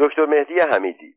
دکتر 0.00 0.26
مهدی 0.26 0.60
حمیدی. 0.60 1.14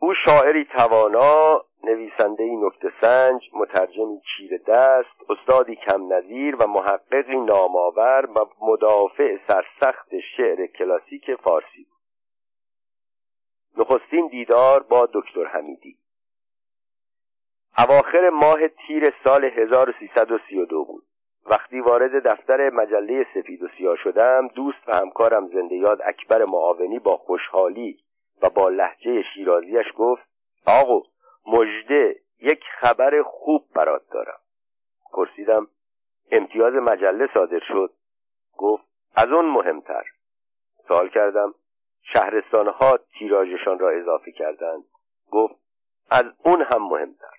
او 0.00 0.14
شاعری 0.14 0.64
توانا 0.64 1.64
نویسنده 1.84 2.44
نکته 2.44 2.92
سنج 3.00 3.50
مترجمی 3.52 4.20
چیر 4.20 4.58
دست 4.66 5.30
استادی 5.30 5.76
کم 5.76 6.12
نظیر 6.12 6.56
و 6.56 6.66
محققی 6.66 7.36
نامآور 7.36 8.28
و 8.34 8.46
مدافع 8.60 9.36
سرسخت 9.48 10.08
شعر 10.36 10.66
کلاسیک 10.66 11.34
فارسی 11.34 11.84
بود. 11.84 11.98
نخستین 13.76 14.28
دیدار 14.28 14.82
با 14.82 15.08
دکتر 15.14 15.44
حمیدی. 15.44 15.96
اواخر 17.78 18.30
ماه 18.30 18.68
تیر 18.68 19.14
سال 19.24 19.44
1332 19.44 20.84
بود. 20.84 21.07
وقتی 21.46 21.80
وارد 21.80 22.28
دفتر 22.28 22.70
مجله 22.70 23.26
سفید 23.34 23.62
و 23.62 23.68
سیاه 23.78 23.96
شدم 23.96 24.48
دوست 24.48 24.88
و 24.88 24.96
همکارم 24.96 25.48
زنده 25.48 25.74
یاد 25.74 26.02
اکبر 26.04 26.44
معاونی 26.44 26.98
با 26.98 27.16
خوشحالی 27.16 27.98
و 28.42 28.50
با 28.50 28.68
لحجه 28.68 29.22
شیرازیش 29.34 29.86
گفت 29.96 30.28
آقو 30.66 31.02
مجده 31.46 32.20
یک 32.40 32.64
خبر 32.80 33.22
خوب 33.22 33.64
برات 33.74 34.02
دارم. 34.10 34.38
پرسیدم 35.12 35.66
امتیاز 36.30 36.74
مجله 36.74 37.28
صادر 37.34 37.60
شد؟ 37.68 37.92
گفت 38.56 38.84
از 39.16 39.28
اون 39.28 39.44
مهمتر. 39.44 40.04
سوال 40.88 41.08
کردم 41.08 41.54
شهرستانها 42.02 42.98
تیراژشان 43.18 43.78
را 43.78 43.90
اضافه 43.90 44.32
کردند؟ 44.32 44.84
گفت 45.30 45.54
از 46.10 46.24
اون 46.44 46.62
هم 46.62 46.82
مهمتر. 46.82 47.36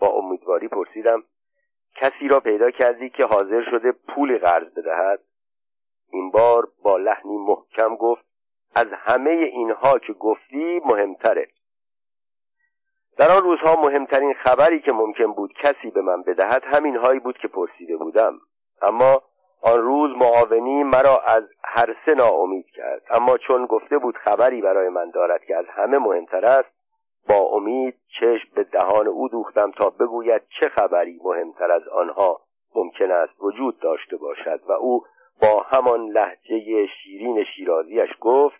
با 0.00 0.08
امیدواری 0.08 0.68
پرسیدم 0.68 1.22
کسی 1.96 2.28
را 2.28 2.40
پیدا 2.40 2.70
کردی 2.70 3.10
که 3.10 3.24
حاضر 3.24 3.64
شده 3.70 3.92
پول 3.92 4.38
قرض 4.38 4.74
بدهد؟ 4.74 5.20
این 6.12 6.30
بار 6.30 6.68
با 6.82 6.96
لحنی 6.96 7.36
محکم 7.36 7.96
گفت 7.96 8.24
از 8.74 8.86
همه 8.92 9.30
اینها 9.30 9.98
که 9.98 10.12
گفتی 10.12 10.80
مهمتره. 10.84 11.48
در 13.18 13.30
آن 13.30 13.42
روزها 13.42 13.82
مهمترین 13.82 14.34
خبری 14.34 14.80
که 14.80 14.92
ممکن 14.92 15.32
بود 15.32 15.52
کسی 15.52 15.90
به 15.90 16.02
من 16.02 16.22
بدهد 16.22 16.62
همین 16.64 16.96
هایی 16.96 17.20
بود 17.20 17.38
که 17.38 17.48
پرسیده 17.48 17.96
بودم. 17.96 18.38
اما 18.82 19.22
آن 19.62 19.82
روز 19.82 20.16
معاونی 20.16 20.84
مرا 20.84 21.18
از 21.18 21.42
هر 21.64 21.96
سه 22.06 22.14
ناامید 22.14 22.66
کرد. 22.66 23.02
اما 23.10 23.38
چون 23.38 23.66
گفته 23.66 23.98
بود 23.98 24.16
خبری 24.16 24.62
برای 24.62 24.88
من 24.88 25.10
دارد 25.10 25.44
که 25.44 25.56
از 25.56 25.66
همه 25.68 25.98
مهمتر 25.98 26.44
است 26.44 26.75
با 27.28 27.34
امید 27.34 27.94
چشم 28.20 28.48
به 28.54 28.64
دهان 28.64 29.06
او 29.06 29.28
دوختم 29.28 29.70
تا 29.70 29.90
بگوید 29.90 30.42
چه 30.60 30.68
خبری 30.68 31.20
مهمتر 31.24 31.70
از 31.70 31.88
آنها 31.88 32.40
ممکن 32.74 33.10
است 33.10 33.32
وجود 33.40 33.78
داشته 33.78 34.16
باشد. 34.16 34.60
و 34.68 34.72
او 34.72 35.04
با 35.42 35.60
همان 35.60 36.08
لحجه 36.08 36.86
شیرین 36.86 37.44
شیرازیش 37.44 38.10
گفت 38.20 38.56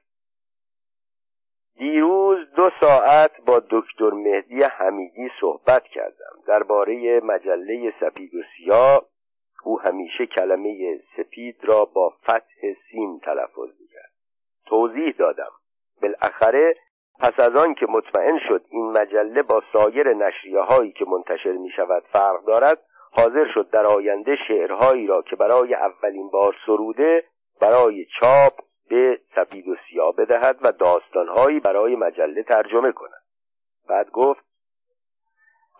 دیروز 1.79 2.51
دو 2.57 2.71
ساعت 2.81 3.31
با 3.47 3.63
دکتر 3.71 4.11
مهدی 4.11 4.63
حمیدی 4.63 5.31
صحبت 5.41 5.85
کردم. 5.85 6.43
درباره 6.47 7.21
مجله 7.21 7.95
سپید 8.01 8.35
و 8.35 8.43
سیاه 8.57 9.07
او 9.65 9.81
همیشه 9.81 10.27
کلمه 10.27 11.01
سپید 11.17 11.65
را 11.65 11.85
با 11.85 12.11
فتح 12.23 12.73
سین 12.91 13.21
تلفظ 13.21 13.81
می‌کرد. 13.81 14.13
توضیح 14.67 15.15
دادم. 15.19 15.53
بالاخره 16.03 16.75
پس 17.21 17.41
از 17.41 17.57
آن 17.57 17.75
که 17.75 17.87
مطمئن 17.89 18.39
شد 18.49 18.65
این 18.71 18.93
مجله 18.93 19.43
با 19.43 19.63
سایر 19.73 20.15
نشریه 20.15 20.61
هایی 20.61 20.93
که 20.93 21.05
منتشر 21.05 21.53
می 21.53 21.71
شود 21.71 22.03
فرق 22.13 22.45
دارد 22.45 22.79
حاضر 23.13 23.47
شد 23.55 23.71
در 23.71 23.87
آینده 23.87 24.37
شعرهایی 24.49 25.07
را 25.07 25.23
که 25.23 25.37
برای 25.37 25.75
اولین 25.75 26.31
بار 26.31 26.57
سروده 26.67 27.25
برای 27.61 28.07
چاپ 28.21 28.53
به 28.89 29.21
سپید 29.35 29.69
و 29.69 29.77
سیاه 29.89 30.17
بدهد 30.17 30.59
و 30.63 30.73
داستانهایی 30.73 31.61
برای 31.61 31.97
مجله 31.97 32.43
ترجمه 32.43 32.93
کند. 32.93 33.23
بعد 33.89 34.11
گفت 34.11 34.45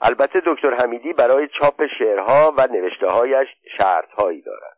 البته 0.03 0.43
دکتر 0.47 0.75
حمیدی 0.75 1.13
برای 1.13 1.49
چاپ 1.61 1.87
شعرها 1.99 2.55
و 2.57 2.67
نوشتههایش 2.67 3.49
شرطهایی 3.79 4.43
دارد 4.43 4.77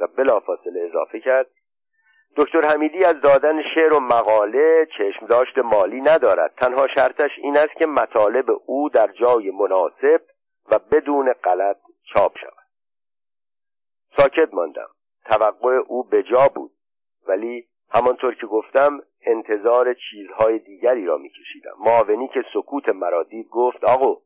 و 0.00 0.06
بلافاصله 0.16 0.80
اضافه 0.80 1.20
کرد 1.20 1.46
دکتر 2.36 2.60
حمیدی 2.60 3.04
از 3.04 3.20
دادن 3.20 3.62
شعر 3.74 3.92
و 3.92 4.00
مقاله 4.00 4.86
چشم 4.98 5.26
داشت 5.26 5.58
مالی 5.58 6.00
ندارد. 6.00 6.54
تنها 6.56 6.86
شرطش 6.94 7.30
این 7.42 7.56
است 7.56 7.72
که 7.78 7.86
مطالب 7.86 8.46
او 8.66 8.88
در 8.88 9.12
جای 9.12 9.50
مناسب 9.50 10.20
و 10.70 10.78
بدون 10.78 11.32
غلط 11.32 11.76
چاپ 12.14 12.38
شود. 12.38 12.52
ساکت 14.16 14.54
ماندم. 14.54 14.88
توقع 15.24 15.80
او 15.86 16.02
به 16.02 16.22
جا 16.22 16.48
بود. 16.54 16.70
ولی 17.28 17.66
همانطور 17.90 18.34
که 18.34 18.46
گفتم 18.46 19.00
انتظار 19.26 19.94
چیزهای 19.94 20.58
دیگری 20.58 21.06
را 21.06 21.18
میکشیدم. 21.18 21.74
معاونی 21.84 22.28
که 22.28 22.44
سکوت 22.54 22.88
مرا 22.88 23.22
دید 23.22 23.48
گفت 23.48 23.84
آقو 23.84 24.16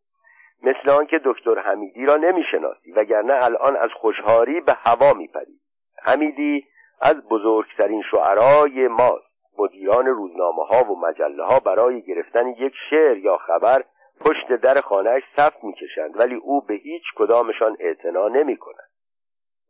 مثل 0.62 0.91
آنکه 0.91 1.21
دکتر 1.25 1.59
حمیدی 1.59 2.07
را 2.07 2.17
نمی‌شناسی 2.17 2.93
وگرنه 2.93 3.45
الان 3.45 3.77
از 3.77 3.91
خوشحاری 4.01 4.61
به 4.61 4.73
هوا 4.73 5.12
میپری. 5.12 5.61
حمیدی 6.03 6.67
از 7.03 7.29
بزرگترین 7.29 8.03
شعرای 8.11 8.89
ماست 8.89 9.33
مدیران 9.59 10.07
روزنامه 10.07 10.65
ها 10.65 10.93
و 10.93 11.01
مجله 11.01 11.45
ها 11.45 11.61
برای 11.61 12.03
گرفتن 12.03 12.49
یک 12.49 12.73
شعر 12.91 13.17
یا 13.17 13.37
خبر 13.37 13.85
پشت 14.21 14.53
در 14.53 14.81
خانهش 14.81 15.23
صف 15.37 15.65
می‌کشند 15.65 16.19
ولی 16.21 16.35
او 16.35 16.61
به 16.61 16.75
هیچ 16.75 17.03
کدامشان 17.17 17.77
اعتنا 17.81 18.29
نمی 18.29 18.57
کند 18.57 18.91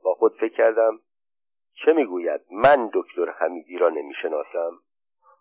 با 0.05 0.15
خود 0.15 0.33
فکر 0.41 0.57
کردم 0.57 0.99
چه 1.85 1.93
می‌گوید؟ 1.93 2.41
من 2.51 2.91
دکتر 2.95 3.31
حمیدی 3.31 3.79
را 3.79 3.89
نمی‌شناسم. 3.89 4.71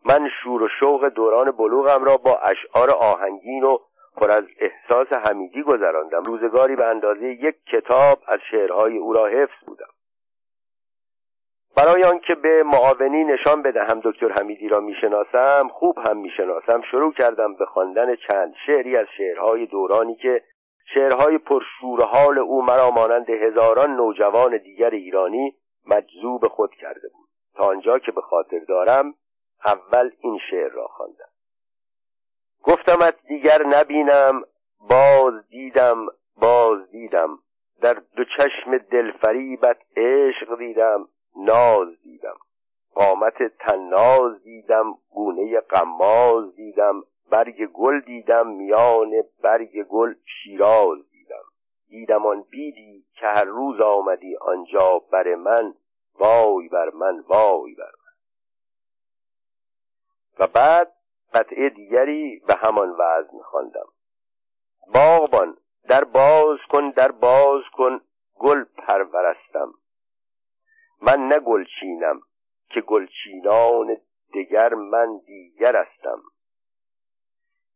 من 0.06 0.30
شور 0.44 0.64
و 0.64 0.68
شوق 0.80 1.10
دوران 1.10 1.52
بلوغم 1.52 2.04
را 2.04 2.18
با 2.18 2.38
اشعار 2.38 2.92
آهنگین 2.92 3.64
و 3.64 3.78
پر 4.18 4.32
از 4.32 4.44
احساس 4.60 5.08
حمیدی 5.14 5.64
گذراندم. 5.64 6.24
روزگاری 6.24 6.76
به 6.76 6.86
اندازه 6.86 7.26
یک 7.26 7.56
کتاب 7.66 8.20
از 8.28 8.40
شعرهای 8.52 8.98
او 8.98 9.14
را 9.14 9.28
حفظ 9.28 9.66
بودم. 9.66 9.90
برای 11.76 12.04
آنکه 12.04 12.36
به 12.36 12.64
معاونی 12.64 13.24
نشان 13.24 13.62
بدهم 13.62 14.02
دکتر 14.04 14.32
حمیدی 14.32 14.68
را 14.68 14.80
می‌شناسم 14.80 15.68
خوب 15.74 15.98
هم 15.98 16.18
می‌شناسم 16.18 16.82
شروع 16.92 17.14
کردم 17.14 17.54
به 17.54 17.66
خواندن 17.66 18.16
چند 18.16 18.54
شعری 18.66 18.98
از 18.98 19.08
شعرهای 19.18 19.66
دورانی 19.66 20.16
که 20.16 20.44
شعرهای 20.94 21.38
پرشور 21.38 22.04
حال 22.04 22.40
او 22.40 22.62
مرا 22.62 22.92
مانند 22.92 23.30
هزاران 23.30 23.96
نوجوان 23.96 24.58
دیگر 24.58 24.90
ایرانی 24.90 25.56
مجذوب 25.88 26.48
خود 26.48 26.72
کرده 26.72 27.10
بود. 27.14 27.28
تا 27.56 27.64
آنجا 27.64 28.00
که 28.00 28.12
به 28.12 28.22
خاطر 28.22 28.60
دارم 28.60 29.14
اول 29.66 30.12
این 30.20 30.40
شعر 30.50 30.70
را 30.70 30.88
خواندم. 30.88 31.32
گفتمت 32.64 33.16
دیگر 33.28 33.64
نبینم 33.64 34.44
باز 34.90 35.34
دیدم 35.50 36.06
باز 36.42 36.92
دیدم. 36.92 37.40
در 37.82 37.94
دو 37.94 38.24
چشم 38.38 38.78
دلفریبت 38.78 39.78
عشق 39.98 40.58
دیدم. 40.58 41.08
ناز 41.36 42.02
دیدم. 42.04 42.36
قامت 42.94 43.44
تناز 43.60 44.44
دیدم 44.44 44.98
گونه 45.10 45.60
قماز 45.60 46.56
دیدم 46.56 47.04
برگ 47.30 47.66
گل 47.66 48.00
دیدم 48.00 48.48
میان 48.48 49.12
برگ 49.44 49.84
گل 49.84 50.14
شیراز 50.26 50.98
دیدم. 51.12 51.44
دیدم 51.90 52.26
آن 52.26 52.42
بیدی 52.42 53.06
که 53.14 53.26
هر 53.26 53.44
روز 53.44 53.82
آمدی 53.82 54.36
آنجا 54.36 55.00
بر 55.12 55.36
من 55.36 55.74
وای 56.20 56.68
بر 56.70 56.90
من 56.90 57.20
وای 57.20 57.76
بر 57.76 57.84
من. 57.86 58.12
و 60.40 60.48
بعد 60.48 60.92
قطعه 61.34 61.70
دیگری 61.70 62.42
به 62.48 62.56
همان 62.56 62.90
وزن 62.90 63.40
خواندم. 63.44 63.88
باغبان 64.94 65.58
در 65.90 66.04
باز 66.04 66.60
کن 66.70 66.90
در 66.90 67.12
باز 67.12 67.62
کن 67.74 68.02
گل 68.40 68.64
پرورستم. 68.78 69.74
من 71.02 71.28
نه 71.28 71.40
گلچینم 71.40 72.22
که 72.70 72.82
گلچینان 72.82 73.98
دگر 74.34 74.74
من 74.74 75.18
دیگر 75.26 75.76
هستم. 75.76 76.22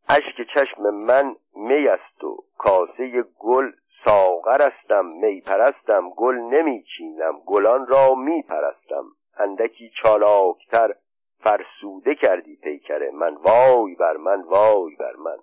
اشک 0.10 0.48
چشم 0.54 0.82
من 0.82 1.36
می 1.56 1.88
است 1.88 2.24
و 2.24 2.44
کاسه 2.58 3.24
گل 3.40 3.72
ساغر 4.06 4.72
هستم 4.72 5.06
می 5.06 5.42
پرستم 5.42 6.10
گل 6.10 6.36
نمیچینم 6.36 7.40
گلان 7.46 7.88
را 7.88 8.16
می 8.16 8.42
پرستم. 8.42 9.06
اندکی 9.38 9.92
چالاکتر 10.02 10.94
فرسوده 11.40 12.16
کردی 12.16 12.56
پیکره 12.56 13.12
من 13.12 13.36
وای 13.36 13.96
بر 13.96 14.18
من 14.18 14.42
وای 14.42 14.96
بر 14.96 15.16
من. 15.16 15.38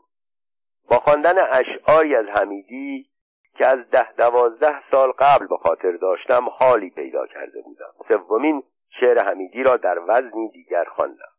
با 0.88 0.98
خواندن 0.98 1.38
اشعاری 1.38 2.14
از 2.14 2.26
حمیدی 2.26 3.11
که 3.54 3.66
از 3.66 3.90
ده 3.90 4.12
دوازده 4.12 4.82
سال 4.90 5.12
قبل 5.12 5.46
به 5.46 5.56
خاطر 5.56 5.92
داشتم 5.92 6.48
حالی 6.48 6.90
پیدا 6.90 7.26
کرده 7.26 7.60
بودم. 7.62 7.92
سومین 8.08 8.62
شعر 9.00 9.18
حمیدی 9.18 9.62
را 9.62 9.76
در 9.76 9.98
وزنی 10.08 10.48
دیگر 10.48 10.84
خواندم. 10.84 11.32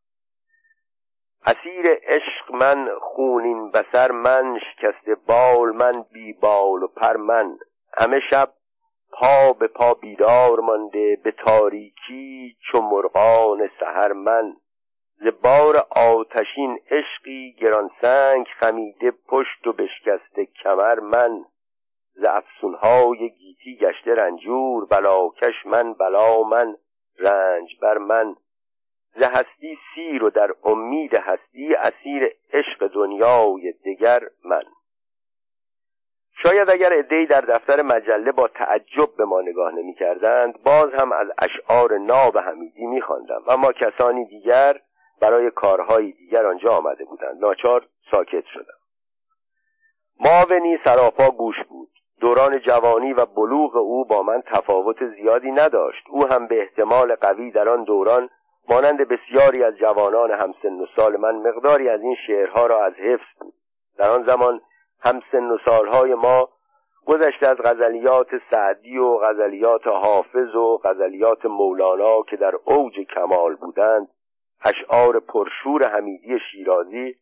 اسیر 1.45 1.99
عشق 2.03 2.51
من 2.51 2.89
خونین 3.01 3.71
بسر 3.71 4.11
من 4.11 4.59
شکست 4.59 5.09
بال 5.27 5.71
من 5.75 6.05
بی 6.13 6.33
بال 6.33 6.83
و 6.83 6.87
پر 6.87 7.17
من. 7.17 7.57
همه 7.97 8.19
شب 8.29 8.49
پا 9.11 9.53
به 9.53 9.67
پا 9.67 9.93
بیدار 9.93 10.59
مانده 10.59 11.17
به 11.23 11.31
تاریکی 11.31 12.55
چو 12.71 12.81
مرغان 12.81 13.69
سحر 13.79 14.11
من. 14.11 14.53
ز 15.15 15.27
بار 15.41 15.87
آتشین 15.89 16.79
عشقی 16.91 17.55
گرانسنگ 17.61 18.47
خمیده 18.59 19.11
پشت 19.27 19.67
و 19.67 19.73
بشکسته 19.73 20.45
کمر 20.45 20.99
من. 20.99 21.45
ز 22.15 22.23
افسونهای 22.23 23.29
گیتی 23.29 23.77
گشته 23.77 24.15
رنجور 24.15 24.85
بلاکش 24.85 25.65
من 25.65 25.93
بلا 25.93 26.43
من 26.43 26.75
رنج 27.19 27.79
بر 27.81 27.97
من. 27.97 28.35
ز 29.15 29.23
هستی 29.23 29.77
سیر 29.95 30.23
و 30.23 30.29
در 30.29 30.51
امید 30.63 31.13
هستی 31.13 31.75
اسیر 31.75 32.35
عشق 32.53 32.87
دنیای 32.87 33.73
دگر 33.85 34.21
من. 34.45 34.63
شاید 36.43 36.69
اگر 36.69 36.93
عدهای 36.93 37.25
در 37.25 37.41
دفتر 37.41 37.81
مجله 37.81 38.31
با 38.31 38.47
تعجب 38.47 39.15
به 39.17 39.25
ما 39.25 39.41
نگاه 39.41 39.71
نمی 39.71 39.93
کردند 39.93 40.63
باز 40.63 40.93
هم 40.93 41.11
از 41.11 41.27
اشعار 41.37 41.97
ناب 41.97 42.37
حمیدی 42.37 42.85
می 42.85 43.01
خواندم 43.01 43.43
اما 43.47 43.71
کسانی 43.71 44.25
دیگر 44.25 44.79
برای 45.21 45.51
کارهای 45.51 46.11
دیگر 46.11 46.45
آنجا 46.45 46.77
آمده 46.77 47.05
بودند. 47.05 47.39
ناچار 47.41 47.87
ساکت 48.11 48.45
شدم. 48.53 48.77
ماونی 50.19 50.77
سراپا 50.85 51.29
گوش 51.29 51.55
بود. 51.69 51.92
دوران 52.23 52.59
جوانی 52.59 53.13
و 53.13 53.25
بلوغ 53.25 53.75
او 53.75 54.05
با 54.05 54.23
من 54.23 54.41
تفاوت 54.41 55.09
زیادی 55.15 55.51
نداشت. 55.51 56.03
او 56.09 56.27
هم 56.27 56.47
به 56.47 56.61
احتمال 56.61 57.15
قوی 57.15 57.51
در 57.51 57.69
آن 57.69 57.83
دوران 57.83 58.29
مانند 58.69 58.97
بسیاری 58.97 59.63
از 59.63 59.77
جوانان 59.77 60.31
همسن 60.31 60.79
و 60.79 60.85
سال 60.95 61.17
من 61.17 61.35
مقداری 61.35 61.89
از 61.89 62.01
این 62.01 62.15
شعرها 62.27 62.65
را 62.65 62.85
از 62.85 62.93
حفظ 62.93 63.39
بود. 63.39 63.53
در 63.97 64.09
آن 64.09 64.23
زمان 64.23 64.61
همسن 65.01 65.51
و 65.51 65.57
سالهای 65.65 66.13
ما 66.13 66.49
گذشته 67.05 67.47
از 67.47 67.57
غزلیات 67.57 68.27
سعدی 68.51 68.97
و 68.97 69.17
غزلیات 69.17 69.87
حافظ 69.87 70.55
و 70.55 70.77
غزلیات 70.83 71.45
مولانا 71.45 72.21
که 72.21 72.37
در 72.37 72.55
اوج 72.65 72.99
کمال 73.15 73.55
بودند 73.55 74.07
اشعار 74.65 75.19
پرشور 75.19 75.87
حمیدی 75.87 76.39
شیرازی 76.51 77.15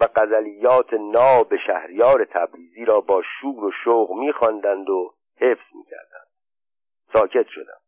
و 0.00 0.08
غزلیات 0.16 0.94
ناب 0.94 1.56
شهریار 1.56 2.24
تبریزی 2.24 2.84
را 2.84 3.00
با 3.00 3.22
شور 3.22 3.64
و 3.64 3.70
شوق 3.84 4.12
میخواندند 4.12 4.90
و 4.90 5.14
حفظ 5.40 5.74
می‌کردند. 5.74 6.26
ساکت 7.12 7.46
شدم. 7.48 7.78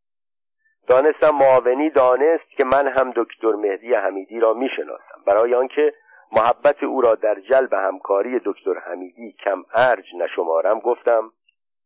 دانستم 0.86 1.30
معاونی 1.30 1.90
دانست 1.90 2.50
که 2.50 2.64
من 2.64 2.88
هم 2.88 3.12
دکتر 3.16 3.52
مهدی 3.52 3.94
حمیدی 3.94 4.40
را 4.40 4.54
می‌شناسم. 4.54 5.22
برای 5.26 5.54
آنکه 5.54 5.92
محبت 6.32 6.82
او 6.82 7.00
را 7.00 7.14
در 7.14 7.40
جلب 7.40 7.72
همکاری 7.72 8.40
دکتر 8.44 8.78
حمیدی 8.78 9.32
کم 9.32 9.64
ارج 9.74 10.04
نشمارم 10.14 10.80
گفتم 10.80 11.32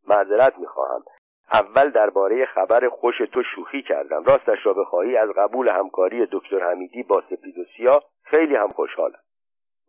معذرت 0.08 0.58
می‌خواهم. 0.58 1.04
اول 1.52 1.90
درباره 1.90 2.46
خبر 2.46 2.88
خوش 2.88 3.18
تو 3.32 3.42
شوخی 3.54 3.82
کردم. 3.82 4.25
راستش 4.25 4.66
را 4.66 4.75
بخواهی 4.75 5.16
از 5.16 5.30
قبول 5.30 5.68
همکاری 5.68 6.26
دکتر 6.32 6.70
حمیدی 6.70 7.02
با 7.02 7.20
سپید 7.20 7.58
و 7.58 7.64
سیاه 7.76 8.02
خیلی 8.25 8.56
هم 8.56 8.68
خوشحالم. 8.68 9.18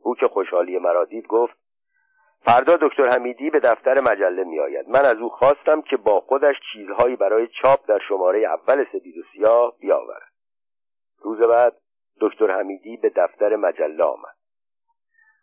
او 0.03 0.15
که 0.15 0.27
خوشحالی 0.27 0.79
مرا 0.79 1.05
دید 1.05 1.27
گفت 1.27 1.57
فردا 2.45 2.77
دکتر 2.81 3.07
حمیدی 3.07 3.49
به 3.49 3.59
دفتر 3.59 3.99
مجله 3.99 4.43
می 4.43 4.59
آید 4.59 4.89
من 4.89 5.05
از 5.05 5.17
او 5.17 5.29
خواستم 5.29 5.81
که 5.81 5.97
با 5.97 6.19
خودش 6.19 6.55
چیزهایی 6.73 7.15
برای 7.15 7.47
چاپ 7.47 7.79
در 7.87 7.99
شماره 8.07 8.39
اول 8.39 8.85
سپید 8.85 9.17
و 9.17 9.21
سیاه 9.33 9.73
بیاورد. 9.79 10.31
روز 11.21 11.39
بعد 11.39 11.73
دکتر 12.21 12.51
حمیدی 12.51 12.97
به 12.97 13.11
دفتر 13.15 13.55
مجله 13.55 14.03
آمد. 14.03 14.35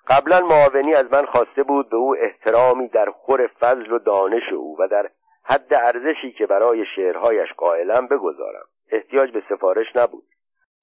قبلا 0.09 0.41
معاونی 0.41 0.95
از 0.95 1.13
من 1.13 1.27
خواسته 1.27 1.63
بود 1.63 1.91
به 1.91 1.97
او 1.97 2.17
احترامی 2.17 2.89
در 2.89 3.11
خور 3.11 3.47
فضل 3.47 3.93
و 3.93 3.99
دانش 3.99 4.53
او 4.53 4.77
و 4.79 4.89
در 4.89 5.11
حد 5.45 5.75
ارزشی 5.75 6.33
که 6.33 6.47
برای 6.47 6.85
شعرهایش 6.97 7.53
قائلم 7.53 8.07
بگذارم. 8.07 8.67
احتیاج 8.93 9.33
به 9.33 9.43
سفارش 9.49 9.97
نبود. 9.97 10.25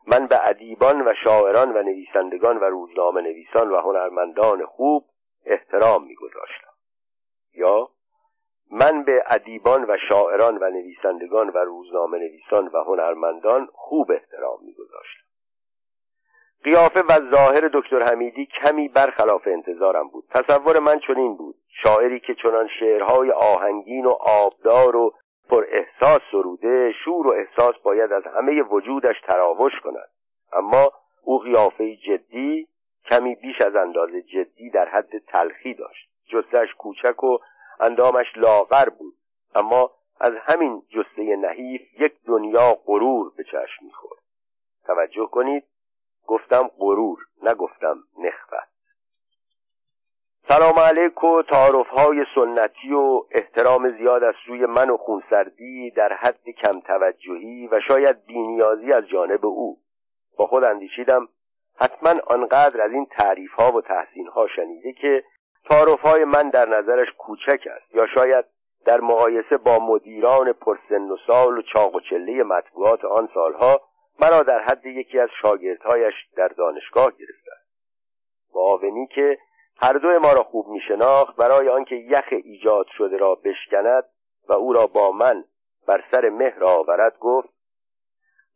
من 0.07 0.27
به 0.27 0.49
ادیبان 0.49 1.01
و 1.01 1.13
شاعران 1.23 1.77
و 1.77 1.83
نویسندگان 1.83 2.57
و 2.57 2.63
روزنامه 2.63 3.21
نویسان 3.21 3.69
و 3.69 3.77
هنرمندان 3.77 4.65
خوب 4.65 5.05
احترام 5.45 6.03
میگذاشتم. 6.03 6.71
یا 7.53 7.89
من 8.71 9.03
به 9.03 9.23
ادیبان 9.27 9.83
و 9.83 9.97
شاعران 10.09 10.57
و 10.57 10.69
نویسندگان 10.69 11.49
و 11.49 11.57
روزنامه 11.57 12.17
نویسان 12.17 12.67
و 12.67 12.83
هنرمندان 12.83 13.67
خوب 13.73 14.11
احترام 14.11 14.59
میگذاشتم. 14.61 15.23
قیافه 16.63 17.01
و 17.01 17.31
ظاهر 17.35 17.69
دکتر 17.73 18.01
حمیدی 18.01 18.45
کمی 18.45 18.87
برخلاف 18.87 19.47
انتظارم 19.47 20.07
بود. 20.07 20.23
تصور 20.29 20.79
من 20.79 20.99
چنین 20.99 21.37
بود. 21.37 21.55
شاعری 21.83 22.19
که 22.19 22.35
چنان 22.35 22.67
شعرهای 22.79 23.31
آهنگین 23.31 24.05
و 24.05 24.15
آبدار 24.19 24.95
و 24.95 25.13
پر 25.49 25.65
احساس 25.69 26.21
سروده 26.31 26.91
شور 27.03 27.27
و 27.27 27.29
احساس 27.29 27.75
باید 27.83 28.11
از 28.11 28.23
همه 28.23 28.61
وجودش 28.61 29.15
تراوش 29.21 29.73
کند. 29.83 30.09
اما 30.53 30.91
او 31.23 31.39
قیافه 31.39 31.95
جدی 31.95 32.67
کمی 33.05 33.35
بیش 33.35 33.61
از 33.61 33.75
اندازه 33.75 34.21
جدی 34.21 34.69
در 34.69 34.89
حد 34.89 35.17
تلخی 35.17 35.73
داشت. 35.73 36.09
جستش 36.27 36.73
کوچک 36.77 37.23
و 37.23 37.37
اندامش 37.79 38.25
لاغر 38.35 38.89
بود. 38.89 39.13
اما 39.55 39.91
از 40.19 40.33
همین 40.45 40.83
جسته 40.89 41.35
نحیف 41.35 41.81
یک 41.99 42.13
دنیا 42.27 42.77
غرور 42.85 43.31
به 43.37 43.43
چشم 43.43 43.85
می‌خورد. 43.85 44.19
توجه 44.85 45.25
کنید 45.31 45.63
گفتم 46.27 46.67
غرور 46.79 47.17
نگفتم 47.41 48.03
نخوت. 48.17 48.76
سلام 50.49 50.79
علیک 50.79 51.23
و 51.23 51.41
تعارف 51.41 51.87
های 51.87 52.25
سنتی 52.35 52.93
و 52.93 53.23
احترام 53.31 53.89
زیاد 53.89 54.23
از 54.23 54.33
سوی 54.45 54.65
من 54.65 54.89
و 54.89 54.97
خونسردی 54.97 55.91
در 55.91 56.13
حد 56.13 56.49
کم 56.49 56.79
توجهی 56.79 57.67
و 57.71 57.79
شاید 57.87 58.25
بینیازی 58.25 58.93
از 58.93 59.07
جانب 59.07 59.45
او. 59.45 59.77
با 60.37 60.47
خود 60.47 60.63
اندیشیدم 60.63 61.27
حتما 61.75 62.13
آنقدر 62.27 62.81
از 62.81 62.91
این 62.91 63.05
تعریف 63.05 63.53
ها 63.53 63.71
و 63.71 63.81
تحسین 63.81 64.27
ها 64.27 64.47
شنیده 64.47 64.93
که 64.93 65.23
تعارف 65.69 66.01
های 66.01 66.23
من 66.23 66.49
در 66.49 66.69
نظرش 66.69 67.07
کوچک 67.17 67.67
است 67.75 67.95
یا 67.95 68.07
شاید 68.07 68.45
در 68.85 69.01
مقایسه 69.01 69.57
با 69.57 69.79
مدیران 69.79 70.53
پرسن 70.53 71.09
و 71.09 71.17
سال 71.27 71.57
و 71.57 71.61
چاق 71.61 71.95
و 71.95 71.99
چله 71.99 72.43
مطبوعات 72.43 73.05
آن 73.05 73.29
سالها 73.33 73.81
مرا 74.19 74.43
در 74.43 74.59
حد 74.59 74.85
یکی 74.85 75.19
از 75.19 75.29
شاگردهایش 75.41 76.13
در 76.35 76.47
دانشگاه 76.47 77.11
گرفته 77.11 77.51
معاونی 78.55 79.07
که 79.07 79.37
هر 79.79 79.93
دو 79.93 80.19
ما 80.19 80.33
را 80.33 80.43
خوب 80.43 80.67
می 80.67 80.81
شناخت 80.87 81.35
برای 81.35 81.69
آنکه 81.69 81.95
یخ 81.95 82.25
ایجاد 82.29 82.85
شده 82.97 83.17
را 83.17 83.35
بشکند 83.35 84.03
و 84.49 84.53
او 84.53 84.73
را 84.73 84.87
با 84.87 85.11
من 85.11 85.43
بر 85.87 86.03
سر 86.11 86.29
مهر 86.29 86.63
آورد 86.63 87.19
گفت 87.19 87.49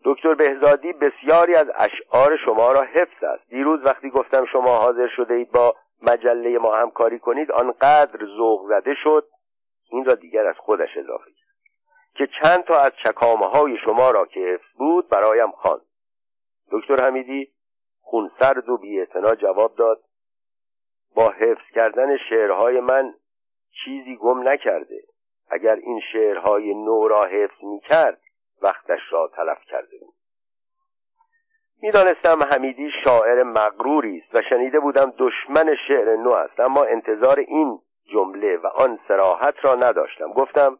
دکتر 0.05 0.33
بهزادی 0.33 0.93
بسیاری 0.93 1.55
از 1.55 1.67
اشعار 1.75 2.37
شما 2.45 2.71
را 2.71 2.81
حفظ 2.81 3.23
است. 3.23 3.49
دیروز 3.49 3.85
وقتی 3.85 4.09
گفتم 4.09 4.45
شما 4.45 4.77
حاضر 4.77 5.07
شده 5.07 5.33
اید 5.33 5.51
با 5.51 5.75
مجله 6.01 6.57
ما 6.57 6.75
همکاری 6.75 7.19
کنید 7.19 7.51
آنقدر 7.51 8.25
ذوق 8.37 8.69
زده 8.69 8.95
شد 9.03 9.27
این 9.91 10.05
را 10.05 10.15
دیگر 10.15 10.45
از 10.45 10.55
خودش 10.57 10.97
اضافه 10.97 11.31
کرد 11.31 11.51
که 12.13 12.27
چند 12.43 12.63
تا 12.63 12.75
از 12.75 12.91
چکامه 13.03 13.47
های 13.47 13.77
شما 13.77 14.11
را 14.11 14.25
که 14.25 14.39
حفظ 14.39 14.77
بود 14.77 15.09
برایم 15.09 15.51
خواند. 15.51 15.81
دکتر 16.71 17.05
حمیدی 17.05 17.51
خونسرد 18.01 18.69
و 18.69 18.77
بی 18.77 19.05
جواب 19.41 19.75
داد 19.75 20.03
با 21.15 21.29
حفظ 21.29 21.65
کردن 21.75 22.17
شعرهای 22.17 22.79
من 22.79 23.13
چیزی 23.83 24.15
گم 24.15 24.49
نکرده. 24.49 25.01
اگر 25.49 25.75
این 25.75 26.01
شعرهای 26.13 26.73
نو 26.73 27.07
را 27.07 27.23
حفظ 27.23 27.63
می 27.63 27.79
کرد 27.79 28.21
وقتش 28.61 28.99
را 29.11 29.31
تلف 29.35 29.65
کرده 29.65 29.97
بود. 29.99 30.13
می‌دانستم 31.81 32.43
حمیدی 32.43 32.91
شاعر 33.03 33.43
مغروری 33.43 34.17
است 34.17 34.35
و 34.35 34.41
شنیده 34.41 34.79
بودم 34.79 35.13
دشمن 35.17 35.75
شعر 35.87 36.15
نو 36.15 36.31
است. 36.31 36.59
اما 36.59 36.83
انتظار 36.83 37.39
این 37.39 37.79
جمله 38.13 38.57
و 38.57 38.67
آن 38.67 38.99
سراحت 39.07 39.55
را 39.65 39.75
نداشتم. 39.75 40.33
گفتم 40.33 40.79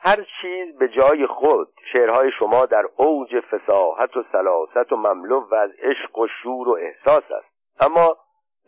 هر 0.00 0.26
چیز 0.40 0.78
به 0.78 0.88
جای 0.88 1.26
خود 1.26 1.68
شعرهای 1.92 2.30
شما 2.38 2.66
در 2.66 2.84
اوج 2.96 3.40
فساحت 3.40 4.16
و 4.16 4.24
سلاست 4.32 4.92
و 4.92 4.96
مملو 4.96 5.40
و 5.40 5.54
از 5.54 5.70
عشق 5.82 6.18
و 6.18 6.26
شور 6.42 6.68
و 6.68 6.78
احساس 6.80 7.24
است. 7.30 7.48
اما 7.80 8.16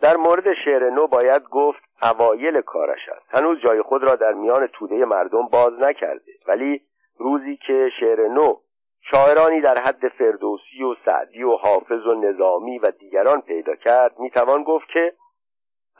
در 0.00 0.16
مورد 0.16 0.54
شعر 0.64 0.90
نو 0.90 1.06
باید 1.06 1.42
گفت 1.42 1.82
اوایل 2.02 2.60
کارش 2.60 3.08
است. 3.08 3.26
هنوز 3.28 3.60
جای 3.60 3.82
خود 3.82 4.02
را 4.02 4.16
در 4.16 4.32
میان 4.32 4.66
توده 4.66 5.04
مردم 5.04 5.46
باز 5.46 5.72
نکرده. 5.72 6.32
ولی 6.46 6.82
روزی 7.18 7.56
که 7.56 7.90
شعر 8.00 8.28
نو 8.28 8.56
شاعرانی 9.02 9.60
در 9.60 9.78
حد 9.78 10.08
فردوسی 10.08 10.82
و 10.82 10.94
سعدی 11.04 11.42
و 11.42 11.56
حافظ 11.56 12.06
و 12.06 12.14
نظامی 12.14 12.78
و 12.78 12.90
دیگران 12.90 13.40
پیدا 13.40 13.74
کرد 13.74 14.18
می‌توان 14.18 14.62
گفت 14.62 14.88
که 14.88 15.12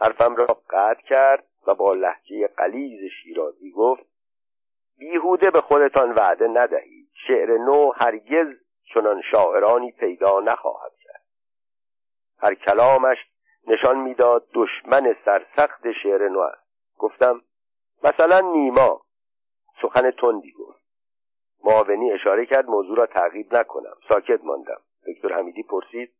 حرفم 0.01 0.37
را 0.37 0.47
قطع 0.71 1.03
کرد 1.03 1.45
و 1.67 1.75
با 1.75 1.95
لحجه 1.95 2.47
قلیز 2.47 3.11
شیرازی 3.23 3.71
گفت 3.71 4.03
بیهوده 4.99 5.51
به 5.51 5.61
خودتان 5.61 6.13
وعده 6.13 6.49
ندهید. 6.49 7.09
شعر 7.27 7.59
نو 7.59 7.93
هرگز 7.97 8.47
چنان 8.95 9.23
شاعرانی 9.31 9.93
پیدا 9.93 10.41
نخواهد 10.41 10.93
کرد. 11.05 11.23
هر 12.39 12.55
کلامش 12.55 13.19
نشان 13.67 13.99
می‌داد 13.99 14.47
دشمن 14.55 15.17
سرسخت 15.25 15.93
شعر 16.03 16.29
نو 16.29 16.39
است 16.39 16.71
گفتم 16.99 17.41
مثلا 18.05 18.41
نیما. 18.41 19.03
سخن 19.83 20.11
تندی 20.11 20.53
گفت. 20.53 20.81
معاونی 21.65 22.13
اشاره 22.13 22.47
کرد 22.47 22.67
موضوع 22.69 22.97
را 22.97 23.07
تعقیب 23.07 23.57
نکنم. 23.57 23.95
ساکت 24.09 24.45
ماندم. 24.45 24.81
دکتر 25.07 25.33
حمیدی 25.33 25.63
پرسید 25.63 26.13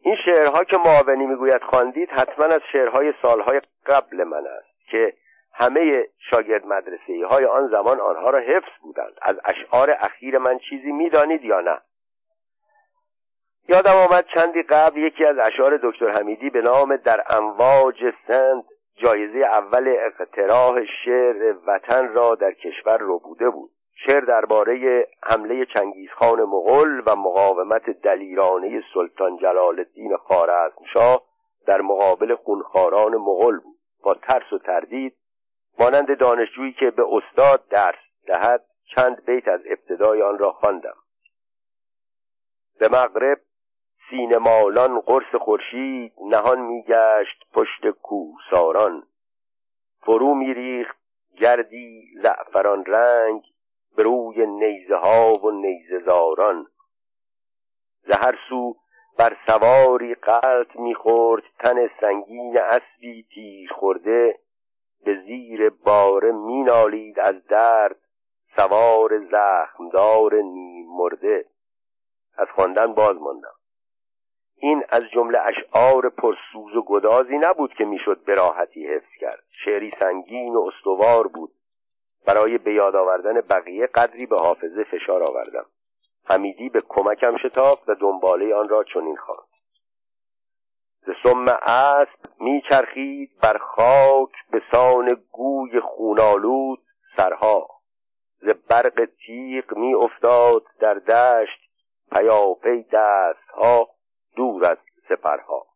این 0.00 0.16
شعرها 0.24 0.64
که 0.64 0.76
معاونی 0.76 1.26
می‌گوید 1.26 1.62
خواندید 1.62 2.10
حتما 2.10 2.44
از 2.44 2.60
شعرهای 2.72 3.14
سالهای 3.22 3.60
قبل 3.86 4.24
من 4.24 4.46
است 4.46 4.88
که 4.90 5.16
همه 5.54 6.08
شاگرد 6.30 6.66
مدرسه 6.66 7.26
های 7.30 7.44
آن 7.44 7.68
زمان 7.68 8.00
آنها 8.00 8.30
را 8.30 8.38
حفظ 8.38 8.80
بودند. 8.82 9.12
از 9.22 9.36
اشعار 9.44 9.90
اخیر 9.90 10.38
من 10.38 10.58
چیزی 10.58 10.92
می‌دانید 10.92 11.44
یا 11.44 11.60
نه؟ 11.60 11.80
یادم 13.68 13.96
آمد 14.10 14.26
چندی 14.34 14.62
قبل 14.62 14.96
یکی 14.96 15.24
از 15.24 15.38
اشعار 15.38 15.80
دکتر 15.82 16.10
حمیدی 16.10 16.50
به 16.50 16.60
نام 16.60 16.96
در 16.96 17.24
امواج 17.28 18.14
سند 18.26 18.64
جایزه 18.96 19.38
اول 19.38 19.96
اقتراح 19.98 20.84
شعر 21.04 21.54
وطن 21.66 22.08
را 22.08 22.34
در 22.34 22.52
کشور 22.52 22.98
رو 22.98 23.18
بوده 23.18 23.50
بود. 23.50 23.70
شعر 24.06 24.20
درباره 24.20 25.06
حمله 25.22 25.66
چنگیزخان 25.66 26.42
مغول 26.42 27.02
و 27.06 27.16
مقاومت 27.16 27.90
دلیرانه 27.90 28.82
سلطان 28.94 29.36
جلال 29.36 29.78
الدین 29.78 30.16
خوارزمشاه 30.16 31.22
در 31.66 31.80
مقابل 31.80 32.34
خونخواران 32.34 33.16
مغول 33.16 33.58
بود. 33.58 33.76
با 34.02 34.14
ترس 34.14 34.52
و 34.52 34.58
تردید 34.58 35.16
مانند 35.78 36.18
دانشجویی 36.18 36.72
که 36.72 36.90
به 36.90 37.04
استاد 37.12 37.68
درس 37.68 37.98
دهد 38.26 38.64
چند 38.96 39.24
بیت 39.24 39.48
از 39.48 39.60
ابتدای 39.66 40.22
آن 40.22 40.38
را 40.38 40.52
خواندم. 40.52 40.96
به 42.78 42.88
مغرب 42.88 43.38
سینمالان 44.10 45.00
قرص 45.00 45.34
خورشید 45.40 46.12
نهان 46.20 46.60
میگشت 46.60 47.44
پشت 47.52 47.90
کوساران 47.90 49.02
فرو 50.00 50.34
میریخت 50.34 50.96
گردی 51.40 52.08
زعفران 52.22 52.84
رنگ 52.84 53.42
به 53.96 54.02
روی 54.02 54.46
نیزه 54.46 54.96
ها 54.96 55.32
و 55.32 55.50
نیزه 55.50 55.98
زاران 55.98 56.66
زهر 58.02 58.38
سو 58.48 58.76
بر 59.18 59.36
سواری 59.46 60.14
قلط 60.14 60.76
می‌خورد 60.76 61.42
تن 61.58 61.90
سنگین 62.00 62.58
اسبی 62.58 63.26
تیر 63.34 63.72
خورده. 63.72 64.38
به 65.04 65.22
زیر 65.26 65.70
باره 65.70 66.32
مینالید 66.32 67.20
از 67.20 67.46
درد 67.46 67.96
سوار 68.56 69.20
زخمدار 69.30 70.34
نیم 70.34 70.86
مرده. 70.88 71.44
از 72.38 72.48
خواندن 72.54 72.94
باز 72.94 73.16
ماندم. 73.16 73.55
این 74.58 74.84
از 74.88 75.02
جمله 75.12 75.38
اشعار 75.40 76.08
پرسوز 76.08 76.76
و 76.76 76.82
گدازی 76.82 77.38
نبود 77.38 77.74
که 77.74 77.84
می‌شد 77.84 78.24
به 78.24 78.34
راحتی 78.34 78.86
حفظ 78.86 79.10
کرد. 79.20 79.42
شعری 79.64 79.92
سنگین 80.00 80.54
و 80.54 80.60
استوار 80.60 81.26
بود. 81.26 81.50
برای 82.26 82.58
به 82.58 82.74
یاد 82.74 82.96
آوردن 82.96 83.40
بقیه 83.40 83.86
قدری 83.86 84.26
به 84.26 84.36
حافظه 84.36 84.84
فشار 84.84 85.22
آوردم. 85.22 85.66
حمیدی 86.24 86.68
به 86.68 86.82
کمکم 86.88 87.36
شتافت 87.36 87.88
و 87.88 87.94
دنباله 87.94 88.54
آن 88.54 88.68
را 88.68 88.84
چنین 88.84 89.16
خواند. 89.16 89.48
ز 91.06 91.10
سم 91.22 91.44
اسب 91.62 92.40
میچرخید 92.40 93.30
بر 93.42 93.58
خاک 93.58 94.32
به 94.50 94.62
سان 94.72 95.08
گوی 95.32 95.80
خونالود 95.80 96.78
سرها. 97.16 97.68
ز 98.40 98.48
برق 98.68 99.08
تیغ 99.26 99.76
می 99.76 99.94
افتاد 99.94 100.62
در 100.80 100.94
دشت 100.94 101.60
پیاپی 102.12 102.82
دستها. 102.82 103.95
دور 104.36 104.64
از 104.64 104.78
سپرها. 105.08 105.66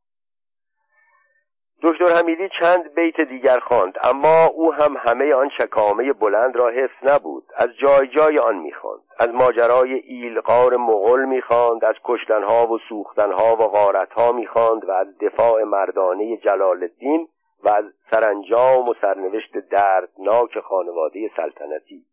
دکتر 1.83 2.09
حمیدی 2.17 2.49
چند 2.61 2.95
بیت 2.95 3.21
دیگر 3.21 3.59
خواند 3.59 3.99
اما 4.03 4.45
او 4.45 4.73
هم 4.75 4.97
همه 4.97 5.35
آن 5.35 5.49
شکامه 5.59 6.13
بلند 6.13 6.57
را 6.57 6.69
حفظ 6.69 7.09
نبود. 7.09 7.45
از 7.57 7.69
جای 7.83 8.09
جای 8.09 8.39
آن 8.39 8.57
می‌خواند 8.57 9.03
از 9.19 9.29
ماجرای 9.29 9.93
ایلقار 9.95 10.77
مغل 10.77 11.25
می‌خواند 11.25 11.85
از 11.85 11.95
کشتنها 12.05 12.67
و 12.67 12.79
سوختنها 12.89 13.57
و 13.57 13.69
غارتها 13.69 14.33
می‌خواند 14.33 14.89
و 14.89 14.91
از 14.91 15.19
دفاع 15.19 15.63
مردانه 15.63 16.37
جلال 16.37 16.83
الدین 16.83 17.29
و 17.65 17.69
از 17.69 17.85
سرانجام 18.11 18.89
و 18.89 18.95
سرنوشت 19.01 19.59
دردناک 19.59 20.61
خانواده 20.61 21.31
سلطنتی. 21.37 22.05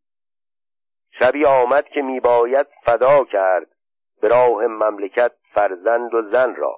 شبی 1.19 1.45
آمد 1.45 1.85
که 1.85 2.01
میباید 2.01 2.67
فدا 2.85 3.23
کرد 3.23 3.67
به 4.21 4.27
راه 4.27 4.67
مملکت 4.67 5.31
فرزند 5.57 6.13
و 6.13 6.21
زن 6.21 6.55
را. 6.55 6.77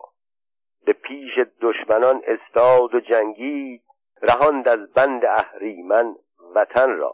به 0.86 0.94
پیش 0.94 1.34
دشمنان 1.62 2.22
استاد 2.28 2.96
و 2.96 3.00
جنگید 3.00 3.84
رهاند 4.22 4.68
از 4.68 4.94
بند 4.94 5.26
اهریمن 5.26 6.16
وطن 6.56 6.90
را. 6.90 7.14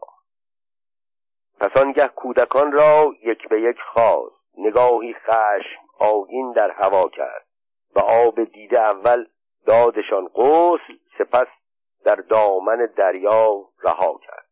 پس 1.60 1.78
آنگه 1.78 2.08
کودکان 2.08 2.72
را 2.72 3.14
یک 3.24 3.50
به 3.50 3.62
یک 3.62 3.78
خواست. 3.94 4.36
نگاهی 4.58 5.14
خشم 5.14 5.82
آگین 6.00 6.52
در 6.52 6.72
هوا 6.72 7.10
کرد 7.10 7.46
و 7.96 8.00
آب 8.00 8.44
دیده 8.44 8.80
اول 8.80 9.26
دادشان 9.66 10.28
غسل 10.28 10.94
سپس 11.18 11.48
در 12.04 12.16
دامن 12.16 12.90
دریا 12.98 13.70
رها 13.84 14.20
کرد. 14.28 14.46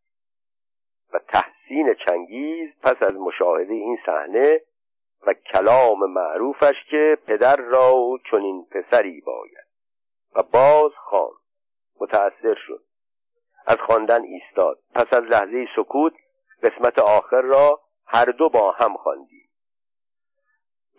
و 1.12 1.18
تحسین 1.18 1.94
چنگیز 2.06 2.70
پس 2.82 3.02
از 3.02 3.14
مشاهده 3.14 3.74
این 3.74 3.98
صحنه 4.06 4.60
و 5.26 5.34
کلام 5.34 6.12
معروفش 6.12 6.74
که 6.90 7.18
پدر 7.26 7.56
را 7.56 7.94
چنین 8.30 8.66
پسری 8.70 9.20
باید. 9.20 9.66
و 10.34 10.42
باز 10.42 10.92
خواند. 10.96 11.44
متأثر 12.00 12.54
شد. 12.66 12.82
از 13.66 13.76
خواندن 13.76 14.22
ایستاد. 14.22 14.78
پس 14.94 15.12
از 15.12 15.24
لحظه 15.24 15.68
سکوت 15.76 16.12
قسمت 16.62 16.98
آخر 16.98 17.40
را 17.40 17.80
هر 18.06 18.24
دو 18.24 18.48
با 18.48 18.72
هم 18.72 18.96
خواندیم. 18.96 19.48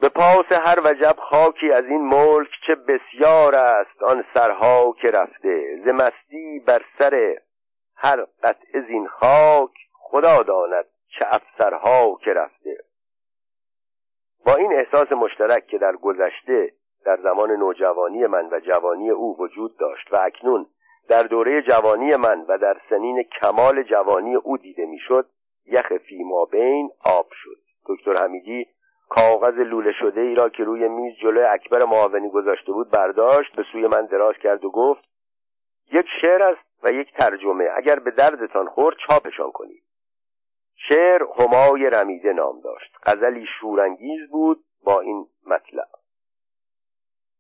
به 0.01 0.09
پاس 0.09 0.45
هر 0.51 0.79
وجب 0.83 1.15
خاکی 1.19 1.71
از 1.71 1.85
این 1.85 2.01
ملک 2.01 2.49
چه 2.67 2.75
بسیار 2.75 3.55
است 3.55 4.03
آن 4.03 4.25
سرها 4.33 4.95
که 5.01 5.07
رفته. 5.07 5.81
ز 5.85 5.87
مستی 5.87 6.59
بر 6.59 6.81
سر 6.99 7.37
هر 7.95 8.25
قطع 8.43 8.79
زین 8.87 9.07
خاک 9.07 9.71
خدا 9.93 10.43
داند 10.43 10.85
چه 11.19 11.25
افسرها 11.27 12.17
که 12.23 12.33
رفته. 12.33 12.77
با 14.45 14.55
این 14.55 14.73
احساس 14.73 15.11
مشترک 15.11 15.67
که 15.67 15.77
در 15.77 15.95
گذشته 15.95 16.71
در 17.05 17.17
زمان 17.23 17.51
نوجوانی 17.51 18.27
من 18.27 18.49
و 18.51 18.59
جوانی 18.59 19.09
او 19.09 19.37
وجود 19.39 19.77
داشت 19.77 20.13
و 20.13 20.15
اکنون 20.15 20.65
در 21.09 21.23
دوره 21.23 21.61
جوانی 21.61 22.15
من 22.15 22.41
و 22.47 22.57
در 22.57 22.77
سنین 22.89 23.23
کمال 23.23 23.83
جوانی 23.83 24.35
او 24.35 24.57
دیده 24.57 24.85
می‌شد 24.85 25.25
یخ 25.65 25.97
فیما 25.97 26.45
بین 26.45 26.89
آب 27.05 27.27
شد. 27.31 27.57
دکتر 27.85 28.23
حمیدی 28.23 28.67
کاغذ 29.09 29.53
لوله 29.53 29.91
شده 29.91 30.21
ای 30.21 30.35
را 30.35 30.49
که 30.49 30.63
روی 30.63 30.87
میز 30.87 31.15
جلوی 31.21 31.43
اکبر 31.43 31.83
معاونی 31.83 32.29
گذاشته 32.29 32.71
بود 32.71 32.89
برداشت 32.89 33.55
به 33.55 33.63
سوی 33.71 33.87
من 33.87 34.05
دراز 34.05 34.35
کرد 34.43 34.65
و 34.65 34.71
گفت 34.71 35.03
یک 35.91 36.05
شعر 36.21 36.43
است 36.43 36.83
و 36.83 36.91
یک 36.91 37.13
ترجمه 37.13 37.69
اگر 37.75 37.99
به 37.99 38.11
دردتان 38.11 38.67
خورد 38.67 38.95
چاپشان 39.07 39.51
کنید. 39.51 39.84
شعر 40.89 41.23
همای 41.37 41.89
رمیده 41.89 42.33
نام 42.33 42.61
داشت. 42.61 42.97
غزلی 43.03 43.45
شورانگیز 43.59 44.29
بود 44.29 44.63
با 44.83 45.01
این 45.01 45.27
مطلب. 45.47 45.87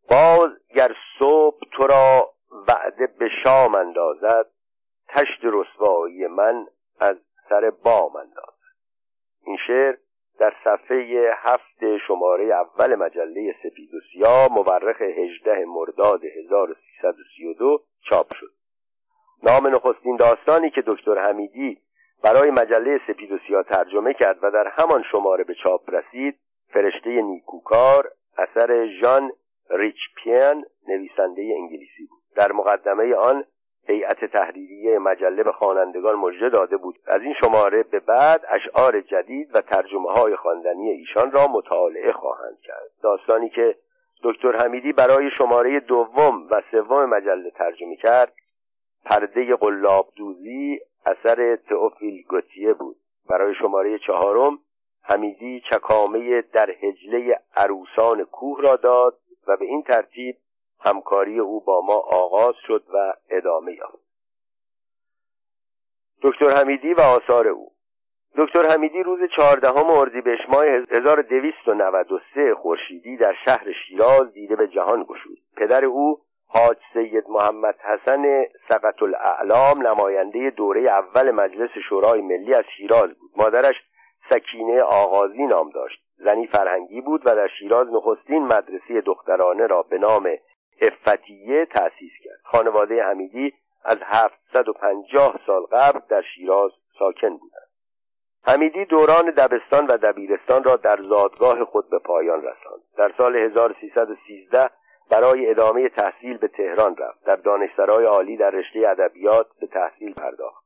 باز 0.09 0.49
گر 0.75 0.95
صبح 1.19 1.59
تو 1.71 1.87
را 1.87 2.29
وعده 2.67 3.07
به 3.07 3.29
شام 3.43 3.75
اندازد 3.75 4.45
تشت 5.07 5.39
رسوایی 5.43 6.27
من 6.27 6.67
از 6.99 7.17
سر 7.49 7.69
بام 7.69 8.15
اندازد. 8.15 8.55
این 9.45 9.57
شعر 9.67 9.95
در 10.39 10.53
صفحه 10.63 11.31
هفت 11.35 11.97
شماره 12.07 12.45
اول 12.45 12.95
مجله 12.95 13.55
سپید 13.63 13.93
و 13.93 13.99
سیاه 14.13 14.51
مورخ 14.51 15.01
هجده 15.01 15.65
مرداد 15.65 16.25
1332 16.25 17.83
چاپ 18.09 18.35
شد. 18.35 18.51
نام 19.43 19.67
نخستین 19.67 20.15
داستانی 20.15 20.69
که 20.69 20.83
دکتر 20.87 21.17
حمیدی 21.17 21.84
برای 22.25 22.51
مجله 22.51 22.99
سپید 23.07 23.31
و 23.31 23.37
سیاه 23.47 23.63
ترجمه 23.63 24.13
کرد 24.13 24.37
و 24.41 24.51
در 24.51 24.67
همان 24.67 25.03
شماره 25.11 25.43
به 25.43 25.53
چاپ 25.63 25.81
رسید 25.89 26.35
فرشته 26.73 27.21
نیکوکار 27.21 28.11
اثر 28.37 28.87
ژان 29.01 29.31
ریچپین 29.69 30.65
نویسنده 30.87 31.53
انگلیسی 31.59 32.05
بود. 32.09 32.21
در 32.35 32.51
مقدمه 32.51 33.15
آن 33.15 33.43
هیئت 33.87 34.25
تحریریه 34.25 34.99
مجله 34.99 35.43
به 35.43 35.51
خوانندگان 35.51 36.15
مژده 36.15 36.49
داده 36.49 36.77
بود. 36.77 36.95
از 37.07 37.21
این 37.21 37.33
شماره 37.33 37.83
به 37.83 37.99
بعد 37.99 38.41
اشعار 38.49 39.01
جدید 39.01 39.55
و 39.55 39.61
ترجمه 39.61 40.11
های 40.11 40.35
خواندنی 40.35 40.89
ایشان 40.89 41.31
را 41.31 41.47
مطالعه 41.47 42.11
خواهند 42.11 42.59
کرد. 42.63 42.89
داستانی 43.03 43.49
که 43.49 43.75
دکتر 44.23 44.55
حمیدی 44.55 44.93
برای 44.93 45.31
شماره 45.37 45.79
دوم 45.79 46.47
و 46.51 46.61
سوم 46.71 47.05
مجله 47.05 47.49
ترجمه 47.49 47.95
کرد 47.95 48.33
پرده 49.05 49.55
قلاب 49.55 50.07
دوزی 50.15 50.79
اثر 51.05 51.55
تئوفیل 51.55 52.23
گوتیه 52.29 52.73
بود. 52.73 52.95
برای 53.29 53.55
شماره 53.55 53.99
چهارم 53.99 54.59
حمیدی 55.03 55.61
چکامه 55.71 56.41
در 56.41 56.69
هجله 56.71 57.39
عروسان 57.55 58.23
کوه 58.23 58.61
را 58.61 58.75
داد 58.75 59.17
و 59.47 59.57
به 59.57 59.65
این 59.65 59.83
ترتیب 59.83 60.35
همکاری 60.79 61.39
او 61.39 61.63
با 61.63 61.81
ما 61.81 61.95
آغاز 61.95 62.55
شد 62.67 62.83
و 62.93 63.13
ادامه 63.29 63.73
یافت. 63.73 64.05
دکتر 66.21 66.49
حمیدی 66.49 66.93
و 66.93 67.01
آثار 67.01 67.47
او. 67.47 67.71
دکتر 68.37 68.69
حمیدی 68.69 69.03
روز 69.03 69.19
چهاردهم 69.35 69.89
اردیبهشت 69.89 70.49
ماه 70.49 70.65
1293 70.65 72.55
خورشیدی 72.55 73.17
در 73.17 73.33
شهر 73.45 73.71
شیراز 73.71 74.33
دیده 74.33 74.55
به 74.55 74.67
جهان 74.67 75.03
گشود. 75.03 75.37
پدر 75.57 75.85
او 75.85 76.24
حاج 76.55 76.77
سید 76.93 77.29
محمد 77.29 77.75
حسن 77.79 78.45
سقط 78.69 79.03
الاعلام 79.03 79.87
نماینده 79.87 80.49
دوره 80.49 80.81
اول 80.81 81.31
مجلس 81.31 81.69
شورای 81.89 82.21
ملی 82.21 82.53
از 82.53 82.63
شیراز 82.77 83.09
بود. 83.19 83.31
مادرش 83.37 83.75
سکینه 84.29 84.81
آغازی 84.81 85.45
نام 85.45 85.69
داشت. 85.69 86.01
زنی 86.17 86.47
فرهنگی 86.47 87.01
بود 87.01 87.21
و 87.25 87.35
در 87.35 87.47
شیراز 87.47 87.87
نخستین 87.93 88.43
مدرسه 88.43 89.01
دخترانه 89.01 89.67
را 89.67 89.81
به 89.81 89.97
نام 89.97 90.29
افتیه 90.81 91.65
تأسیس 91.65 92.11
کرد. 92.23 92.39
خانواده 92.43 93.03
حمیدی 93.03 93.53
از 93.85 93.97
750 94.01 95.39
سال 95.47 95.61
قبل 95.61 95.99
در 96.09 96.21
شیراز 96.21 96.71
ساکن 96.99 97.37
بودند. 97.37 97.69
حمیدی 98.43 98.85
دوران 98.85 99.31
دبستان 99.31 99.87
و 99.87 99.97
دبیرستان 99.97 100.63
را 100.63 100.75
در 100.75 100.99
زادگاه 101.09 101.65
خود 101.65 101.89
به 101.89 101.99
پایان 101.99 102.39
رساند. 102.39 102.81
در 102.97 103.11
سال 103.17 103.35
1313 103.35 104.69
برای 105.09 105.49
ادامه 105.49 105.89
تحصیل 105.89 106.37
به 106.37 106.47
تهران 106.47 106.95
رفت. 106.97 107.25
در 107.25 107.35
دانشسرای 107.35 108.05
عالی 108.05 108.37
در 108.37 108.49
رشته 108.49 108.87
ادبیات 108.87 109.47
به 109.61 109.67
تحصیل 109.67 110.13
پرداخت. 110.13 110.65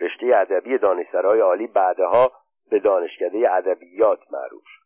رشته 0.00 0.26
ادبی 0.34 0.78
دانشسرای 0.78 1.40
عالی 1.40 1.66
بعدها 1.66 2.32
به 2.70 2.78
دانشکده 2.78 3.54
ادبیات 3.54 4.18
معروف 4.30 4.62
شد. 4.66 4.82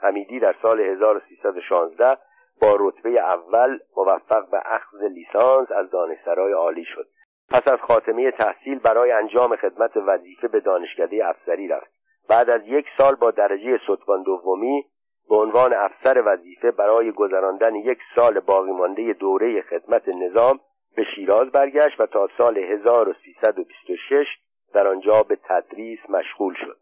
حمیدی 0.00 0.40
در 0.40 0.54
سال 0.62 0.80
1316 0.80 2.18
با 2.60 2.76
رتبه 2.80 3.10
اول 3.10 3.78
موفق 3.96 4.50
به 4.50 4.62
اخذ 4.64 5.02
لیسانس 5.02 5.72
از 5.72 5.90
دانشسرای 5.90 6.52
عالی 6.52 6.84
شد. 6.84 7.06
پس 7.50 7.68
از 7.68 7.78
خاتمه 7.78 8.30
تحصیل 8.30 8.78
برای 8.78 9.12
انجام 9.12 9.56
خدمت 9.56 9.96
وظیفه 9.96 10.48
به 10.48 10.60
دانشکده 10.60 11.28
افسری 11.28 11.68
رفت. 11.68 11.90
بعد 12.28 12.50
از 12.50 12.60
یک 12.66 12.86
سال 12.98 13.14
با 13.14 13.30
درجه 13.30 13.78
ستوان 13.84 14.22
دومی 14.22 14.84
به 15.28 15.36
عنوان 15.36 15.74
افسر 15.74 16.22
وظیفه 16.26 16.70
برای 16.70 17.12
گذراندن 17.12 17.74
یک 17.74 17.98
سال 18.14 18.40
باقی 18.40 18.72
مانده 18.72 19.12
دوره 19.12 19.62
خدمت 19.62 20.08
نظام 20.08 20.60
به 20.96 21.04
شیراز 21.14 21.50
برگشت 21.50 22.00
و 22.00 22.06
تا 22.06 22.28
سال 22.38 22.58
1326 22.58 24.26
در 24.74 24.88
آنجا 24.88 25.22
به 25.22 25.38
تدریس 25.44 25.98
مشغول 26.08 26.54
شد. 26.54 26.76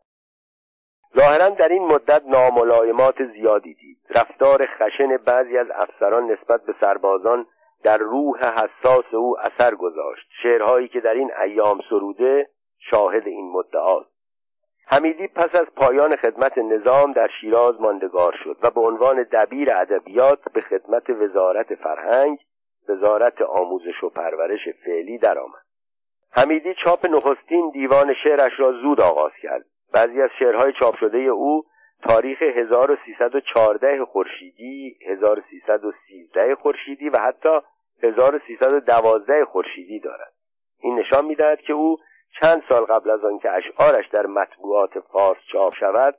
ظاهرا 1.18 1.48
در 1.48 1.68
این 1.68 1.82
مدت 1.86 2.22
ناملایمات 2.26 3.24
زیادی 3.32 3.74
دید. 3.74 3.98
رفتار 4.10 4.66
خشن 4.66 5.16
بعضی 5.16 5.58
از 5.58 5.66
افسران 5.70 6.30
نسبت 6.32 6.64
به 6.66 6.74
سربازان 6.80 7.46
در 7.84 7.98
روح 7.98 8.38
حساس 8.38 9.14
او 9.14 9.36
اثر 9.40 9.74
گذاشت. 9.74 10.28
شعرهایی 10.42 10.88
که 10.88 11.00
در 11.00 11.14
این 11.14 11.30
ایام 11.42 11.80
سروده 11.90 12.48
شاهد 12.78 13.26
این 13.26 13.52
مدعاست. 13.52 14.13
حمیدی 14.86 15.28
پس 15.28 15.54
از 15.54 15.66
پایان 15.76 16.16
خدمت 16.16 16.58
نظام 16.58 17.12
در 17.12 17.28
شیراز 17.40 17.80
ماندگار 17.80 18.36
شد 18.44 18.56
و 18.62 18.70
به 18.70 18.80
عنوان 18.80 19.22
دبیر 19.22 19.74
ادبیات 19.74 20.38
به 20.52 20.60
خدمت 20.60 21.10
وزارت 21.10 21.74
فرهنگ 21.74 22.38
وزارت 22.88 23.42
آموزش 23.42 24.02
و 24.02 24.08
پرورش 24.08 24.68
فعلی 24.84 25.18
درآمد. 25.18 25.64
حمیدی 26.30 26.74
چاپ 26.84 27.06
نخستین 27.06 27.70
دیوان 27.70 28.14
شعرش 28.24 28.52
را 28.60 28.72
زود 28.72 29.00
آغاز 29.00 29.32
کرد. 29.42 29.64
بعضی 29.92 30.22
از 30.22 30.30
شعرهای 30.38 30.72
چاپ 30.72 30.96
شده 30.96 31.18
او 31.18 31.64
تاریخ 32.02 32.42
1314 32.42 34.04
خورشیدی 34.04 34.98
1313 35.06 36.54
خورشیدی 36.54 37.08
و 37.08 37.18
حتی 37.18 37.58
1312 38.02 39.44
خورشیدی 39.44 40.00
دارد. 40.00 40.32
این 40.80 40.98
نشان 40.98 41.24
می‌دهد 41.24 41.60
که 41.60 41.72
او 41.72 41.98
چند 42.40 42.62
سال 42.68 42.84
قبل 42.84 43.10
از 43.10 43.24
آنکه 43.24 43.50
اشعارش 43.50 44.08
در 44.08 44.26
مطبوعات 44.26 45.00
فارس 45.00 45.38
چاپ 45.52 45.74
شود 45.74 46.14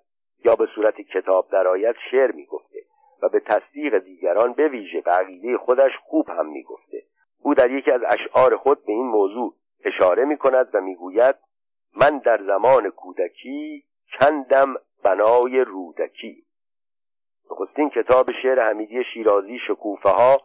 یا 0.45 0.55
به 0.55 0.67
صورت 0.75 1.01
کتاب 1.01 1.50
درآید 1.51 1.95
شعر 2.12 2.31
می‌گفته 2.31 2.79
و 3.22 3.29
به 3.29 3.39
تصدیق 3.39 3.98
دیگران 3.98 4.53
به 4.53 4.67
ویژه 4.67 5.01
به 5.01 5.57
خودش 5.57 5.91
خوب 6.03 6.29
هم 6.29 6.45
می‌گفته. 6.45 7.03
او 7.41 7.53
در 7.53 7.72
یکی 7.72 7.91
از 7.91 8.01
اشعار 8.07 8.57
خود 8.57 8.86
به 8.86 8.91
این 8.91 9.07
موضوع 9.07 9.53
اشاره 9.86 10.25
می 10.25 10.38
کند 10.38 10.69
و 10.73 10.82
می‌گوید 10.82 11.36
من 11.95 12.17
در 12.17 12.43
زمان 12.43 12.89
کودکی 12.89 13.84
کندم 14.19 14.75
بنای 15.04 15.60
رودکی. 15.60 16.43
نخستین 17.51 17.89
کتاب 17.89 18.32
شعر 18.41 18.69
حمیدی 18.69 19.04
شیرازی 19.13 19.60
شکوفه 19.67 20.10
ها 20.10 20.41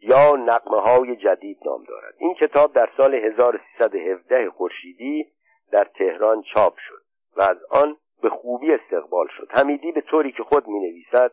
یا 0.00 0.36
نقمه 0.36 0.80
های 0.80 1.16
جدید 1.16 1.58
نام 1.66 1.84
دارد. 1.84 2.14
این 2.18 2.34
کتاب 2.34 2.72
در 2.72 2.88
سال 2.96 3.14
1317 3.14 4.50
خورشیدی 4.50 5.26
در 5.72 5.84
تهران 5.84 6.42
چاپ 6.42 6.76
شد 6.78 7.02
و 7.36 7.42
از 7.42 7.56
آن 7.70 7.96
به 8.22 8.30
خوبی 8.30 8.72
استقبال 8.72 9.26
شد. 9.36 9.48
حمیدی 9.50 9.92
به 9.92 10.00
طوری 10.00 10.32
که 10.32 10.42
خود 10.42 10.68
می 10.68 10.78
نویسد 10.78 11.32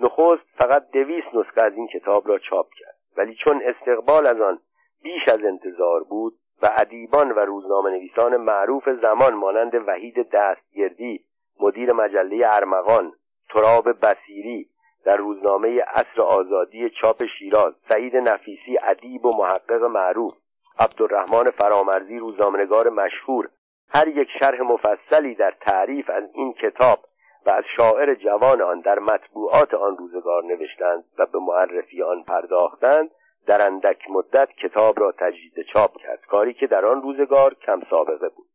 نخست 0.00 0.44
فقط 0.58 0.90
دویست 0.90 1.34
نسخه 1.34 1.62
از 1.62 1.72
این 1.72 1.86
کتاب 1.86 2.28
را 2.28 2.38
چاپ 2.38 2.66
کرد. 2.78 2.96
ولی 3.16 3.34
چون 3.34 3.62
استقبال 3.64 4.26
از 4.26 4.40
آن 4.40 4.58
بیش 5.02 5.28
از 5.28 5.44
انتظار 5.44 6.04
بود 6.04 6.34
و 6.62 6.70
ادیبان 6.76 7.32
و 7.32 7.38
روزنامه 7.38 7.90
نویسان 7.90 8.36
معروف 8.36 8.88
زمان 9.02 9.34
مانند 9.34 9.74
وحید 9.88 10.30
دستگردی 10.30 11.24
مدیر 11.60 11.92
مجله 11.92 12.46
ارمغان 12.46 13.12
تراب 13.50 14.06
بسیری 14.06 14.68
در 15.04 15.16
روزنامه 15.16 15.84
اصر 15.86 16.22
آزادی 16.22 16.90
چاپ 16.90 17.24
شیراز 17.38 17.74
سعید 17.88 18.16
نفیسی 18.16 18.78
ادیب 18.82 19.24
و 19.24 19.36
محقق 19.36 19.82
معروف 19.82 20.34
عبدالرحمن 20.78 21.50
فرامرزی 21.50 22.18
روزنامهنگار 22.18 22.88
مشهور. 22.88 23.48
هر 23.94 24.08
یک 24.08 24.28
شرح 24.40 24.60
مفصلی 24.60 25.34
در 25.34 25.54
تعریف 25.60 26.10
از 26.10 26.24
این 26.34 26.52
کتاب 26.52 26.98
و 27.46 27.50
از 27.50 27.64
شاعر 27.76 28.14
جوان 28.14 28.62
آن 28.62 28.80
در 28.80 28.98
مطبوعات 28.98 29.74
آن 29.74 29.96
روزگار 29.96 30.44
نوشتند 30.44 31.04
و 31.18 31.26
به 31.26 31.38
معرفی 31.38 32.02
آن 32.02 32.22
پرداختند 32.22 33.10
در 33.46 33.66
اندک 33.66 34.10
مدت 34.10 34.48
کتاب 34.62 35.00
را 35.00 35.12
تجدید 35.12 35.66
چاپ 35.72 35.96
کرد 35.96 36.20
کاری 36.26 36.54
که 36.54 36.66
در 36.66 36.84
آن 36.86 37.02
روزگار 37.02 37.54
کم 37.54 37.82
سابقه 37.90 38.28
بود. 38.28 38.46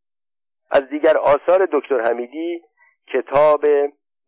از 0.72 0.90
دیگر 0.90 1.18
آثار 1.18 1.68
دکتر 1.72 2.02
حمیدی 2.02 2.62
کتاب 3.14 3.66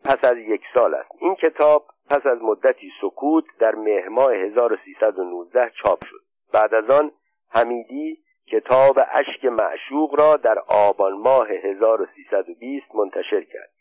پس 0.05 0.23
از 0.23 0.37
یک 0.37 0.61
سال 0.73 0.95
است. 0.95 1.11
این 1.19 1.35
کتاب 1.35 1.85
پس 2.11 2.25
از 2.25 2.41
مدتی 2.41 2.91
سکوت 3.01 3.45
در 3.59 3.75
مهماه 3.75 4.33
1319 4.33 5.71
چاپ 5.83 6.05
شد. 6.05 6.21
بعد 6.53 6.73
از 6.73 6.89
آن 6.89 7.11
حمیدی 7.49 8.17
کتاب 8.51 8.99
اشک 9.11 9.45
معشوق 9.45 10.19
را 10.19 10.37
در 10.37 10.59
آبان 10.67 11.13
ماه 11.13 11.49
1320 11.49 12.95
منتشر 12.95 13.41
کرد. 13.43 13.71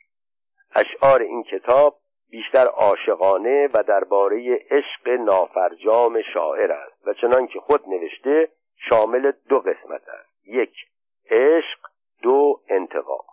اشعار 0.75 1.21
این 1.21 1.43
کتاب 1.43 1.97
بیشتر 2.31 2.67
عاشقانه 2.67 3.69
و 3.75 3.83
درباره 3.83 4.67
عشق 4.71 5.09
نافرجام 5.09 6.23
شاعر 6.35 6.73
است 6.73 7.07
و 7.07 7.15
چنان 7.15 7.47
که 7.47 7.61
خود 7.61 7.89
نوشته 7.89 8.49
شامل 8.89 9.33
دو 9.49 9.59
قسمت 9.59 10.09
است. 10.09 10.49
یک 10.49 10.75
عشق 11.31 11.79
دو 12.23 12.61
انتقام. 12.69 13.25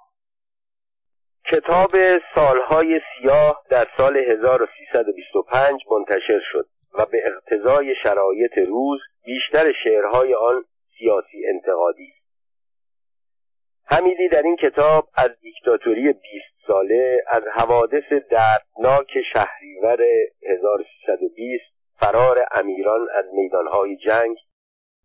کتاب 1.51 1.91
سالهای 2.35 3.01
سیاه 3.17 3.63
در 3.69 3.87
سال 3.97 4.17
1325 4.17 5.81
منتشر 5.91 6.39
شد 6.51 6.67
و 6.93 7.05
به 7.05 7.23
اقتضای 7.25 7.95
شرایط 8.03 8.57
روز 8.57 8.99
بیشتر 9.25 9.71
شعرهای 9.83 10.33
آن 10.33 10.65
سیاسی 10.97 11.47
انتقادی 11.53 12.13
است. 12.15 12.27
حمیدی 13.85 14.27
در 14.27 14.41
این 14.41 14.55
کتاب 14.55 15.07
از 15.15 15.29
دیکتاتوری 15.41 16.13
20 16.13 16.23
ساله 16.67 17.21
از 17.27 17.43
حوادث 17.55 18.13
دردناک 18.31 19.11
شهریور 19.33 20.01
1320 20.49 21.63
فرار 21.99 22.45
امیران 22.51 23.07
از 23.15 23.25
میدانهای 23.33 23.97
جنگ 23.97 24.37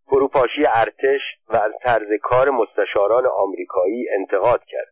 فروپاشی 0.07 0.67
ارتش 0.67 1.21
و 1.49 1.57
از 1.57 1.73
طرز 1.83 2.09
کار 2.23 2.51
مستشاران 2.51 3.27
آمریکایی 3.27 4.09
انتقاد 4.19 4.65
کرد. 4.65 4.92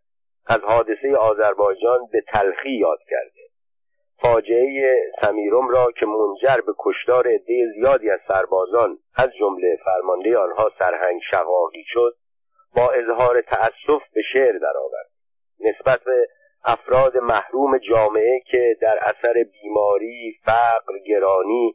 از 0.50 0.60
حادثه 0.60 1.16
آذربایجان 1.16 2.06
به 2.12 2.20
تلخی 2.20 2.70
یاد 2.70 2.98
کرده. 3.10 3.40
فاجعه 4.22 4.96
سمیروم 5.22 5.68
را 5.68 5.92
که 5.92 6.06
منجر 6.06 6.60
به 6.60 6.72
کشتار 6.78 7.28
عده 7.28 7.72
زیادی 7.74 8.10
از 8.10 8.20
سربازان 8.28 8.98
از 9.16 9.30
جمله 9.38 9.78
فرمانده 9.84 10.38
آنها 10.38 10.70
سرهنگ 10.78 11.20
شقاقی 11.30 11.84
شد 11.86 12.14
با 12.76 12.90
اظهار 12.90 13.42
تأسف 13.42 14.02
به 14.14 14.22
شعر 14.32 14.58
درآورد. 14.58 15.10
نسبت 15.60 16.04
به 16.04 16.28
افراد 16.64 17.16
محروم 17.16 17.78
جامعه 17.78 18.40
که 18.50 18.76
در 18.80 18.98
اثر 19.02 19.44
بیماری، 19.62 20.38
فقر، 20.44 20.98
گرانی 21.06 21.74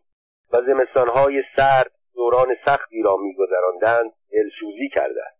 و 0.54 0.62
زمستانهای 0.62 1.44
سرد 1.56 1.92
دوران 2.16 2.56
سختی 2.66 3.02
را 3.02 3.18
میگذراندند 3.18 4.12
دلسوزی 4.32 4.90
کردند. 4.90 5.35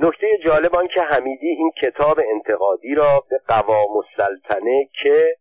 نکته 0.00 0.38
جالب 0.44 0.74
آن 0.74 0.86
که 0.86 1.00
حمیدی 1.00 1.48
این 1.48 1.70
کتاب 1.82 2.20
انتقادی 2.34 2.94
را 2.94 3.24
به 3.30 3.40
قوام 3.48 3.96
السلطنه 3.96 4.88
که 5.02 5.36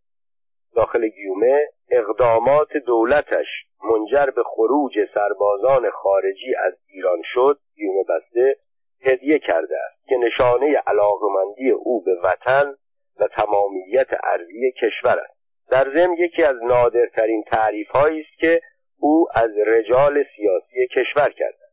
داخل 0.76 1.08
گیومه 1.08 1.68
اقدامات 1.92 2.78
دولتش 2.78 3.48
منجر 3.84 4.26
به 4.26 4.44
خروج 4.44 4.94
سربازان 5.14 5.90
خارجی 5.90 6.56
از 6.66 6.74
ایران 6.88 7.22
شد 7.34 7.60
گیومه 7.76 8.04
بسته 8.04 8.56
هدیه 9.06 9.40
کرده 9.40 9.76
است 9.78 10.08
که 10.08 10.16
نشانه 10.16 10.82
علاقمندی 10.88 11.70
او 11.70 12.04
به 12.04 12.16
وطن 12.24 12.76
و 13.20 13.28
تمامیت 13.28 14.08
ارضی 14.24 14.72
کشور 14.72 15.20
است. 15.20 15.42
در 15.70 15.84
ضمن 15.96 16.14
یکی 16.14 16.44
از 16.44 16.56
نادرترین 16.64 17.44
تعریف 17.44 17.96
است 17.96 18.40
که 18.40 18.62
او 19.00 19.28
از 19.36 19.50
رجال 19.68 20.24
سیاسی 20.36 20.88
کشور 20.88 21.30
کرده 21.30 21.71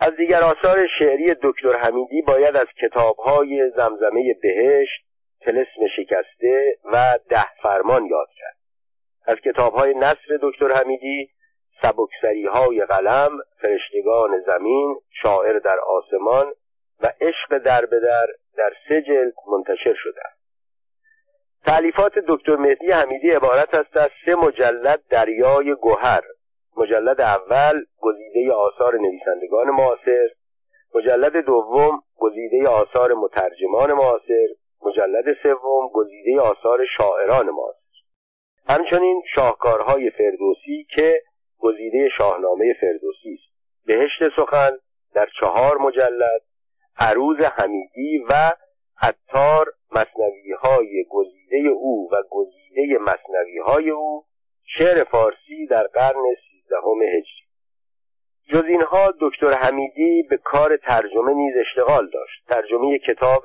از 0.00 0.16
دیگر 0.16 0.40
آثار 0.42 0.86
شعری 0.98 1.34
دکتر 1.42 1.78
حمیدی 1.78 2.22
باید 2.22 2.56
از 2.56 2.66
کتابهای 2.82 3.70
زمزمه 3.76 4.34
بهشت 4.42 5.06
تلسم 5.40 5.86
شکسته 5.96 6.78
و 6.84 7.18
ده 7.28 7.46
فرمان 7.62 8.06
یاد 8.06 8.28
کرد. 8.36 8.56
از 9.26 9.36
کتابهای 9.44 9.94
نصر 9.94 10.38
دکتر 10.42 10.72
حمیدی 10.72 11.30
سبکسری 11.82 12.46
های 12.46 12.84
قلم 12.84 13.30
فرشتگان 13.60 14.42
زمین 14.46 14.96
شاعر 15.22 15.58
در 15.58 15.78
آسمان 15.78 16.52
و 17.00 17.12
عشق 17.20 17.58
در 17.58 17.86
به 17.86 18.00
در 18.56 18.72
سه 18.88 19.02
جلد 19.02 19.34
منتشر 19.52 19.94
شده 19.94 20.22
تعلیفات 21.66 22.12
دکتر 22.28 22.56
مهدی 22.56 22.90
حمیدی 22.90 23.30
عبارت 23.30 23.74
است 23.74 23.96
از 23.96 24.10
سه 24.26 24.34
مجلد 24.34 25.02
دریای 25.10 25.74
گوهر. 25.74 26.22
مجلد 26.76 27.20
اول 27.20 27.84
گزیده 28.00 28.52
آثار 28.52 28.94
نویسندگان 28.94 29.70
معاصر. 29.70 30.28
مجلد 30.94 31.36
دوم 31.36 32.02
گزیده 32.16 32.68
آثار 32.68 33.14
مترجمان 33.14 33.92
معاصر. 33.92 34.46
مجلد 34.82 35.36
سوم 35.42 35.88
گزیده 35.92 36.40
آثار 36.40 36.86
شاعران 36.98 37.50
معاصر. 37.50 37.76
همچنین 38.68 39.22
شاهکارهای 39.34 40.10
فردوسی 40.10 40.86
که 40.94 41.22
گزیده 41.58 42.08
شاهنامه 42.18 42.74
فردوسی 42.80 43.34
است. 43.34 43.56
بهشت 43.86 44.36
سخن 44.36 44.78
در 45.14 45.28
چهار 45.40 45.78
مجلد 45.78 46.42
عروض 46.98 47.36
حمیدی 47.40 48.18
و 48.28 48.52
عطار 49.02 49.66
مصنوی 49.92 50.52
های 50.60 51.04
گزیده 51.10 51.68
او 51.68 52.08
و 52.12 52.22
گزیده 52.30 52.98
مصنوی 52.98 53.58
های 53.66 53.90
او 53.90 54.24
شعر 54.78 55.04
فارسی 55.04 55.66
در 55.66 55.86
قرن 55.86 56.24
سیزدهم 56.66 57.02
هجری. 57.02 57.46
جز 58.52 58.64
اینها 58.68 59.14
دکتر 59.20 59.52
حمیدی 59.52 60.22
به 60.22 60.36
کار 60.36 60.76
ترجمه 60.76 61.32
نیز 61.32 61.54
اشتغال 61.56 62.10
داشت. 62.10 62.46
ترجمه 62.48 62.98
کتاب 62.98 63.44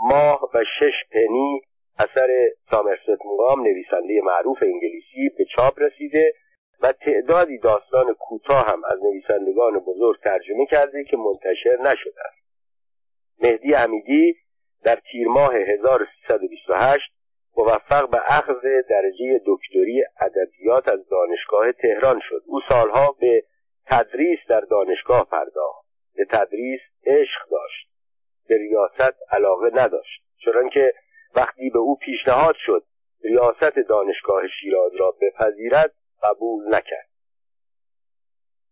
ماه 0.00 0.50
و 0.54 0.64
شش 0.78 1.08
پنی 1.12 1.60
اثر 1.98 2.28
سامرست 2.70 3.26
مقام 3.26 3.62
نویسنده 3.62 4.20
معروف 4.24 4.58
انگلیسی 4.62 5.28
به 5.38 5.44
چاپ 5.56 5.74
رسیده 5.82 6.32
و 6.80 6.92
تعدادی 6.92 7.58
داستان 7.58 8.14
کوتاه 8.14 8.66
هم 8.66 8.84
از 8.84 8.98
نویسندگان 9.02 9.78
بزرگ 9.78 10.20
ترجمه 10.20 10.66
کرده 10.66 11.04
که 11.04 11.16
منتشر 11.16 11.76
نشده 11.82 12.20
است 12.26 12.42
مهدی 13.42 13.74
حمیدی 13.74 14.34
در 14.84 14.98
تیر 15.12 15.28
ماه 15.28 15.54
1328 15.54 17.12
موفق 17.56 18.10
به 18.10 18.20
اخذ 18.26 18.62
درجه 18.90 19.40
دکتری 19.46 20.04
ادبیات 20.20 20.88
از 20.88 21.08
دانشگاه 21.08 21.72
تهران 21.72 22.20
شد. 22.28 22.42
او 22.46 22.60
سالها 22.68 23.16
به 23.20 23.44
تدریس 23.86 24.38
در 24.48 24.60
دانشگاه 24.60 25.28
پرداخت. 25.30 25.86
به 26.16 26.24
تدریس 26.24 26.80
عشق 27.06 27.48
داشت. 27.50 27.88
به 28.48 28.58
ریاست 28.58 29.16
علاقه 29.30 29.70
نداشت. 29.74 30.22
چرا 30.44 30.68
وقتی 31.34 31.70
به 31.70 31.78
او 31.78 31.96
پیشنهاد 31.96 32.54
شد 32.58 32.84
ریاست 33.24 33.78
دانشگاه 33.88 34.42
شیراز 34.60 34.92
را 34.94 35.14
بپذیرد 35.20 35.94
قبول 36.22 36.74
نکرد. 36.74 37.08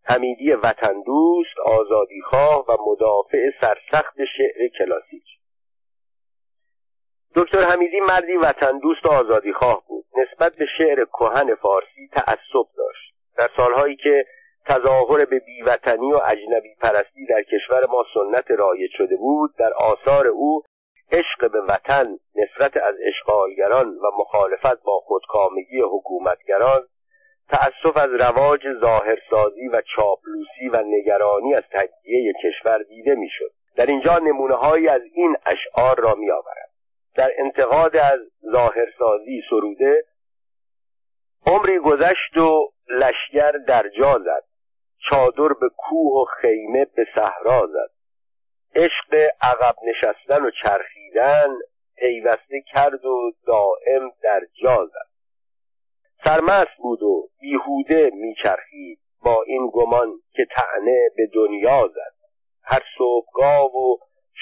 حمیدی 0.05 0.53
وطن 0.53 1.03
دوست 1.03 1.59
آزادیخواه 1.65 2.65
و 2.69 2.77
مدافع 2.91 3.51
سرسخت 3.61 4.15
شعر 4.37 4.69
کلاسیک. 4.79 5.40
دکتر 7.37 7.59
حمیدی 7.59 8.01
مردی 8.01 8.37
وطن 8.37 8.79
دوست 8.79 9.07
و 9.07 9.09
آزادیخواه 9.09 9.83
بود. 9.89 10.05
نسبت 10.17 10.53
به 10.57 10.67
شعر 10.79 11.05
کهن 11.05 11.55
فارسی 11.55 12.09
تعصب 12.13 12.69
داشت. 12.77 13.15
در 13.37 13.49
سالهایی 13.57 13.97
که 13.97 14.25
تظاهر 14.67 15.25
به 15.25 15.39
بیوطنی 15.39 16.13
و 16.13 16.21
اجنبی 16.27 16.75
پرستی 16.81 17.27
در 17.27 17.43
کشور 17.43 17.87
ما 17.87 18.05
سنت 18.15 18.51
رایج 18.51 18.91
شده 18.97 19.17
بود 19.17 19.51
در 19.59 19.73
آثار 19.73 20.27
او 20.27 20.63
عشق 21.13 21.51
به 21.53 21.61
وطن 21.61 22.19
نفرت 22.35 22.77
از 22.77 22.95
اشغالگران 23.07 23.89
و 23.89 24.11
مخالفت 24.19 24.83
با 24.83 25.01
خودکامگی 25.01 25.81
حکومتگران 25.81 26.81
تأسف 27.49 27.97
از 27.97 28.11
رواج 28.11 28.61
ظاهرسازی 28.81 29.69
و 29.69 29.83
چاپلوسی 29.97 30.69
و 30.73 30.83
نگرانی 30.83 31.55
از 31.55 31.65
تجزیه 31.73 32.33
کشور 32.45 32.83
دیده 32.83 33.15
می‌شد. 33.15 33.51
در 33.77 33.87
اینجا 33.87 34.19
نمونه 34.19 34.91
از 34.91 35.03
این 35.15 35.37
اشعار 35.47 36.01
را 36.01 36.15
می 36.15 36.31
آورد. 36.31 36.70
در 37.21 37.33
انتقاد 37.39 37.97
از 37.97 38.21
ظاهرسازی 38.53 39.43
سروده 39.51 40.05
عمری 41.47 41.79
گذشت 41.79 42.37
و 42.37 42.73
لشگر 42.89 43.53
در 43.53 43.89
جا 43.89 44.19
زد. 44.19 44.45
چادر 45.11 45.55
به 45.61 45.69
کوه 45.77 46.23
و 46.23 46.25
خیمه 46.25 46.85
به 46.85 47.07
صحرا 47.15 47.67
زد. 47.67 47.91
عشق 48.75 49.31
عقب 49.43 49.75
نشستن 49.83 50.45
و 50.45 50.51
چرخیدن 50.63 51.49
پیوسته 51.97 52.63
کرد 52.67 53.05
و 53.05 53.33
دائم 53.47 54.13
در 54.23 54.41
جا 54.63 54.87
زد. 54.87 55.11
سرمست 56.25 56.77
بود 56.79 57.03
و 57.03 57.29
بیهوده 57.41 58.11
میچرخید 58.13 58.99
با 59.25 59.43
این 59.47 59.71
گمان 59.73 60.13
که 60.33 60.47
تعنه 60.57 61.09
به 61.17 61.27
دنیا 61.35 61.91
زد. 61.95 62.15
هر 62.63 62.83
صبحگاه 62.99 63.77
و 63.77 63.97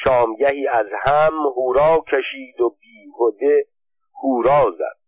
شامگهی 0.05 0.69
از 0.69 0.87
هم 1.07 1.33
هورا 1.57 2.05
کشید 2.13 2.61
و 2.61 2.77
بیهوده 2.81 3.67
هورا 4.23 4.75
زد. 4.79 4.99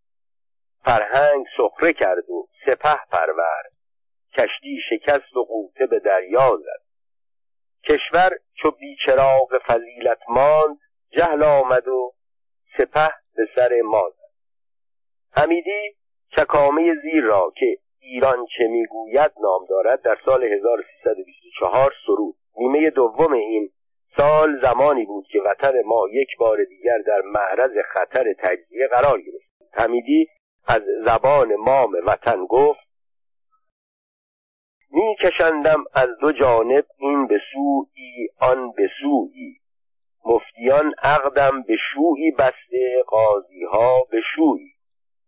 فرهنگ 0.84 1.46
سخره 1.56 1.92
کرد 1.92 2.30
و 2.30 2.48
سپه 2.66 2.98
پرورد. 3.10 3.72
کشتی 4.38 4.78
شکست 4.90 5.36
و 5.36 5.44
قوطه 5.44 5.86
به 5.86 5.98
دریا 5.98 6.56
زد. 6.56 6.82
کشور 7.84 8.30
چو 8.54 8.70
بیچراغ 8.70 9.58
فضیلت 9.66 10.18
ماند 10.28 10.78
جهل 11.10 11.42
آمد 11.42 11.88
و 11.88 12.12
سپه 12.78 13.14
به 13.34 13.48
سر 13.56 13.80
ما 13.84 14.10
زد. 14.10 14.30
حمیدی 15.42 15.96
چکامه 16.36 16.94
زیر 17.02 17.24
را 17.24 17.52
که 17.56 17.76
ایران 18.00 18.46
چه 18.56 18.64
می‌گوید 18.66 19.32
نام 19.42 19.66
دارد 19.68 20.02
در 20.02 20.18
سال 20.24 20.44
1324 20.44 21.92
سرود. 22.06 22.36
نیمه 22.56 22.90
دوم 22.90 23.32
این 23.32 23.70
سال 24.16 24.60
زمانی 24.62 25.04
بود 25.04 25.26
که 25.32 25.38
وطن 25.40 25.72
ما 25.86 26.08
یک 26.12 26.28
بار 26.38 26.64
دیگر 26.64 26.98
در 27.06 27.20
معرض 27.24 27.72
خطر 27.92 28.24
تجزیه 28.38 28.88
قرار 28.90 29.20
گرفت. 29.20 29.50
حمیدی 29.72 30.26
از 30.68 30.82
زبان 31.04 31.54
مام 31.54 31.92
وطن 32.06 32.46
گفت 32.46 32.90
میکشندم 34.90 35.84
از 35.94 36.08
دو 36.20 36.32
جانب 36.32 36.84
این 36.98 37.26
به 37.26 37.40
سوی 37.52 38.28
آن 38.40 38.72
به 38.72 38.90
سوی 39.00 39.56
مفتیان 40.24 40.94
عقدم 41.02 41.62
به 41.62 41.76
شویی 41.92 42.30
بسته 42.30 43.02
قاضی 43.06 43.64
ها 43.64 44.04
به 44.10 44.20
شویی. 44.34 44.74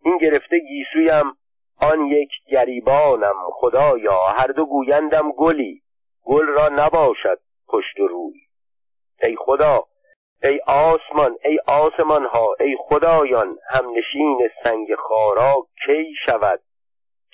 این 0.05 0.19
گرفته 0.19 0.59
گیسویم 0.59 1.33
آن 1.81 2.07
یک 2.07 2.31
گریبانم. 2.49 3.35
خدایا 3.53 4.19
هر 4.37 4.47
دو 4.47 4.67
گویندم 4.67 5.33
گلی. 5.33 5.83
گل 6.25 6.47
را 6.47 6.69
نباشد 6.69 7.39
پشت 7.69 8.01
و 8.01 8.07
روی. 8.09 8.41
ای 9.23 9.37
خدا 9.37 9.85
ای 10.43 10.61
آسمان 10.67 11.37
ای 11.45 11.59
آسمان 11.67 12.25
ها 12.25 12.57
ای 12.61 12.77
خدایان 12.81 13.59
همنشین 13.71 14.51
سنگ 14.65 14.95
خارا 14.95 15.67
کی 15.87 16.15
شود؟ 16.27 16.61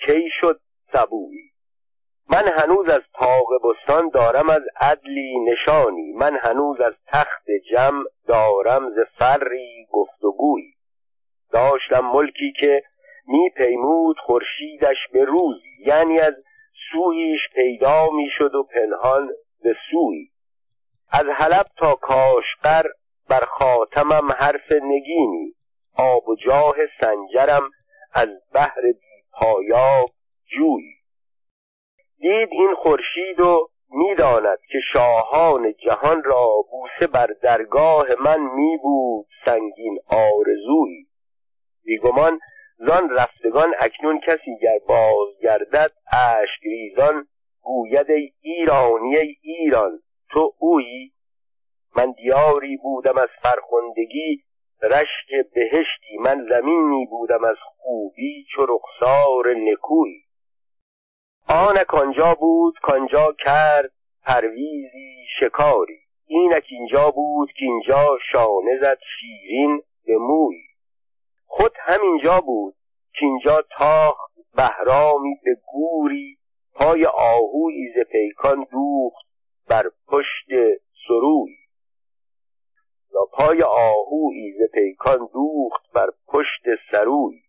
کی 0.05 0.29
شد 0.41 0.59
سبویی؟ 0.93 1.49
من 2.29 2.47
هنوز 2.47 2.89
از 2.89 3.01
پاق 3.13 3.47
بستان 3.63 4.09
دارم 4.09 4.49
از 4.49 4.61
عدلی 4.81 5.39
نشانی 5.39 6.11
من 6.11 6.37
هنوز 6.41 6.81
از 6.81 6.93
تخت 7.07 7.45
جم 7.71 8.03
دارم 8.27 8.89
ز 8.89 8.99
فری 9.19 9.87
گفتگویی. 9.91 10.73
داشتم 11.51 11.99
ملکی 12.13 12.53
که 12.59 12.83
میپیمود 13.27 14.17
خورشیدش 14.19 14.97
به 15.13 15.25
روزی 15.25 15.83
یعنی 15.85 16.19
از 16.19 16.33
سویش 16.91 17.39
پیدا 17.55 18.09
می‌شد 18.09 18.55
و 18.55 18.63
پنهان 18.63 19.29
به 19.63 19.75
سوی 19.91 20.29
از 21.11 21.25
حلب 21.25 21.65
تا 21.77 21.93
کاشقر 21.93 22.83
بر 23.29 23.45
خاتمم 23.45 24.31
حرف 24.31 24.71
نگینی. 24.71 25.53
آب 25.97 26.29
و 26.29 26.35
جاه 26.35 26.75
سنجرم 27.01 27.69
از 28.13 28.29
بحر 28.53 28.81
بی 28.81 29.23
پایاب 29.31 30.09
جویی. 30.45 30.95
دید 32.17 32.49
این 32.51 32.75
خورشید 32.75 33.39
و 33.39 33.69
می‌داند 33.89 34.57
که 34.71 34.77
شاهان 34.93 35.73
جهان 35.73 36.23
را 36.23 36.47
بوسه 36.71 37.07
بر 37.07 37.27
درگاه 37.41 38.05
من 38.23 38.39
می 38.39 38.77
بود 38.77 39.25
سنگین 39.45 39.99
آرزویی. 40.07 41.07
بیگمان 41.83 42.39
زان 42.77 43.09
رفتگان 43.09 43.73
اکنون 43.79 44.19
کسی 44.19 44.57
گر 44.61 44.79
بازگردد 44.87 45.91
اشک 46.11 46.63
ریزان 46.63 47.27
گوید 47.61 48.11
ای 48.11 48.31
ایرانی 48.41 49.17
ای 49.17 49.35
ایران. 49.41 49.99
تو 50.31 50.53
اویی؟ 50.59 51.11
من 51.95 52.11
دیاری 52.11 52.77
بودم 52.77 53.17
از 53.17 53.29
فرخندگی 53.41 54.43
رشک 54.81 55.49
بهشتی 55.53 56.17
من 56.19 56.47
زمینی 56.49 57.05
بودم 57.05 57.43
از 57.43 57.57
خوبی 57.77 58.45
چو 58.55 58.65
رخسار 58.65 59.53
نکوی 59.57 60.21
آنک 61.49 61.93
آنجا 61.93 62.33
بود 62.39 62.79
کانجا 62.81 63.35
کرد 63.39 63.91
پرویزی 64.25 65.25
شکاری 65.39 65.99
اینک 66.25 66.65
اینجا 66.69 67.11
بود 67.11 67.51
که 67.51 67.65
اینجا 67.65 68.17
شانه 68.31 68.79
زد 68.81 68.97
شیرین 69.19 69.81
به 70.05 70.17
موی 70.17 70.57
خود 71.45 71.71
همینجا 71.79 72.41
بود 72.41 72.75
که 73.13 73.25
اینجا 73.25 73.63
تاخت 73.77 74.31
بهرامی 74.55 75.35
به 75.43 75.57
گوری 75.71 76.37
پای 76.73 77.05
آهویی 77.05 77.93
ز 77.95 77.99
پیکان 78.11 78.67
دوخت 78.71 79.28
بر 79.69 79.89
پشت 80.07 80.47
سروی 81.07 81.55
یا 83.13 83.21
پای 83.33 83.63
آهویی 83.63 84.53
ز 84.53 84.71
پیکان 84.73 85.29
دوخت 85.33 85.91
بر 85.93 86.09
پشت 86.27 86.63
سروی. 86.91 87.41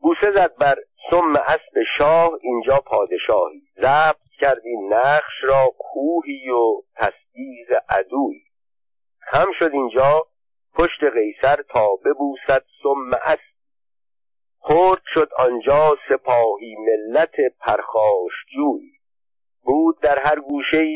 بوسه 0.00 0.32
زد 0.34 0.56
بر 0.56 0.74
سم 1.10 1.36
اسب 1.36 1.82
شاه 1.98 2.30
اینجا 2.42 2.80
پادشاهی. 2.86 3.62
ضبط 3.76 4.30
کردی 4.40 4.76
نقش 4.88 5.44
را 5.44 5.66
کوهی 5.78 6.50
و 6.50 6.82
تصدیق 6.96 7.72
عدوی. 7.88 8.42
خم 9.20 9.52
شد 9.58 9.70
اینجا 9.72 10.26
پشت 10.74 11.04
قیصر 11.14 11.62
تا 11.62 11.96
ببوسد 11.96 12.64
سم 12.82 13.18
اسب. 13.24 13.58
خرد 14.58 15.02
شد 15.14 15.30
آنجا 15.38 15.96
سپاهی 16.08 16.76
ملت 16.76 17.34
پرخاشجوی. 17.60 18.97
بود 19.68 20.00
در 20.00 20.18
هر 20.18 20.40
گوشه 20.40 20.86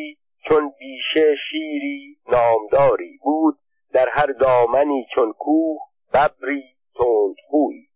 چون 0.49 0.73
بیشه 0.79 1.37
شیری 1.51 2.17
نامداری 2.29 3.19
بود 3.23 3.59
در 3.93 4.09
هر 4.09 4.27
دامنی 4.27 5.07
چون 5.15 5.33
کوه 5.33 5.81
ببری 6.15 6.65
تندخوی 6.95 7.87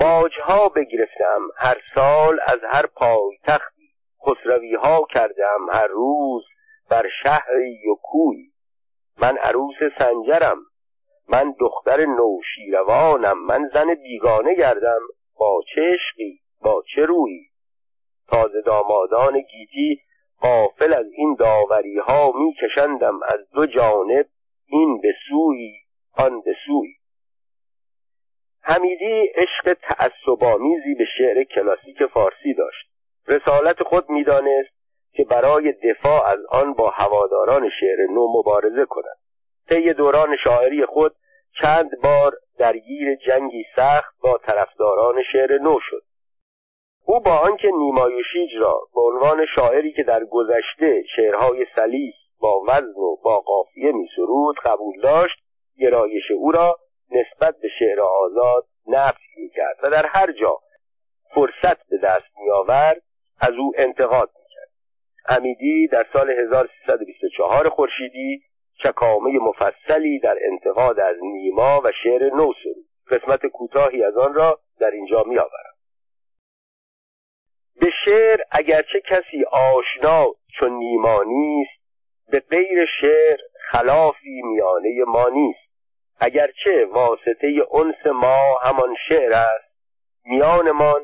باجها 0.00 0.68
بگرفتم 0.68 1.40
هر 1.56 1.76
سال 1.94 2.40
از 2.46 2.58
هر 2.70 2.86
پایتختی 2.86 3.90
خسروی 4.26 4.74
ها 4.74 5.06
کردم 5.14 5.66
هر 5.72 5.86
روز 5.86 6.44
بر 6.90 7.06
شهری 7.22 7.88
و 7.88 7.94
کوی. 8.02 8.50
من 9.20 9.36
عروس 9.38 9.76
سنجرم 9.98 10.58
من 11.28 11.54
دختر 11.60 12.06
نوشیروانم 12.06 13.46
من 13.46 13.70
زن 13.74 13.94
بیگانه 13.94 14.54
گردم 14.54 15.00
با 15.38 15.60
چشقی 15.74 16.40
با 16.62 16.82
چه 16.94 17.02
روی؟ 17.02 17.47
تازه 18.28 18.62
دامادان 18.62 19.40
گیتی 19.40 20.00
قافل 20.40 20.92
از 20.92 21.06
این 21.12 21.36
داوری 21.38 21.98
ها 21.98 22.32
می 22.32 22.54
کشندم 22.62 23.20
از 23.22 23.50
دو 23.54 23.66
جانب 23.66 24.26
این 24.66 25.00
به 25.00 25.12
سوی 25.28 25.72
آن 26.12 26.40
به 26.40 26.54
سوی. 26.66 26.94
حمیدی 28.62 29.32
عشق 29.34 29.76
تعصبآمیزی 29.82 30.94
به 30.94 31.04
شعر 31.18 31.44
کلاسیک 31.44 32.06
فارسی 32.06 32.54
داشت. 32.54 32.88
رسالت 33.28 33.82
خود 33.82 34.10
می‌دانست 34.10 34.70
که 35.12 35.24
برای 35.24 35.72
دفاع 35.72 36.26
از 36.26 36.38
آن 36.50 36.72
با 36.74 36.90
هواداران 36.90 37.70
شعر 37.80 38.06
نو 38.10 38.38
مبارزه 38.38 38.84
کند. 38.84 39.18
طی 39.68 39.92
دوران 39.92 40.36
شاعری 40.44 40.86
خود 40.86 41.14
چند 41.60 41.90
بار 42.02 42.32
درگیر 42.58 43.14
جنگی 43.14 43.64
سخت 43.76 44.14
با 44.22 44.38
طرفداران 44.38 45.22
شعر 45.32 45.58
نو 45.58 45.78
شد. 45.90 46.02
او 47.10 47.20
با 47.20 47.38
آنکه 47.38 47.68
نیمایوشیج 47.70 48.50
را 48.60 48.80
به 48.94 49.00
عنوان 49.00 49.46
شاعری 49.56 49.92
که 49.92 50.02
در 50.02 50.24
گذشته 50.24 51.02
شعرهای 51.16 51.66
سلیس 51.76 52.14
با 52.40 52.60
وزن 52.60 53.00
و 53.00 53.16
با 53.24 53.40
قافیه 53.40 53.92
میسرود 53.92 54.56
قبول 54.64 55.00
داشت 55.00 55.38
گرایش 55.78 56.30
او 56.30 56.52
را 56.52 56.76
نسبت 57.10 57.54
به 57.62 57.68
شعر 57.78 58.00
آزاد 58.00 58.64
نفی 58.86 59.28
می‌کرد 59.36 59.76
و 59.82 59.90
در 59.90 60.06
هر 60.06 60.32
جا 60.32 60.58
فرصت 61.34 61.88
به 61.88 61.98
دست 62.02 62.38
میآورد 62.40 63.02
از 63.40 63.52
او 63.58 63.72
انتقاد 63.76 64.30
می‌کرد. 64.42 64.70
حمیدی 65.26 65.88
در 65.88 66.06
سال 66.12 66.30
1324 66.30 67.68
خورشیدی 67.68 68.42
چکامه 68.82 69.38
مفصلی 69.38 70.18
در 70.18 70.36
انتقاد 70.42 71.00
از 71.00 71.16
نیما 71.22 71.80
و 71.84 71.92
شعر 72.02 72.34
نو 72.34 72.52
سرود. 72.64 72.86
قسمت 73.10 73.46
کوتاهی 73.46 74.02
از 74.02 74.16
آن 74.16 74.34
را 74.34 74.58
در 74.80 74.90
اینجا 74.90 75.22
میآورم. 75.22 75.77
به 77.80 77.90
شعر 78.04 78.40
اگرچه 78.50 79.00
کسی 79.00 79.44
آشنا 79.50 80.26
چون 80.58 80.72
نیما 80.72 81.22
نیست 81.22 81.78
به 82.30 82.40
غیر 82.40 82.86
شعر 83.00 83.36
خلافی 83.70 84.42
میانه 84.42 85.04
ما 85.06 85.28
نیست. 85.28 85.68
اگرچه 86.20 86.86
واسطه 86.86 87.66
انس 87.74 88.06
ما 88.06 88.58
همان 88.62 88.94
شعر 89.08 89.32
است 89.32 89.74
میانمان 90.24 91.00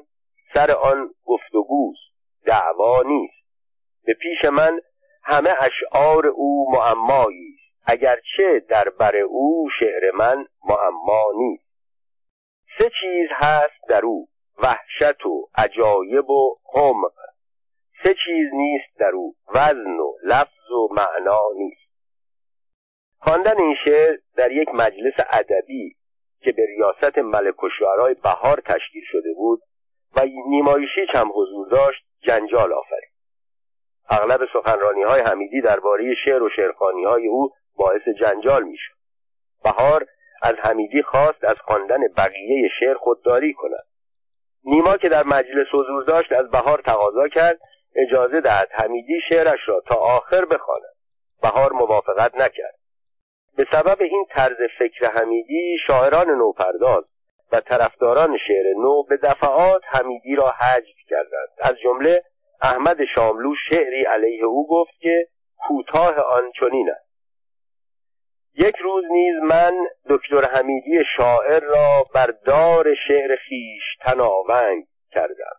سر 0.55 0.71
آن 0.71 1.11
گفتگوست 1.25 2.01
دعوا 2.47 3.03
نیست. 3.03 3.45
به 4.05 4.15
پیش 4.15 4.45
من 4.45 4.81
همه 5.25 5.55
اشعار 5.61 6.27
او 6.27 6.71
معمایی 6.73 7.55
است 7.55 7.65
اگرچه 7.87 8.61
در 8.69 8.89
بر 8.89 9.17
او 9.17 9.69
شعر 9.81 10.11
من 10.11 10.47
معما 10.65 11.25
نیست. 11.37 11.65
سه 12.79 12.91
چیز 13.01 13.29
هست 13.33 13.89
در 13.89 14.05
او 14.05 14.29
وحشت 14.62 15.27
و 15.27 15.49
عجایب 15.55 16.31
و 16.31 16.57
حمق 16.75 17.12
سه 18.05 18.14
چیز 18.25 18.49
نیست 18.53 18.99
در 18.99 19.11
او 19.14 19.35
وزن 19.55 19.99
و 19.99 20.12
لفظ 20.25 20.71
و 20.71 20.88
معنا 20.90 21.40
نیست. 21.57 21.90
خواندن 23.19 23.59
این 23.59 23.77
شعر 23.85 24.17
در 24.37 24.53
یک 24.53 24.69
مجلس 24.75 25.14
ادبی 25.33 25.97
که 26.40 26.53
به 26.53 26.67
ریاست 26.67 27.19
ملک 27.19 27.64
و 27.64 27.69
بهار 28.23 28.62
تشکیل 28.67 29.03
شده 29.07 29.35
بود 29.37 29.61
و 30.17 30.21
نیمایشی 30.49 31.07
هم 31.14 31.33
حضور 31.35 31.69
داشت 31.69 32.05
جنجال 32.21 32.73
آفرید. 32.73 33.14
اغلب 34.11 34.40
سخنرانی 34.53 35.03
های 35.03 35.21
حمیدی 35.21 35.61
درباره 35.61 36.14
شعر 36.25 36.43
و 36.43 36.51
شعرخانی 36.57 37.05
های 37.05 37.27
او 37.27 37.51
باعث 37.77 38.09
جنجال 38.21 38.62
می‌شد. 38.62 38.95
بهار 39.64 40.07
از 40.43 40.55
حمیدی 40.55 41.03
خواست 41.03 41.45
از 41.45 41.57
خواندن 41.57 42.01
بقیه 42.17 42.69
شعر 42.81 42.95
خودداری 42.95 43.55
کند. 43.55 43.85
نیما 44.64 44.96
که 44.96 45.09
در 45.09 45.22
مجلس 45.27 45.66
حضور 45.72 46.05
داشت 46.05 46.33
از 46.33 46.50
بهار 46.50 46.83
تقاضا 46.87 47.29
کرد 47.29 47.61
اجازه 47.96 48.40
دهد 48.40 48.68
حمیدی 48.72 49.20
شعرش 49.29 49.61
را 49.66 49.83
تا 49.87 49.94
آخر 49.94 50.44
بخواند. 50.44 50.94
بهار 51.42 51.72
موافقت 51.72 52.35
نکرد. 52.35 52.74
به 53.57 53.66
سبب 53.72 54.03
این 54.03 54.27
طرز 54.31 54.57
فکر 54.79 55.11
حمیدی 55.11 55.77
شاعران 55.87 56.31
نوپرداز 56.31 57.05
و 57.53 57.61
طرفداران 57.61 58.38
شعر 58.46 58.74
نو 58.77 59.03
به 59.03 59.16
دفعات 59.16 59.83
حمیدی 59.85 60.37
را 60.37 60.50
حجب 60.50 60.96
کردند. 61.09 61.48
از 61.62 61.74
جمله 61.83 62.22
احمد 62.62 62.96
شاملو 63.14 63.55
شعری 63.70 64.05
علیه 64.05 64.44
او 64.44 64.68
گفت 64.68 64.92
که 65.00 65.27
کوتاه 65.68 66.14
آن 66.14 66.53
چنین 66.61 66.90
است. 66.90 67.04
یک 68.57 68.77
روز 68.77 69.05
نیز 69.11 69.35
من 69.43 69.73
دکتر 70.11 70.49
حمیدی 70.49 71.05
شاعر 71.17 71.61
را 71.61 72.05
بر 72.14 72.27
دار 72.47 72.95
شعر 73.09 73.37
خیش 73.37 73.83
تناونگ 74.01 74.85
کردم. 75.11 75.57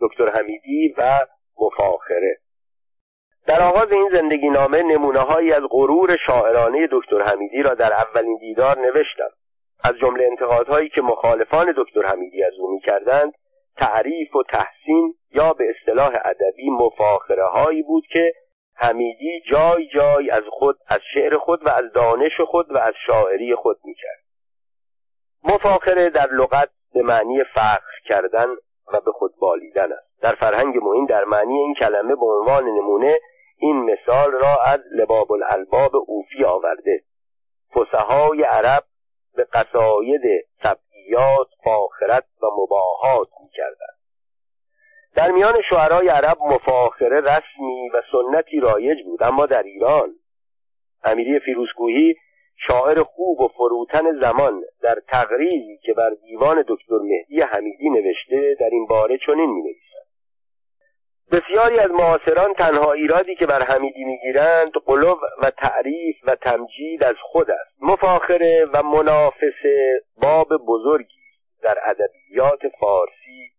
دکتر 0.00 0.30
حمیدی 0.30 0.94
و 0.98 1.18
مفاخره. 1.60 2.38
در 3.46 3.62
آغاز 3.62 3.92
این 3.92 4.10
زندگی 4.12 4.50
نامه 4.50 4.82
نمونه 4.82 5.18
هایی 5.18 5.52
از 5.52 5.62
غرور 5.70 6.16
شاعرانه 6.26 6.88
دکتر 6.92 7.22
حمیدی 7.22 7.62
را 7.62 7.74
در 7.74 7.92
اولین 7.92 8.36
دیدار 8.36 8.78
نوشتم. 8.78 9.30
از 9.84 9.94
جمله 10.00 10.24
انتقادهایی 10.30 10.88
که 10.88 11.02
مخالفان 11.02 11.74
دکتر 11.76 12.02
حمیدی 12.02 12.44
از 12.44 12.52
او 12.58 12.70
می‌کردند 12.74 13.32
تعریف 13.76 14.36
و 14.36 14.42
تحسین 14.42 15.14
یا 15.34 15.52
به 15.52 15.64
اصطلاح 15.70 16.12
ادبی 16.24 16.70
مفاخره 16.70 17.46
هایی 17.46 17.82
بود 17.82 18.04
که 18.12 18.32
حمیدی 18.82 19.42
جای 19.50 19.88
جای 19.94 20.30
از 20.30 20.42
خود 20.50 20.78
از 20.88 21.00
شعر 21.14 21.38
خود 21.38 21.66
و 21.66 21.68
از 21.68 21.92
دانش 21.94 22.40
خود 22.46 22.72
و 22.72 22.78
از 22.78 22.94
شاعری 23.06 23.54
خود 23.54 23.76
می‌کرد. 23.84 24.24
مفاخره 25.44 26.08
در 26.08 26.26
لغت 26.32 26.70
به 26.94 27.02
معنی 27.02 27.44
فخر 27.44 28.00
کردن 28.04 28.46
و 28.92 29.00
به 29.00 29.12
خود 29.12 29.32
بالیدن 29.40 29.92
است. 29.92 30.20
در 30.22 30.34
فرهنگ 30.34 30.76
معین 30.82 31.06
در 31.06 31.24
معنی 31.24 31.58
این 31.58 31.74
کلمه 31.74 32.14
به 32.14 32.26
عنوان 32.26 32.64
نمونه 32.64 33.18
این 33.58 33.76
مثال 33.76 34.32
را 34.32 34.56
از 34.66 34.80
لباب 34.92 35.32
الالباب 35.32 35.90
اوفی 36.06 36.44
آورده. 36.44 37.02
فسهای 37.74 38.42
عرب 38.42 38.84
به 39.34 39.44
قصاید 39.52 40.22
طبعیات 40.62 41.48
فاخرت 41.64 42.26
و 42.42 42.46
مباهات 42.46 43.28
می‌کردند. 43.42 43.99
در 45.14 45.30
میان 45.30 45.54
شعرای 45.70 46.08
عرب 46.08 46.36
مفاخره 46.40 47.20
رسمی 47.20 47.90
و 47.94 48.02
سنتی 48.12 48.60
رایج 48.60 48.98
بود 49.04 49.22
اما 49.22 49.46
در 49.46 49.62
ایران. 49.62 50.14
امیری 51.04 51.38
فیروزکوهی 51.38 52.14
شاعر 52.68 53.02
خوب 53.02 53.40
و 53.40 53.48
فروتن 53.48 54.20
زمان 54.20 54.62
در 54.82 55.02
تقریزی 55.08 55.78
که 55.82 55.94
بر 55.94 56.10
دیوان 56.10 56.64
دکتر 56.68 56.98
مهدی 57.02 57.40
حمیدی 57.40 57.90
نوشته 57.90 58.56
در 58.60 58.68
این 58.72 58.86
باره 58.86 59.18
چنین 59.26 59.50
می 59.50 59.62
نویسد 59.62 59.90
بسیاری 61.32 61.78
از 61.78 61.90
معاصران 61.90 62.54
تنها 62.54 62.92
ایرادی 62.92 63.34
که 63.34 63.46
بر 63.46 63.62
حمیدی 63.62 64.04
می‌گیرند 64.04 64.72
قلوب 64.86 65.18
و 65.42 65.50
تعریف 65.50 66.16
و 66.26 66.34
تمجید 66.34 67.04
از 67.04 67.16
خود 67.22 67.50
است. 67.50 67.82
مفاخره 67.82 68.66
و 68.72 68.82
منافس 68.82 69.62
باب 70.22 70.48
بزرگی 70.66 71.20
در 71.62 71.78
ادبیات 71.84 72.60
فارسی 72.80 73.52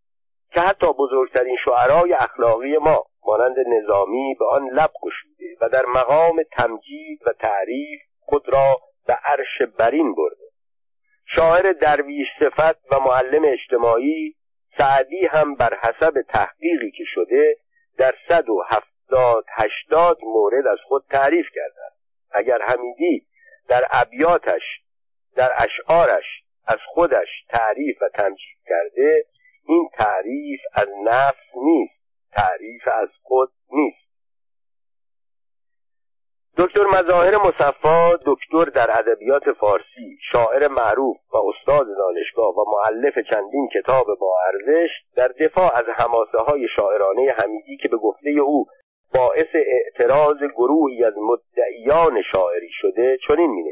که 0.53 0.61
حتی 0.61 0.93
بزرگترین 0.93 1.57
شعرای 1.65 2.13
اخلاقی 2.13 2.77
ما 2.77 3.05
مانند 3.25 3.55
نظامی 3.67 4.35
به 4.39 4.45
آن 4.45 4.69
لب 4.69 4.91
گشوده 5.03 5.57
و 5.61 5.69
در 5.69 5.85
مقام 5.85 6.43
تمجید 6.51 7.19
و 7.27 7.33
تعریف 7.33 8.01
خود 8.19 8.49
را 8.49 8.75
به 9.07 9.13
عرش 9.13 9.69
برین 9.77 10.15
برده. 10.15 10.51
شاعر 11.35 11.73
درویش 11.73 12.27
صفت 12.39 12.93
و 12.93 12.99
معلم 12.99 13.41
اجتماعی 13.45 14.35
سعدی 14.77 15.25
هم 15.25 15.55
بر 15.55 15.77
حسب 15.81 16.21
تحقیقی 16.29 16.91
که 16.91 17.03
شده 17.07 17.57
در 17.97 18.13
صد 18.29 18.49
و 18.49 18.63
هفتاد 18.67 19.45
هشتاد 19.49 20.17
مورد 20.23 20.67
از 20.67 20.77
خود 20.87 21.03
تعریف 21.09 21.45
کرده 21.55 21.81
اگر 22.31 22.59
حمیدی 22.61 23.25
در 23.69 23.83
ابیاتش 23.91 24.61
در 25.35 25.51
اشعارش 25.57 26.25
از 26.67 26.79
خودش 26.87 27.27
تعریف 27.49 28.01
و 28.01 28.09
تمجید 28.13 28.57
کرده 28.67 29.25
این 29.67 29.89
تعریف 29.99 30.59
از 30.73 30.87
نفس 31.03 31.55
نیست 31.55 32.01
تعریف 32.31 32.87
از 32.87 33.09
خود 33.23 33.51
نیست. 33.71 34.11
دکتر 36.57 36.85
مظاهر 36.85 37.37
مصفا 37.37 38.15
دکتر 38.25 38.65
در 38.65 38.99
ادبیات 38.99 39.51
فارسی 39.59 40.17
شاعر 40.31 40.67
معروف 40.67 41.17
و 41.33 41.37
استاد 41.37 41.87
دانشگاه 41.97 42.55
و 42.57 42.65
معلف 42.71 43.13
چندین 43.29 43.69
کتاب 43.75 44.05
با 44.19 44.35
ارزش 44.47 44.89
در 45.15 45.27
دفاع 45.27 45.75
از 45.75 45.85
حماسه 45.95 46.37
های 46.37 46.67
شاعرانه 46.75 47.31
حمیدی 47.37 47.77
که 47.77 47.87
به 47.87 47.97
گفته 47.97 48.29
او 48.29 48.65
باعث 49.13 49.47
اعتراض 49.53 50.37
گروهی 50.55 51.03
از 51.03 51.13
مدعیان 51.17 52.21
شاعری 52.31 52.69
شده 52.71 53.17
چنین 53.27 53.51
می 53.51 53.63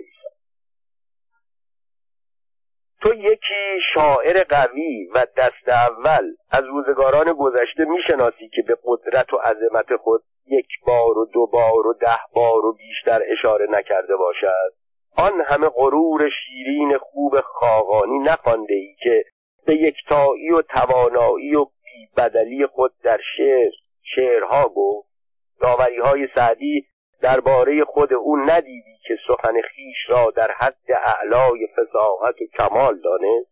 تو 3.02 3.14
یکی 3.14 3.80
شاعر 3.94 4.44
قوی 4.44 5.06
و 5.16 5.26
دست 5.38 5.70
اول 5.70 6.34
از 6.52 6.64
روزگاران 6.64 7.34
گذشته 7.34 7.86
می‌شناسی 7.86 8.50
که 8.50 8.62
به 8.62 8.78
قدرت 8.84 9.34
و 9.34 9.38
عظمت 9.38 9.96
خود 9.96 10.24
یک 10.48 10.68
بار 10.88 11.18
و 11.18 11.26
دو 11.26 11.48
بار 11.48 11.88
و 11.88 11.94
ده 11.94 12.20
بار 12.34 12.66
و 12.66 12.74
بیشتر 12.74 13.22
اشاره 13.32 13.68
نکرده 13.70 14.16
باشد. 14.16 14.74
آن 15.18 15.42
همه 15.42 15.70
غرور 15.70 16.30
شیرین 16.30 16.98
خوب 16.98 17.40
خاقانی 17.40 18.20
نخوانده 18.20 18.74
ای 18.74 18.96
که 19.04 19.24
به 19.66 19.76
یکتایی 19.76 20.52
و 20.52 20.62
توانایی 20.62 21.56
و 21.56 21.66
بیبدلی 21.84 22.68
خود 22.68 22.92
در 23.04 23.20
شعر 23.38 23.72
شعرها 24.16 24.70
گفت. 24.76 25.10
داوری 25.62 26.00
های 26.00 26.28
سعدی 26.36 26.86
درباره 27.22 27.84
خود 27.84 28.14
او 28.14 28.38
ندیدی 28.38 28.98
که 29.08 29.18
سخن 29.28 29.62
خیش 29.62 29.98
را 30.08 30.32
در 30.36 30.52
حد 30.52 30.92
اعلای 31.06 31.68
فضاحت 31.76 32.42
و 32.42 32.46
کمال 32.58 33.00
دانست 33.00 33.50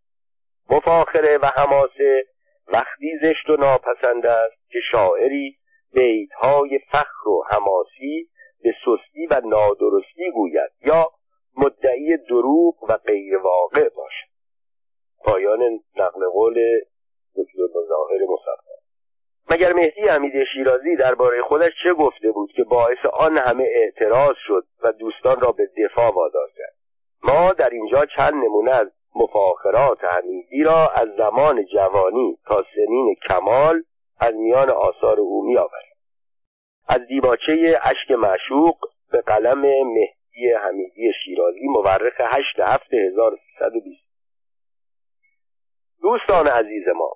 مفاخره 0.69 1.37
و 1.37 1.45
حماسه 1.45 2.25
وقتی 2.67 3.19
زشت 3.21 3.49
و 3.49 3.55
ناپسند 3.55 4.25
است 4.25 4.71
که 4.71 4.79
شاعری 4.91 5.57
بیتهای 5.93 6.79
فخر 6.91 7.29
و 7.29 7.43
حماسی 7.49 8.29
به 8.63 8.73
سستی 8.85 9.27
و 9.31 9.41
نادرستی 9.45 10.31
گوید 10.33 10.71
یا 10.81 11.11
مدعی 11.57 12.17
دروغ 12.17 12.83
و 12.83 12.97
غیر 12.97 13.37
واقع 13.37 13.89
باشد. 13.89 14.27
پایان 15.23 15.59
نقل 15.95 16.29
قول 16.33 16.79
دکتر 17.35 17.63
مظاهر 17.75 18.19
مصفا 18.29 18.76
مگر 19.51 19.73
مهدی 19.73 20.01
حمید 20.01 20.43
شیرازی 20.53 20.95
درباره 20.95 21.41
خودش 21.41 21.71
چه 21.83 21.93
گفته 21.93 22.31
بود 22.31 22.51
که 22.51 22.63
باعث 22.63 23.05
آن 23.13 23.37
همه 23.37 23.65
اعتراض 23.75 24.35
شد 24.47 24.65
و 24.83 24.91
دوستان 24.91 25.41
را 25.41 25.51
به 25.51 25.69
دفاع 25.77 26.13
وادار 26.13 26.47
کرد؟ 26.57 26.73
ما 27.23 27.53
در 27.53 27.69
اینجا 27.69 28.05
چند 28.05 28.33
نمونه 28.33 28.71
از 28.71 28.87
مفاخرات 29.15 30.03
حمیدی 30.03 30.63
را 30.63 30.87
از 30.95 31.07
زمان 31.17 31.65
جوانی 31.65 32.37
تا 32.45 32.63
سنین 32.75 33.15
کمال 33.29 33.83
از 34.19 34.33
میان 34.33 34.69
آثار 34.69 35.19
او 35.19 35.45
میآوریم. 35.45 35.95
از 36.89 36.99
دیباچه 37.07 37.79
اشک 37.83 38.11
معشوق 38.11 38.77
به 39.11 39.21
قلم 39.21 39.61
مهدی 39.87 40.53
حمیدی 40.63 41.11
شیرازی 41.25 41.67
مورخ 41.67 42.13
هشت 42.19 42.59
هفت 42.59 42.93
هزار 42.93 43.37
دوستان 46.01 46.47
عزیز 46.47 46.87
ما 46.87 47.11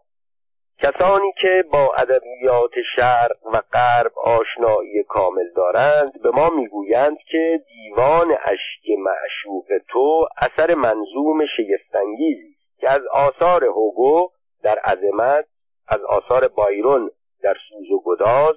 کسانی 0.81 1.33
که 1.41 1.63
با 1.71 1.93
ادبیات 1.97 2.71
شرق 2.95 3.37
و 3.53 3.61
غرب 3.73 4.11
آشنایی 4.19 5.03
کامل 5.03 5.49
دارند 5.55 6.21
به 6.21 6.29
ما 6.31 6.49
می‌گویند 6.49 7.17
که 7.31 7.63
دیوان 7.67 8.31
اشک 8.31 8.89
معشوق 8.99 9.65
تو 9.87 10.27
اثر 10.37 10.75
منظوم 10.75 11.45
شگفتانگیزی 11.57 12.55
که 12.79 12.89
از 12.89 13.01
آثار 13.11 13.65
هوگو 13.65 14.29
در 14.63 14.79
عظمت 14.79 15.45
از 15.87 16.01
آثار 16.01 16.47
بایرون 16.47 17.11
در 17.43 17.55
سوز 17.69 17.91
و 17.91 18.01
گداز 18.05 18.55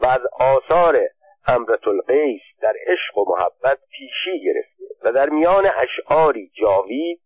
و 0.00 0.06
از 0.06 0.20
آثار 0.40 0.98
امرت 1.46 1.88
القیس 1.88 2.42
در 2.62 2.74
عشق 2.86 3.18
و 3.18 3.24
محبت 3.28 3.78
پیشی 3.90 4.44
گرفته 4.44 4.84
و 5.04 5.12
در 5.12 5.28
میان 5.28 5.64
اشعاری 5.76 6.50
جاوید 6.54 7.20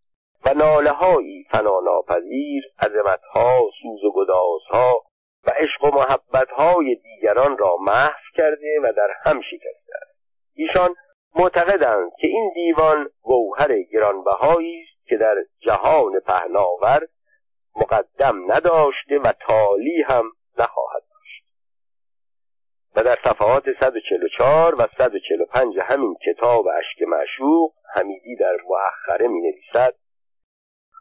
و 0.47 0.55
ناله 0.55 0.91
هایی 0.91 1.45
فناناپذیر 1.51 2.65
عظمتها 2.83 3.61
سوز 3.83 4.05
و 4.05 4.13
گدازها 4.15 5.05
و 5.47 5.51
عشق 5.51 5.85
و 5.85 5.91
محبتهای 5.91 6.95
دیگران 6.95 7.59
را 7.59 7.77
محو 7.77 8.21
کرده 8.35 8.81
و 8.83 8.93
در 8.97 9.09
هم 9.25 9.41
شکسته 9.41 9.93
است. 10.03 10.19
ایشان 10.55 10.95
معتقدند 11.35 12.13
که 12.21 12.27
این 12.27 12.53
دیوان 12.55 13.11
گوهر 13.23 13.83
گرانبهایی 13.83 14.83
است 14.83 15.09
که 15.09 15.17
در 15.17 15.35
جهان 15.61 16.21
پهناور 16.21 17.01
مقدم 17.77 18.53
نداشته 18.53 19.19
و 19.19 19.33
تالی 19.47 20.03
هم 20.03 20.25
نخواهد 20.59 21.03
داشت. 21.11 21.45
و 22.97 23.03
در 23.03 23.19
صفحات 23.25 23.65
144 23.81 24.75
و 24.75 24.87
145 24.99 25.75
همین 25.83 26.17
کتاب 26.27 26.67
اشک 26.67 27.03
معشوق 27.09 27.73
حمیدی 27.95 28.37
در 28.37 28.57
مؤخره 28.69 29.29
می 29.29 29.41
نویسد 29.41 29.95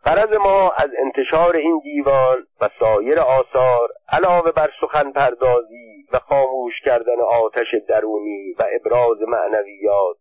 غرض 0.06 0.34
ما 0.34 0.72
از 0.78 0.90
انتشار 0.98 1.56
این 1.56 1.80
دیوان 1.84 2.48
و 2.62 2.70
سایر 2.80 3.20
آثار 3.20 3.90
علاوه 4.10 4.52
بر 4.52 4.72
سخن 4.82 5.12
پردازی 5.12 6.08
و 6.14 6.20
خاموش 6.20 6.74
کردن 6.86 7.22
آتش 7.22 7.68
درونی 7.88 8.54
و 8.60 8.66
ابراز 8.72 9.18
معنویات 9.28 10.18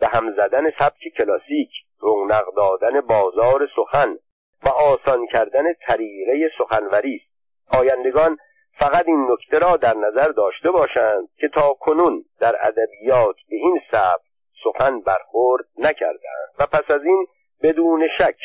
و 0.00 0.06
هم 0.06 0.32
زدن 0.36 0.66
سبک 0.78 1.08
کلاسیک 1.18 1.70
رونق 2.00 2.44
دادن 2.56 3.00
بازار 3.00 3.68
سخن 3.76 4.18
و 4.64 4.68
آسان 4.68 5.26
کردن 5.26 5.64
طریقه 5.86 6.50
سخنوری 6.58 7.16
است. 7.16 7.80
آیندگان 7.80 8.38
فقط 8.80 9.08
این 9.08 9.26
نکته 9.30 9.58
را 9.58 9.76
در 9.76 9.94
نظر 9.96 10.28
داشته 10.28 10.70
باشند 10.70 11.28
که 11.38 11.48
تا 11.48 11.72
کنون 11.72 12.24
در 12.40 12.56
ادبیات 12.60 13.36
به 13.50 13.56
این 13.56 13.80
سبک 13.90 14.20
سخن 14.64 15.00
برخورد 15.00 15.64
نکردند. 15.78 16.50
و 16.58 16.66
پس 16.66 16.90
از 16.90 17.04
این 17.04 17.26
بدون 17.62 18.08
شک 18.18 18.36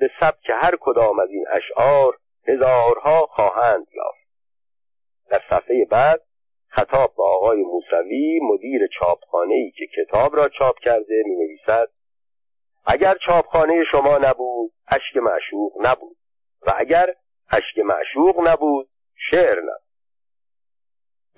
به 0.00 0.10
سبک 0.20 0.50
هر 0.50 0.76
کدام 0.80 1.18
از 1.18 1.28
این 1.30 1.44
اشعار 1.50 2.18
هزارها 2.48 3.26
خواهند 3.26 3.86
یافت. 3.94 4.30
در 5.30 5.40
صفحه 5.50 5.84
بعد 5.90 6.20
خطاب 6.68 7.14
به 7.16 7.22
آقای 7.22 7.62
موسوی 7.62 8.40
مدیر 8.42 8.88
چاپخانه 8.98 9.54
ای 9.54 9.70
که 9.70 9.86
کتاب 9.86 10.36
را 10.36 10.48
چاپ 10.48 10.78
کرده 10.78 11.22
می 11.26 11.36
نویسد 11.36 11.88
اگر 12.86 13.14
چاپخانه 13.26 13.84
شما 13.92 14.18
نبود 14.18 14.72
اشک 14.88 15.16
معشوق 15.16 15.72
نبود. 15.80 16.16
و 16.66 16.74
اگر 16.76 17.14
اشک 17.52 17.78
معشوق 17.78 18.48
نبود 18.48 18.88
شعر 19.30 19.60
نبود. 19.60 19.90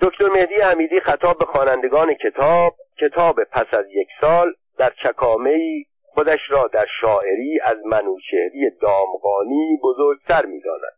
دکتر 0.00 0.28
مهدی 0.28 0.54
حمیدی 0.54 1.00
خطاب 1.00 1.38
به 1.38 1.44
خوانندگان 1.44 2.14
کتاب 2.14 2.76
کتاب 3.00 3.44
پس 3.44 3.74
از 3.74 3.84
یک 3.90 4.08
سال 4.20 4.54
در 4.78 4.92
چکامه 5.02 5.84
خودش 6.14 6.40
را 6.48 6.68
در 6.68 6.86
شاعری 7.00 7.60
از 7.60 7.76
منوچهری 7.84 8.70
دامغانی 8.80 9.78
بزرگتر 9.82 10.46
می‌داند. 10.46 10.96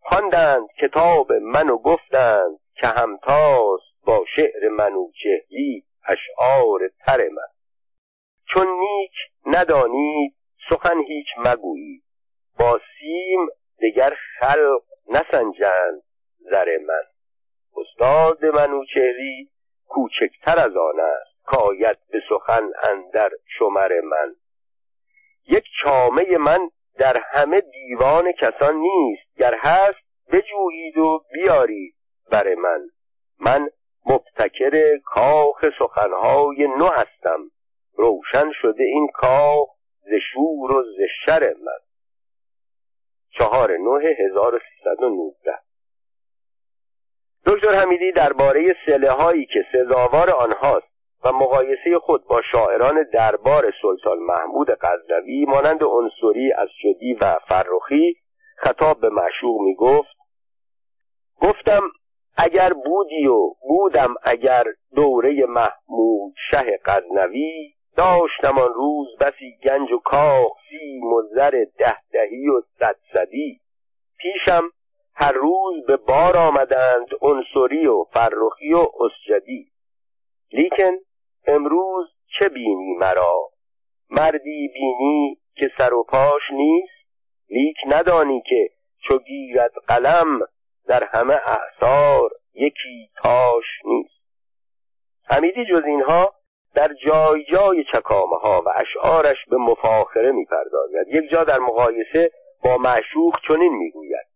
خواندند 0.00 0.68
کتاب 0.80 1.32
من 1.32 1.70
و 1.70 1.78
گفتند 1.78 2.58
که 2.74 2.86
همتاست 2.86 4.04
با 4.06 4.24
شعر 4.36 4.68
منوچهری 4.68 5.84
اشعار 6.08 6.80
تر 7.06 7.28
من. 7.28 7.48
چون 8.54 8.66
نیک 8.66 9.12
ندانید 9.46 10.34
سخن 10.70 11.00
هیچ 11.00 11.26
مگویید. 11.38 12.02
با 12.58 12.80
سیم 12.98 13.46
دگر 13.82 14.12
خلق 14.38 14.82
نسنجند 15.08 16.02
زر 16.38 16.78
من. 16.86 17.04
استاد 17.76 18.44
منوچهری 18.44 19.50
کوچکتر 19.88 20.58
از 20.58 20.76
آن 20.76 21.00
است. 21.00 21.33
کاید 21.44 21.98
به 22.10 22.22
سخن 22.28 22.70
اندر 22.82 23.30
شمر 23.58 24.00
من. 24.00 24.34
یک 25.48 25.64
چامه 25.82 26.38
من 26.38 26.70
در 26.98 27.22
همه 27.24 27.60
دیوان 27.60 28.32
کسان 28.32 28.76
نیست. 28.76 29.36
گر 29.36 29.54
هست 29.58 30.04
بجویید 30.32 30.98
و 30.98 31.24
بیارید 31.32 31.94
بر 32.30 32.54
من. 32.54 32.80
من 33.40 33.68
مبتکر 34.06 34.98
کاخ 35.04 35.64
سخنهای 35.78 36.66
نو 36.78 36.86
هستم. 36.86 37.50
روشن 37.92 38.52
شده 38.62 38.84
این 38.84 39.08
کاخ 39.14 39.68
ز 40.00 40.10
شور 40.32 40.72
و 40.72 40.82
ز 40.82 40.96
شر 41.26 41.54
من. 41.62 41.84
چهار 43.38 43.76
نوه 43.76 44.02
1319 44.02 45.58
دکتر 47.46 47.74
حمیدی 47.74 48.12
درباره 48.12 48.76
سله 48.86 49.10
هایی 49.10 49.46
که 49.46 49.66
سزاوار 49.72 50.30
آنهاست 50.30 50.93
و 51.24 51.32
مقایسه 51.32 51.98
خود 51.98 52.26
با 52.26 52.42
شاعران 52.52 53.04
دربار 53.12 53.72
سلطان 53.82 54.18
محمود 54.18 54.68
غزنوی 54.80 55.44
مانند 55.44 55.84
عنصری 55.84 56.52
از 56.52 56.68
شدی 56.82 57.14
و 57.20 57.38
فرخی 57.48 58.16
خطاب 58.56 59.00
به 59.00 59.08
معشوق 59.08 59.60
می 59.60 59.74
گفت 59.74 60.16
گفتم 61.42 61.82
اگر 62.36 62.72
بودی 62.72 63.26
و 63.26 63.54
بودم 63.68 64.14
اگر 64.22 64.64
دوره 64.94 65.46
محمود 65.46 66.34
شه 66.50 66.80
غزنوی 66.84 67.74
داشتم 67.96 68.58
آن 68.58 68.74
روز 68.74 69.06
بسی 69.20 69.58
گنج 69.64 69.92
و 69.92 69.98
کاخ 69.98 70.52
سیم 70.70 71.12
و 71.12 71.22
زر 71.22 71.64
ده 71.78 71.96
دهی 72.12 72.48
و 72.48 72.62
صد 72.78 72.96
صدی. 73.12 73.60
پیشم 74.18 74.62
هر 75.14 75.32
روز 75.32 75.86
به 75.86 75.96
بار 75.96 76.36
آمدند 76.36 77.06
عنصری 77.22 77.86
و 77.86 78.04
فرخی 78.04 78.72
و 78.72 78.86
اسجدی. 79.00 79.68
لیکن 80.52 80.92
امروز 81.46 82.08
چه 82.38 82.48
بینی 82.48 82.94
مرا؟ 82.94 83.50
مردی 84.10 84.68
بینی 84.74 85.38
که 85.54 85.70
سر 85.78 85.94
و 85.94 86.04
پاش 86.04 86.42
نیست؟ 86.52 86.94
لیک 87.50 87.76
ندانی 87.86 88.42
که 88.46 88.70
چو 89.08 89.18
گیرد 89.18 89.72
قلم 89.88 90.40
در 90.86 91.04
همه 91.04 91.34
اعثار 91.34 92.30
یکی 92.54 93.10
تاش 93.22 93.64
نیست. 93.84 94.24
حمیدی 95.24 95.64
جز 95.64 95.82
اینها 95.86 96.34
در 96.74 96.90
جای 97.06 97.44
جای 97.44 97.84
چکامه 97.92 98.36
ها 98.36 98.62
و 98.66 98.68
اشعارش 98.76 99.36
به 99.50 99.56
مفاخره 99.56 100.32
می‌پردازد. 100.32 101.08
یک 101.08 101.30
جا 101.30 101.44
در 101.44 101.58
مقایسه 101.58 102.30
با 102.64 102.76
معشوق 102.76 103.34
چنین 103.48 103.72
می‌گوید. 103.72 104.26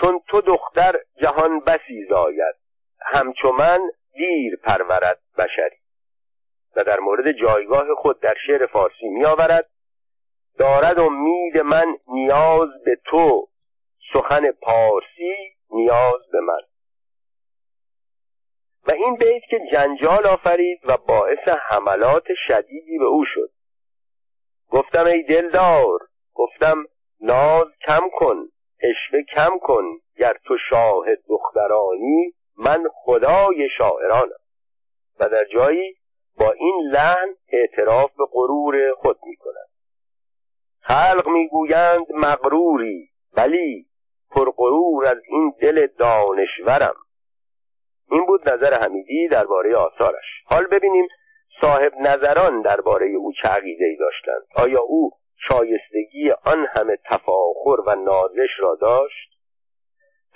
چون 0.00 0.20
تو 0.28 0.40
دختر 0.40 1.00
جهان 1.22 1.60
بسی 1.60 2.06
زاید 2.08 2.54
همچو 3.00 3.52
من 3.52 3.80
دیر 4.12 4.56
پرورد 4.56 5.18
بشری. 5.38 5.81
و 6.76 6.84
در 6.84 7.00
مورد 7.00 7.32
جایگاه 7.32 7.94
خود 7.96 8.20
در 8.20 8.34
شعر 8.46 8.66
فارسی 8.66 9.08
میآورد 9.08 9.70
دارد 10.58 11.00
امید 11.00 11.58
من 11.58 11.96
نیاز 12.08 12.68
به 12.84 12.98
تو 13.04 13.48
سخن 14.12 14.50
پارسی 14.50 15.34
نیاز 15.70 16.20
به 16.32 16.40
من. 16.40 16.60
و 18.88 18.92
این 18.92 19.16
بیت 19.16 19.42
که 19.50 19.60
جنجال 19.72 20.26
آفرید 20.26 20.80
و 20.84 20.96
باعث 20.96 21.48
حملات 21.68 22.24
شدیدی 22.46 22.98
به 22.98 23.04
او 23.04 23.24
شد. 23.34 23.50
گفتم 24.70 25.06
ای 25.06 25.22
دلدار 25.22 25.98
گفتم 26.34 26.84
ناز 27.20 27.66
کم 27.86 28.10
کن 28.14 28.48
اشوه 28.80 29.22
کم 29.22 29.58
کن 29.58 29.84
گر 30.16 30.36
تو 30.44 30.56
شاه 30.70 31.06
دخترانی 31.28 32.34
من 32.56 32.84
خدای 32.94 33.68
شاعرانم. 33.78 34.42
و 35.20 35.28
در 35.28 35.44
جایی 35.44 35.96
با 36.38 36.52
این 36.52 36.90
لحن 36.92 37.34
اعتراف 37.48 38.10
به 38.18 38.24
غرور 38.32 38.94
خود 38.94 39.18
می 39.26 39.36
کند 39.36 39.68
خلق 40.80 41.28
می‌گویند 41.28 42.06
مغروری 42.14 43.08
ولی 43.36 43.86
پرغرور 44.30 45.06
از 45.06 45.18
این 45.28 45.54
دل 45.60 45.86
دانشورم. 45.86 46.94
این 48.10 48.26
بود 48.26 48.48
نظر 48.48 48.80
حمیدی 48.80 49.28
درباره 49.28 49.76
آثارش. 49.76 50.24
حال 50.44 50.66
ببینیم 50.66 51.08
صاحب 51.60 51.92
نظران 52.00 52.62
درباره 52.62 53.06
او 53.06 53.32
چه 53.42 53.48
عقیده 53.48 53.84
ای 53.84 53.96
داشتند. 53.96 54.42
آیا 54.56 54.80
او 54.80 55.10
شایستگی 55.48 56.30
آن 56.44 56.66
همه 56.76 56.98
تفاخر 57.04 57.80
و 57.86 57.94
نازش 57.94 58.50
را 58.58 58.78
داشت؟ 58.80 59.32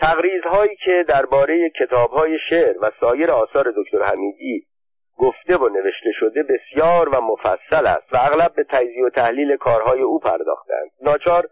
تقریزهایی 0.00 0.76
که 0.84 1.04
درباره 1.08 1.70
کتابهای 1.80 2.38
شعر 2.50 2.74
و 2.80 2.90
سایر 3.00 3.30
آثار 3.30 3.72
دکتر 3.76 4.02
حمیدی 4.02 4.66
گفته 5.18 5.56
و 5.56 5.68
نوشته 5.68 6.10
شده 6.12 6.42
بسیار 6.42 7.08
و 7.08 7.20
مفصل 7.20 7.86
است 7.86 8.14
و 8.14 8.16
اغلب 8.16 8.54
به 8.54 8.64
تجزیه 8.64 9.04
و 9.04 9.10
تحلیل 9.10 9.56
کارهای 9.56 10.00
او 10.00 10.18
پرداختند. 10.18 10.90
ناچار 11.02 11.48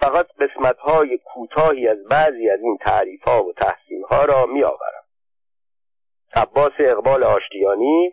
فقط 0.00 0.26
قسمتهای 0.40 1.18
کوتاهی 1.18 1.88
از 1.88 2.04
بعضی 2.10 2.50
از 2.50 2.60
این 2.60 2.76
تعریفها 2.80 3.44
و 3.44 3.52
تحسینها 3.52 4.24
را 4.24 4.46
میآورم. 4.46 5.04
عباس 6.36 6.72
اقبال 6.78 7.24
آشتیانی 7.24 8.12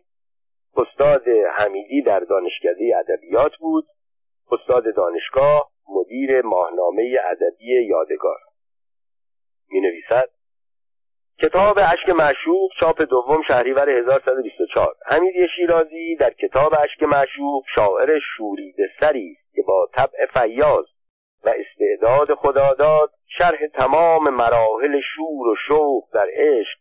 استاد 0.77 1.27
حمیدی 1.57 2.01
در 2.01 2.19
دانشکده 2.19 2.97
ادبیات 2.99 3.51
بود 3.59 3.85
استاد 4.51 4.95
دانشگاه 4.95 5.71
مدیر 5.89 6.41
ماهنامه 6.41 7.17
ادبی 7.25 7.85
یادگار. 7.87 8.39
می 9.69 9.81
نویسد 9.81 10.29
کتاب 11.41 11.77
اشک 11.77 12.09
معشوق 12.09 12.71
چاپ 12.79 13.01
دوم 13.01 13.41
شهریور 13.47 13.89
1124 13.89 14.95
حمید 15.05 15.33
شیرازی 15.55 16.15
در 16.15 16.29
کتاب 16.29 16.73
اشک 16.83 17.03
معشوق 17.03 17.63
شاعر 17.75 18.19
شوریده 18.37 18.89
سری 18.99 19.37
است 19.39 19.55
که 19.55 19.61
با 19.67 19.89
طبع 19.93 20.25
فیاض 20.33 20.85
و 21.43 21.49
استعداد 21.49 22.33
خداداد 22.33 23.11
شرح 23.37 23.67
تمام 23.73 24.29
مراحل 24.29 25.01
شور 25.15 25.47
و 25.47 25.55
شوق 25.67 26.03
در 26.13 26.27
عشق 26.33 26.79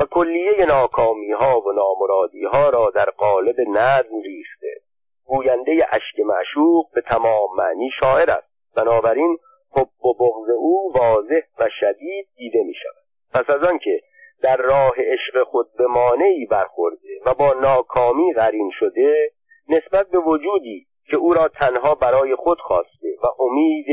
و 0.00 0.04
کلیه 0.04 0.66
ناکامی 0.68 1.32
ها 1.32 1.60
و 1.60 1.72
نامرادی 1.72 2.44
ها 2.44 2.68
را 2.68 2.90
در 2.94 3.10
قالب 3.10 3.60
نظم 3.60 4.20
ریخته. 4.24 4.80
گوینده 5.24 5.86
اشک 5.92 6.20
معشوق 6.26 6.92
به 6.94 7.00
تمام 7.00 7.48
معنی 7.56 7.90
شاعر 8.00 8.30
است. 8.30 8.74
بنابراین 8.76 9.38
حب 9.76 10.04
و 10.06 10.14
بغض 10.14 10.50
او 10.58 10.92
واضح 10.94 11.40
و 11.58 11.68
شدید 11.80 12.28
دیده 12.36 12.62
می 12.62 12.74
شود 12.74 13.01
پس 13.34 13.50
از 13.50 13.62
آنکه 13.62 14.00
در 14.42 14.56
راه 14.56 14.92
عشق 14.98 15.42
خود 15.42 15.66
به 15.78 15.86
مانعی 15.86 16.46
برخورده 16.46 17.20
و 17.26 17.34
با 17.34 17.52
ناکامی 17.52 18.32
قرین 18.32 18.70
شده 18.78 19.32
نسبت 19.68 20.08
به 20.08 20.18
وجودی 20.18 20.86
که 21.06 21.16
او 21.16 21.34
را 21.34 21.48
تنها 21.48 21.94
برای 21.94 22.34
خود 22.34 22.58
خواسته 22.60 23.16
و 23.22 23.42
امید 23.42 23.86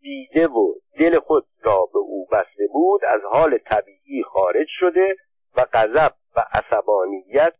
دیده 0.00 0.46
و 0.46 0.74
دل 0.98 1.18
خود 1.18 1.46
را 1.62 1.88
به 1.92 1.98
او 1.98 2.26
بسته 2.32 2.66
بود 2.72 3.04
از 3.04 3.20
حال 3.30 3.58
طبیعی 3.58 4.22
خارج 4.22 4.66
شده 4.68 5.16
و 5.56 5.66
غضب 5.72 6.12
و 6.36 6.44
عصبانیت 6.52 7.54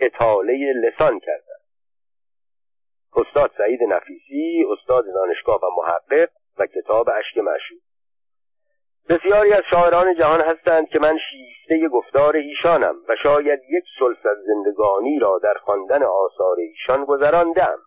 اطاله 0.00 0.72
لسان 0.72 1.20
کرده. 1.20 1.52
استاد 3.16 3.50
سعید 3.58 3.82
نفیسی 3.82 4.64
استاد 4.72 5.04
دانشگاه 5.14 5.60
و 5.62 5.66
محقق 5.76 6.28
و 6.58 6.66
کتاب 6.66 7.08
اشک 7.08 7.38
مشهور 7.38 7.80
بسیاری 9.08 9.52
از 9.52 9.62
شاعران 9.70 10.14
جهان 10.14 10.40
هستند 10.40 10.88
که 10.88 10.98
من 10.98 11.18
شیفته 11.30 11.88
گفتار 11.88 12.36
ایشانم 12.36 12.94
و 13.08 13.16
شاید 13.22 13.60
یک 13.70 13.84
سلس 13.98 14.26
از 14.26 14.36
زندگانی 14.46 15.18
را 15.18 15.40
در 15.42 15.54
خواندن 15.54 16.02
آثار 16.02 16.56
ایشان 16.58 17.04
گذراندم. 17.04 17.78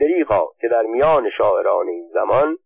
دریغا 0.00 0.48
که 0.60 0.68
در 0.68 0.82
میان 0.82 1.30
شاعران 1.38 1.88
این 1.88 2.10
زمان 2.14 2.58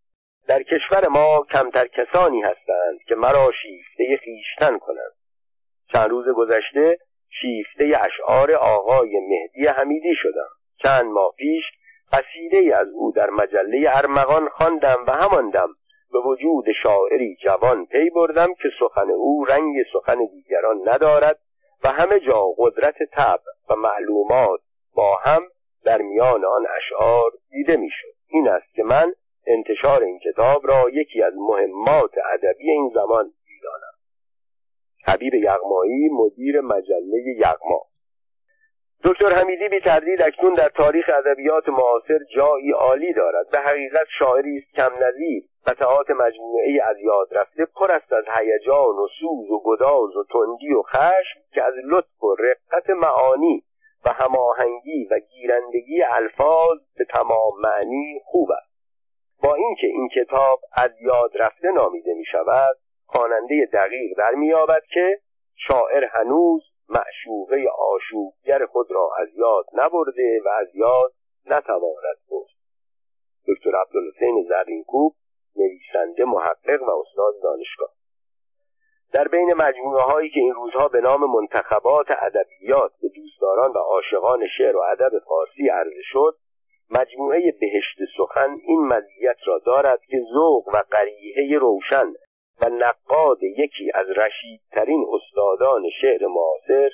در 0.49 0.63
کشور 0.63 1.09
ما 1.09 1.47
کمتر 1.53 1.87
کسانی 1.87 2.43
هستند 2.43 2.99
که 3.07 3.15
مرا 3.15 3.51
شیفته 3.63 4.17
خیشتن 4.17 4.79
کنند. 4.79 5.13
چند 5.93 6.11
روز 6.11 6.29
گذشته 6.37 6.99
شیفته 7.41 8.01
اشعار 8.01 8.53
آقای 8.53 9.21
مهدی 9.29 9.67
حمیدی 9.67 10.15
شدم. 10.15 10.49
چند 10.85 11.05
ماه 11.05 11.33
پیش 11.37 11.65
قصیده 12.13 12.77
از 12.77 12.89
او 12.95 13.13
در 13.13 13.31
مجله 13.31 13.97
ارمغان 13.97 14.49
خواندم 14.49 15.05
و 15.07 15.13
هماندم 15.13 15.69
به 16.15 16.21
وجود 16.21 16.65
شاعری 16.83 17.37
جوان 17.37 17.87
پی 17.87 18.11
بردم 18.11 18.55
که 18.55 18.69
سخن 18.81 19.11
او 19.11 19.45
رنگ 19.45 19.77
سخن 19.93 20.25
دیگران 20.25 20.89
ندارد 20.89 21.39
و 21.85 21.89
همه 21.89 22.21
جا 22.21 22.45
قدرت 22.59 22.95
طب 23.13 23.41
و 23.71 23.77
معلومات 23.77 24.61
با 24.95 25.17
هم 25.17 25.43
در 25.85 26.03
میان 26.03 26.45
آن 26.45 26.67
اشعار 26.77 27.31
دیده 27.51 27.77
می‌شد. 27.77 28.15
این 28.29 28.49
است 28.49 28.75
که 28.75 28.83
من 28.83 29.15
انتشار 29.47 30.03
این 30.03 30.19
کتاب 30.19 30.67
را 30.67 30.85
یکی 30.93 31.23
از 31.23 31.33
مهمات 31.37 32.13
ادبی 32.33 32.71
این 32.71 32.91
زمان 32.95 33.25
می‌دانم. 33.25 33.95
حبیب 35.07 35.35
یغمایی 35.35 36.09
مدیر 36.09 36.61
مجله 36.61 37.23
یغما. 37.37 37.83
دکتر 39.05 39.33
حمیدی 39.33 39.69
بی 39.69 39.81
تردید 39.81 40.23
اکنون 40.23 40.55
در 40.55 40.69
تاریخ 40.69 41.11
ادبیات 41.15 41.69
معاصر 41.69 42.19
جایی 42.37 42.73
عالی 42.73 43.13
دارد. 43.13 43.51
به 43.51 43.59
حقیقت 43.59 44.07
شاعری 44.19 44.57
است 44.57 44.77
کم 44.77 44.93
نظیر 45.05 45.45
قطعات 45.67 46.11
مجموعه 46.11 46.83
از 46.85 46.97
یاد 47.01 47.29
رفته. 47.31 47.65
پر 47.65 47.93
است 47.93 48.13
از 48.13 48.25
هیجان 48.39 48.95
و 48.95 49.09
سوز 49.21 49.51
و 49.51 49.63
گداز 49.65 50.17
و 50.17 50.25
تندی 50.33 50.73
و 50.73 50.83
خشم 50.83 51.41
که 51.53 51.63
از 51.63 51.75
لطف 51.85 52.23
و 52.23 52.37
رقت 52.39 52.91
معانی 52.91 53.65
و 54.05 54.13
هماهنگی 54.13 55.09
و 55.11 55.19
گیرندگی 55.19 56.03
الفاظ 56.03 56.79
به 56.99 57.05
تمام 57.05 57.53
معنی 57.63 58.21
خوب 58.25 58.51
است. 58.51 58.75
با 59.43 59.55
اینکه 59.55 59.87
این 59.87 60.09
کتاب 60.09 60.61
از 60.77 60.91
یاد 61.01 61.31
رفته 61.35 61.69
نامیده 61.69 62.15
می 62.15 62.25
شود 62.25 62.77
خواننده 63.07 63.69
دقیق 63.73 64.19
در 64.19 64.31
مییابد 64.31 64.83
که 64.93 65.19
شاعر 65.57 66.05
هنوز 66.05 66.74
معشوقه 66.89 67.65
آشوبگر 67.79 68.67
خود 68.67 68.91
را 68.91 69.11
از 69.19 69.29
یاد 69.35 69.65
نبرده 69.73 70.41
و 70.45 70.49
از 70.49 70.69
یاد 70.75 71.13
نتواند 71.47 72.19
برد. 72.31 72.51
دکتر 73.49 73.77
عبدالحسین 73.77 74.47
زرینکوب 74.49 75.15
نویسنده 75.57 76.25
محقق 76.25 76.83
و 76.83 76.91
استاد 76.91 77.35
دانشگاه. 77.43 77.91
در 79.13 79.29
بین 79.29 79.53
مجموعه 79.53 80.03
هایی 80.03 80.31
که 80.31 80.41
این 80.41 80.55
روزها 80.55 80.89
به 80.89 81.01
نام 81.01 81.21
منتخبات 81.35 82.07
ادبیات 82.11 82.93
به 83.03 83.09
دوستداران 83.09 83.71
و 83.71 83.79
عاشقان 83.79 84.47
شعر 84.59 84.77
و 84.77 84.81
ادب 84.81 85.19
فارسی 85.29 85.69
عرضه 85.69 86.03
شد 86.03 86.37
مجموعه 86.91 87.55
بهشت 87.61 87.99
سخن 88.17 88.57
این 88.67 88.81
مزیت 88.81 89.37
را 89.47 89.59
دارد 89.59 90.01
که 90.09 90.17
ذوق 90.35 90.69
و 90.69 90.83
قریحه 90.91 91.59
روشن 91.59 92.13
و 92.61 92.69
نقاد 92.69 93.43
یکی 93.43 93.91
از 93.95 94.07
رشیدترین 94.09 95.07
استادان 95.13 95.83
شعر 96.01 96.27
معاصر 96.27 96.91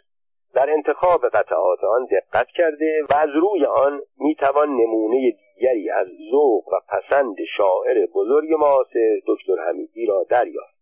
در 0.55 0.71
انتخاب 0.71 1.29
قطعات 1.29 1.85
آن 1.85 2.07
دقت 2.11 2.47
کرده 2.47 3.03
و 3.11 3.15
از 3.15 3.29
روی 3.35 3.65
آن 3.65 4.03
می‌توان 4.19 4.69
نمونه 4.69 5.31
دیگری 5.31 5.91
از 5.91 6.07
ذوق 6.31 6.69
و 6.73 6.81
پسند 6.89 7.37
شاعر 7.57 8.07
بزرگ 8.15 8.53
معاصر 8.53 9.21
دکتر 9.27 9.69
حمیدی 9.69 10.07
را 10.07 10.27
دریافت. 10.31 10.81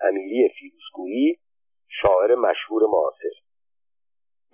امیری 0.00 0.48
فیروزگویی 0.48 1.38
شاعر 1.88 2.34
مشهور 2.34 2.82
معاصر. 2.82 3.34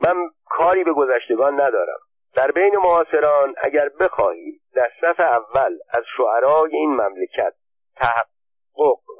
من 0.02 0.30
کاری 0.44 0.84
به 0.84 0.92
گذشتگان 0.92 1.60
ندارم. 1.60 1.98
در 2.34 2.50
بین 2.50 2.76
معاصران 2.76 3.54
اگر 3.64 3.88
بخواهیم 4.00 4.60
در 4.74 4.90
صف 5.00 5.20
اول 5.20 5.78
از 5.90 6.04
شعرای 6.16 6.76
این 6.76 6.90
مملکت 6.90 7.54
تحقق 7.96 8.37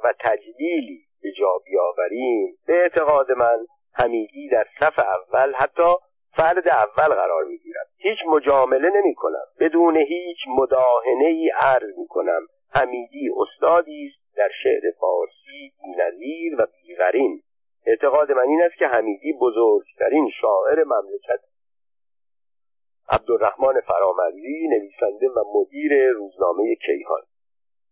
و 0.03 0.13
تجلیلی 0.19 1.01
به 1.21 1.31
جا 1.31 1.57
بیاوریم. 1.65 2.57
به 2.67 2.73
اعتقاد 2.73 3.31
من 3.31 3.65
حمیدی 3.93 4.49
در 4.49 4.65
صف 4.79 4.99
اول 4.99 5.53
حتی 5.53 5.95
فرد 6.37 6.67
اول 6.67 7.15
قرار 7.15 7.43
می‌گیرد. 7.43 7.87
هیچ 7.97 8.17
مجامله 8.27 8.89
نمی 8.89 9.15
کنم 9.15 9.45
بدون 9.59 9.97
هیچ 9.97 10.37
مداهنه 10.47 11.25
ای 11.25 11.51
عرض 11.61 11.97
می 11.97 12.07
کنم 12.07 12.41
حمیدی 12.73 13.29
استادی 13.37 14.07
است 14.07 14.35
در 14.37 14.49
شعر 14.63 14.91
فارسی 14.99 15.71
بی‌نظیر 15.83 16.61
و 16.61 16.67
بیغرین 16.81 17.41
اعتقاد 17.85 18.31
من 18.31 18.47
این 18.47 18.61
است 18.61 18.75
که 18.75 18.87
حمیدی 18.87 19.33
بزرگترین 19.33 20.29
شاعر 20.41 20.83
مملکت. 20.83 21.39
عبدالرحمن 23.09 23.81
فرامرزی 23.81 24.67
نویسنده 24.67 25.29
و 25.29 25.43
مدیر 25.55 26.09
روزنامه 26.09 26.75
کیهان. 26.75 27.21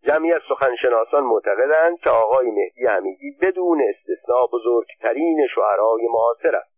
جمعی 0.03 0.33
از 0.33 0.41
سخنشناسان 0.49 1.23
معتقدند 1.23 1.99
که 1.99 2.09
آقای 2.09 2.51
مهدی 2.51 2.85
حمیدی 2.85 3.37
بدون 3.41 3.81
استثنا 3.89 4.47
بزرگترین 4.47 5.47
شعرای 5.55 6.07
معاصر 6.13 6.55
است 6.55 6.77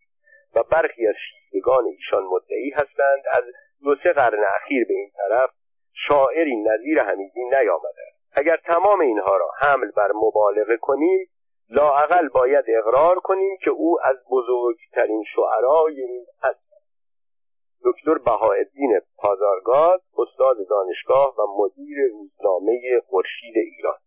و 0.56 0.64
برخی 0.64 1.08
از 1.08 1.16
شیفتگان 1.16 1.86
ایشان 1.86 2.24
مدعی 2.24 2.70
هستند 2.70 3.24
از 3.32 3.44
دو 3.84 3.96
سه 4.04 4.14
قرن 4.14 4.44
اخیر 4.56 4.86
به 4.88 4.94
این 4.94 5.12
طرف 5.18 5.50
شاعری 6.08 6.56
نظیر 6.56 7.04
حمیدی 7.04 7.44
نیامده. 7.44 8.02
اگر 8.34 8.58
تمام 8.58 9.00
اینها 9.00 9.38
را 9.38 9.50
حمل 9.60 9.92
بر 9.92 10.12
مبالغه 10.16 10.78
کنیم 10.78 11.28
لاعقل 11.70 12.28
باید 12.28 12.66
اقرار 12.68 13.20
کنیم 13.20 13.58
که 13.64 13.70
او 13.70 13.98
از 14.04 14.18
بزرگترین 14.32 15.24
شعرای 15.36 16.02
این 16.02 16.26
دکتر 17.86 18.18
بهاءالدین 18.18 19.00
پازارگاد 19.18 20.02
استاد 20.18 20.58
دانشگاه 20.70 21.36
و 21.36 21.64
مدیر 21.64 21.98
روزنامه 22.12 23.00
خورشید 23.08 23.58
ایران. 23.58 23.98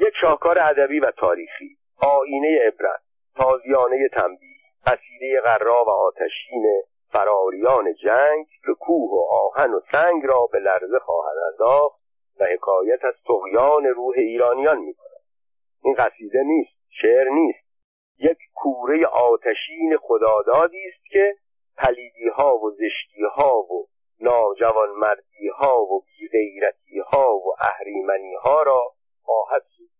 یک 0.00 0.12
شاهکار 0.20 0.58
ادبی 0.58 1.00
و 1.00 1.10
تاریخی 1.10 1.76
آینه 2.00 2.60
عبرت 2.66 3.00
تازیانه 3.36 4.08
تنبیه 4.08 4.54
قصیده 4.86 5.40
غرا 5.40 5.84
و 5.84 5.90
آتشین 5.90 6.82
فراریان 7.12 7.94
جنگ 7.94 8.46
که 8.66 8.72
کوه 8.80 9.10
و 9.10 9.26
آهن 9.30 9.74
و 9.74 9.80
سنگ 9.92 10.24
را 10.24 10.46
به 10.52 10.58
لرزه 10.58 10.98
خواهد 10.98 11.36
انداخت 11.52 12.00
و 12.40 12.44
حکایت 12.44 13.04
از 13.04 13.14
تغیان 13.26 13.84
روح 13.84 14.14
ایرانیان 14.16 14.78
می 14.78 14.94
کند 14.94 15.22
این 15.82 15.94
قصیده 15.94 16.42
نیست 16.42 16.76
شعر 16.88 17.28
نیست. 17.28 17.64
یک 18.18 18.38
کوره 18.54 19.06
آتشین 19.06 19.96
خدادادی 19.96 20.88
است 20.88 21.04
که 21.10 21.36
پلیدی 21.76 22.28
ها 22.28 22.58
و 22.58 22.70
زشتی 22.70 23.22
ها 23.34 23.58
و 23.58 23.86
ناجوان 24.20 24.90
مردی 24.90 25.48
ها 25.48 25.82
و 25.82 26.04
بیغیرتی 26.06 26.98
ها 26.98 27.36
و 27.36 27.54
اهریمنی 27.58 28.34
ها 28.34 28.62
را 28.62 28.92
خواهد 29.22 29.62
سود 29.76 29.90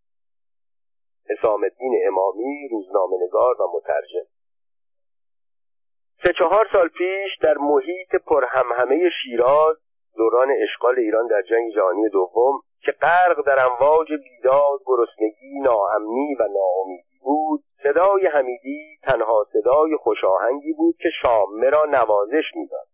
حسام 1.30 1.62
الدین 1.64 2.02
امامی 2.06 2.68
روزنامه 2.70 3.16
نگار 3.26 3.62
و 3.62 3.66
مترجم. 3.74 4.28
سه 6.22 6.32
چهار 6.38 6.68
سال 6.72 6.88
پیش 6.88 7.38
در 7.42 7.58
محیط 7.58 8.14
پرهمهمه 8.26 9.10
شیراز 9.22 9.76
دوران 10.16 10.48
اشغال 10.62 10.98
ایران 10.98 11.26
در 11.26 11.42
جنگ 11.42 11.72
جهانی 11.74 12.08
دوم 12.08 12.60
که 12.80 12.92
غرق 12.92 13.46
در 13.46 13.66
امواج 13.66 14.08
بیداد 14.08 14.80
گرسنگی 14.86 15.60
ناامنی 15.62 16.34
و 16.34 16.42
ناامیدی 16.42 17.13
بود. 17.24 17.60
صدای 17.82 18.26
حمیدی 18.26 18.98
تنها 19.02 19.46
صدای 19.52 19.96
خوشاهنگی 19.96 20.72
بود 20.72 20.96
که 20.96 21.08
شامه 21.22 21.70
را 21.70 21.84
نوازش 21.84 22.44
می‌داد. 22.54 22.86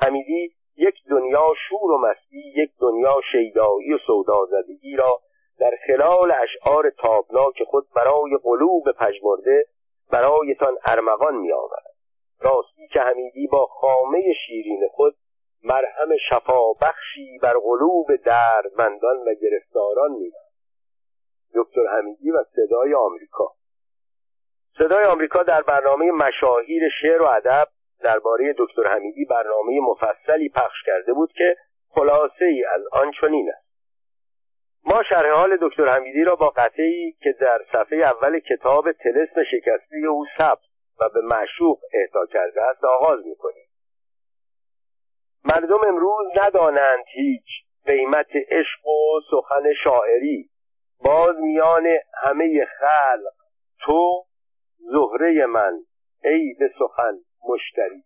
حمیدی 0.00 0.54
یک 0.76 0.94
دنیا 1.10 1.54
شور 1.68 1.90
و 1.90 1.98
مستی 1.98 2.52
یک 2.56 2.70
دنیا 2.80 3.16
شیدایی 3.32 3.92
و 3.94 3.98
سودازدگی 4.06 4.96
را 4.96 5.20
در 5.58 5.70
خلال 5.86 6.32
اشعار 6.32 6.90
تابناک 6.90 7.62
خود 7.66 7.86
برای 7.96 8.38
قلوب 8.42 8.92
پژمرده 8.92 9.64
برایتان 10.10 10.76
ارمغان 10.84 11.34
میآورد. 11.34 11.94
راستی 12.40 12.88
که 12.92 13.00
حمیدی 13.00 13.46
با 13.46 13.66
خامه 13.66 14.32
شیرین 14.46 14.88
خود 14.90 15.14
مرهم 15.64 16.08
شفا 16.30 16.72
بخشی 16.72 17.38
بر 17.42 17.52
قلوب 17.52 18.16
دردمندان 18.16 19.16
و 19.16 19.34
گرفتاران 19.42 20.10
می‌داد. 20.10 20.48
دکتر 21.54 21.86
حمیدی 21.86 22.30
و 22.30 22.44
صدای 22.56 22.94
آمریکا. 22.94 23.57
صدای 24.78 25.04
آمریکا 25.04 25.42
در 25.42 25.62
برنامه 25.62 26.10
مشاهیر 26.10 26.82
شعر 27.02 27.22
و 27.22 27.26
ادب 27.26 27.68
درباره 28.00 28.54
دکتر 28.58 28.86
حمیدی 28.86 29.24
برنامه 29.24 29.80
مفصلی 29.80 30.48
پخش 30.48 30.82
کرده 30.86 31.12
بود 31.12 31.32
که 31.32 31.56
خلاصه 31.88 32.44
ای 32.44 32.64
از 32.64 32.82
آن 32.92 33.12
چنین 33.20 33.50
است. 33.56 33.68
ما 34.84 35.02
شرح 35.02 35.30
حال 35.30 35.58
دکتر 35.60 35.88
حمیدی 35.88 36.24
را 36.24 36.36
با 36.36 36.48
قطعی 36.48 37.12
که 37.22 37.32
در 37.40 37.60
صفحه 37.72 37.98
اول 37.98 38.38
کتاب 38.38 38.92
تلسم 38.92 39.44
شکسته 39.44 39.96
او 40.10 40.26
ثبت 40.38 40.58
و 41.00 41.08
به 41.14 41.20
معشوق 41.20 41.78
اهدا 41.94 42.26
کرده 42.26 42.62
است 42.62 42.84
آغاز 42.84 43.26
می‌کنیم. 43.26 43.68
مردم 45.44 45.88
امروز 45.88 46.26
ندانند 46.42 47.04
هیچ 47.14 47.44
قیمت 47.86 48.30
عشق 48.50 48.86
و 48.86 49.20
سخن 49.30 49.72
شاعری. 49.84 50.50
باز 51.04 51.36
میان 51.36 51.86
همه 52.22 52.64
خلق 52.64 53.34
تو 53.80 54.24
زهره 54.78 55.46
من 55.46 55.72
ای 56.24 56.54
به 56.58 56.70
سخن 56.78 57.18
مشتری. 57.48 58.04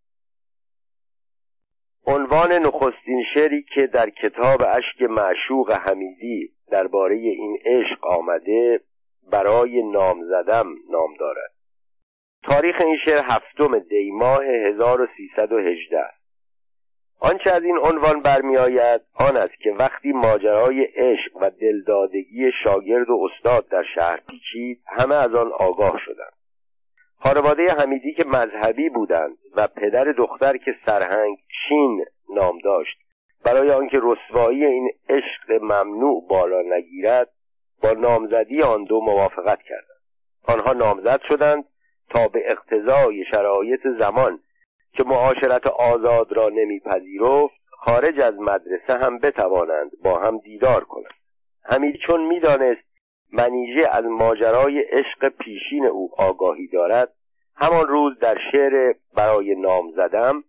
عنوان 2.07 2.53
نخستین 2.53 3.25
شعری 3.35 3.65
که 3.75 3.87
در 3.87 4.11
کتاب 4.11 4.63
اشک 4.63 5.03
معشوق 5.03 5.73
حمیدی 5.73 6.53
درباره 6.71 7.17
این 7.17 7.59
عشق 7.65 8.07
آمده 8.07 8.81
برای 9.31 9.83
نام 9.83 10.25
زدم 10.25 10.67
نام 10.91 11.15
دارد. 11.21 11.53
تاریخ 12.43 12.81
این 12.81 12.97
شعر 13.05 13.25
هفتم 13.25 13.79
دیماه 13.79 14.45
1318 14.45 15.99
آنچه 17.21 17.51
از 17.51 17.63
این 17.63 17.79
عنوان 17.79 18.23
برمیآید 18.23 19.01
آن 19.15 19.37
است 19.37 19.61
که 19.61 19.73
وقتی 19.73 20.13
ماجرای 20.13 20.85
عشق 20.85 21.37
و 21.37 21.51
دلدادگی 21.51 22.51
شاگرد 22.65 23.11
و 23.11 23.29
استاد 23.31 23.69
در 23.69 23.85
شهر 23.95 24.21
پیچید 24.31 24.83
همه 24.87 25.15
از 25.15 25.35
آن 25.35 25.53
آگاه 25.53 26.01
شدند. 26.05 26.42
خانواده 27.25 27.73
حمیدی 27.73 28.15
که 28.15 28.25
مذهبی 28.25 28.89
بودند 28.89 29.39
و 29.57 29.67
پدر 29.67 30.05
دختر 30.05 30.57
که 30.57 30.75
سرهنگ 30.87 31.39
شین 31.69 32.05
نام 32.35 32.59
داشت 32.59 32.99
برای 33.45 33.71
آنکه 33.71 34.01
رسوایی 34.03 34.65
این 34.65 34.91
عشق 35.09 35.53
ممنوع 35.63 36.27
بالا 36.29 36.63
نگیرد 36.63 37.29
با 37.83 37.91
نامزدی 37.93 38.63
آن 38.63 38.85
دو 38.85 39.01
موافقت 39.01 39.63
کردند. 39.63 40.03
آنها 40.49 40.73
نامزد 40.73 41.21
شدند 41.29 41.65
تا 42.11 42.29
به 42.29 42.43
اقتضای 42.45 43.25
شرایط 43.31 43.81
زمان 43.99 44.41
که 44.93 45.05
معاشرت 45.05 45.67
آزاد 45.67 46.33
را 46.33 46.49
نمیپذیرفت 46.49 47.55
خارج 47.71 48.21
از 48.21 48.35
مدرسه 48.35 48.95
هم 49.05 49.19
بتوانند 49.19 49.91
با 50.05 50.19
هم 50.19 50.39
دیدار 50.39 50.85
کنند. 50.85 51.15
حمید 51.65 51.97
چون 52.07 52.27
می‌دانست 52.27 52.92
منیژه 53.33 53.89
از 53.93 54.05
ماجرای 54.05 54.81
عشق 54.81 55.29
پیشین 55.29 55.87
او 55.87 56.11
آگاهی 56.17 56.67
دارد 56.67 57.13
همان 57.57 57.89
روز 57.89 58.19
در 58.19 58.39
شعر 58.53 58.95
برای 59.17 59.55
نام 59.55 59.91
زدم 59.91 60.45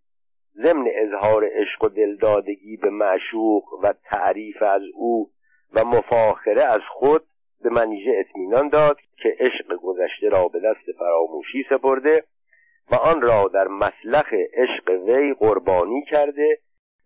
ضمن 0.63 0.87
اظهار 0.95 1.49
عشق 1.51 1.83
و 1.83 1.89
دلدادگی 1.89 2.77
به 2.77 2.89
معشوق 2.89 3.63
و 3.83 3.93
تعریف 4.03 4.61
از 4.61 4.81
او 4.95 5.29
و 5.73 5.85
مفاخره 5.85 6.63
از 6.63 6.81
خود 6.89 7.23
به 7.63 7.69
منیژه 7.69 8.11
اطمینان 8.19 8.69
داد 8.69 8.97
که 9.17 9.35
عشق 9.39 9.75
گذشته 9.75 10.29
را 10.29 10.47
به 10.47 10.59
دست 10.59 10.97
فراموشی 10.99 11.65
سپرده 11.69 12.23
و 12.91 12.95
آن 12.95 13.21
را 13.21 13.51
در 13.53 13.67
مسلخ 13.67 14.33
عشق 14.33 14.89
وی 14.89 15.33
قربانی 15.33 16.03
کرده 16.09 16.59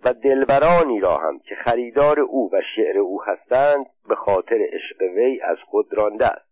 و 0.04 0.14
دلبرانی 0.14 1.00
را 1.00 1.18
هم 1.18 1.40
که 1.40 1.56
خریدار 1.56 2.20
او 2.20 2.50
و 2.54 2.62
شعر 2.76 2.98
او 2.98 3.24
هستند 3.24 3.86
به 4.10 4.16
خاطر 4.16 4.58
عشق 4.74 5.02
وی 5.16 5.42
از 5.42 5.58
خود 5.66 5.94
رانده 5.94 6.26
است. 6.26 6.48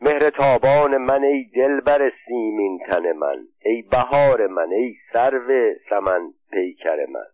مهر 0.00 0.30
تابان 0.30 0.96
من 0.96 1.24
ای 1.24 1.44
دلبر 1.44 2.12
سیمین 2.26 2.78
تن 2.86 3.12
من 3.12 3.38
ای 3.64 3.82
بهار 3.82 4.46
من 4.46 4.72
ای 4.72 4.94
سرو 5.12 5.74
سمن 5.90 6.32
پیکر 6.52 7.06
من. 7.06 7.26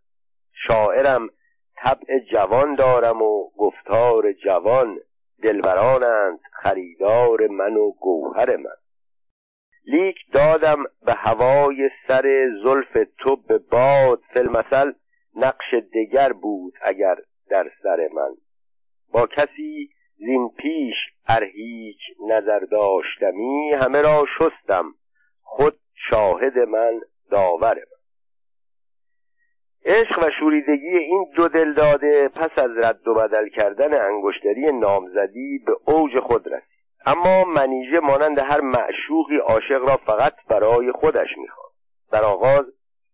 شاعرم 0.69 1.29
طبع 1.77 2.19
جوان 2.19 2.75
دارم 2.75 3.23
و 3.23 3.51
گفتار 3.59 4.33
جوان 4.33 4.99
دلبرانند 5.43 6.41
خریدار 6.53 7.47
من 7.47 7.77
و 7.77 7.91
گوهر 7.91 8.57
من. 8.57 8.77
لیک 9.87 10.17
دادم 10.33 10.85
به 11.07 11.13
هوای 11.13 11.91
سر 12.09 12.49
زلف 12.63 13.09
تو 13.19 13.37
به 13.37 13.59
باد 13.59 14.23
فلمثل 14.35 14.93
نقش 15.37 15.75
دگر 15.95 16.33
بود 16.33 16.75
اگر 16.83 17.17
در 17.51 17.71
سر 17.83 18.09
من. 18.15 18.37
با 19.13 19.27
کسی 19.27 19.91
زین 20.17 20.51
پیش 20.59 20.95
ار 21.29 21.45
هیچ 21.45 21.99
نظر 22.29 22.59
داشتمی 22.59 23.73
همه 23.73 24.03
را 24.03 24.27
شستم. 24.39 24.85
خود 25.43 25.79
شاهد 26.11 26.59
من 26.59 27.01
داور 27.31 27.75
من. 27.75 27.95
عشق 29.87 30.27
و 30.27 30.31
شوریدگی 30.41 30.99
این 30.99 31.27
دو 31.37 31.49
دل 31.49 31.75
داده 31.75 32.29
پس 32.29 32.59
از 32.59 32.71
رد 32.77 33.09
و 33.09 33.15
بدل 33.15 33.49
کردن 33.49 33.95
انگشتری 34.01 34.73
نامزدی 34.73 35.59
به 35.67 35.73
اوج 35.85 36.21
خود 36.21 36.47
رسید. 36.47 36.74
اما 37.07 37.45
منیژه 37.45 38.01
مانند 38.01 38.39
هر 38.39 38.61
معشوقی 38.61 39.37
عاشق 39.37 39.89
را 39.89 39.97
فقط 39.97 40.35
برای 40.49 40.93
خودش 40.93 41.29
می‌خواد. 41.39 41.71
در 42.13 42.25
آغاز 42.25 42.65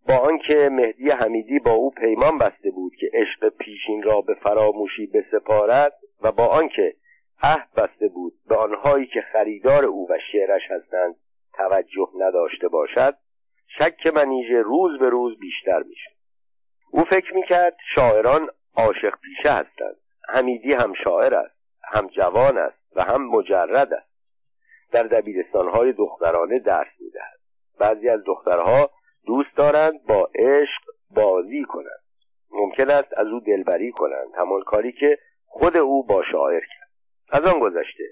با 0.09 0.17
آنکه 0.19 0.69
مهدی 0.73 1.11
حمیدی 1.11 1.59
با 1.59 1.73
او 1.73 1.91
پیمان 1.91 2.39
بسته 2.39 2.71
بود 2.71 2.93
که 3.01 3.11
عشق 3.15 3.49
پیشین 3.49 4.03
را 4.03 4.21
به 4.21 4.35
فراموشی 4.35 5.07
بسپارد 5.07 5.93
و 6.23 6.33
با 6.33 6.47
آنکه 6.47 6.95
عهد 7.43 7.69
بسته 7.77 8.09
بود 8.09 8.33
به 8.49 8.57
آنهایی 8.57 9.07
که 9.07 9.21
خریدار 9.33 9.85
او 9.85 10.09
و 10.11 10.19
شعرش 10.33 10.63
هستند 10.71 11.15
توجه 11.53 12.09
نداشته 12.19 12.69
باشد 12.69 13.15
شک 13.79 14.07
منیژه 14.07 14.63
روز 14.63 14.99
به 14.99 15.09
روز 15.09 15.39
بیشتر 15.39 15.83
می‌شد. 15.83 16.17
او 16.91 17.05
فکر 17.05 17.35
می‌کرد 17.35 17.77
شاعران 17.95 18.51
عاشق 18.77 19.15
پیشه 19.23 19.51
هستند. 19.53 19.97
حمیدی 20.29 20.73
هم 20.73 20.93
شاعر 21.05 21.35
است 21.35 21.57
هم 21.93 22.07
جوان 22.07 22.59
است. 22.59 22.80
و 22.97 23.03
هم 23.03 23.27
مجرد 23.27 23.93
است. 23.93 24.11
در 24.93 25.03
دبیرستانهای 25.03 25.93
دخترانه 25.93 26.59
درس 26.59 26.93
می‌دهد. 27.01 27.41
بعضی 27.79 28.09
از 28.09 28.21
دخترها 28.27 28.91
دوست 29.27 29.57
دارند 29.57 30.05
با 30.09 30.31
عشق 30.35 30.83
بازی 31.15 31.65
کنند. 31.65 32.01
ممکن 32.51 32.91
است 32.91 33.13
از 33.17 33.27
او 33.27 33.41
دلبری 33.41 33.93
کنند. 33.93 34.29
همان 34.39 34.63
کاری 34.63 34.93
که 34.93 35.19
خود 35.47 35.77
او 35.77 36.07
با 36.07 36.23
شاعر 36.33 36.61
کرد. 36.61 36.91
از 37.31 37.55
آن 37.55 37.61
گذشته 37.61 38.05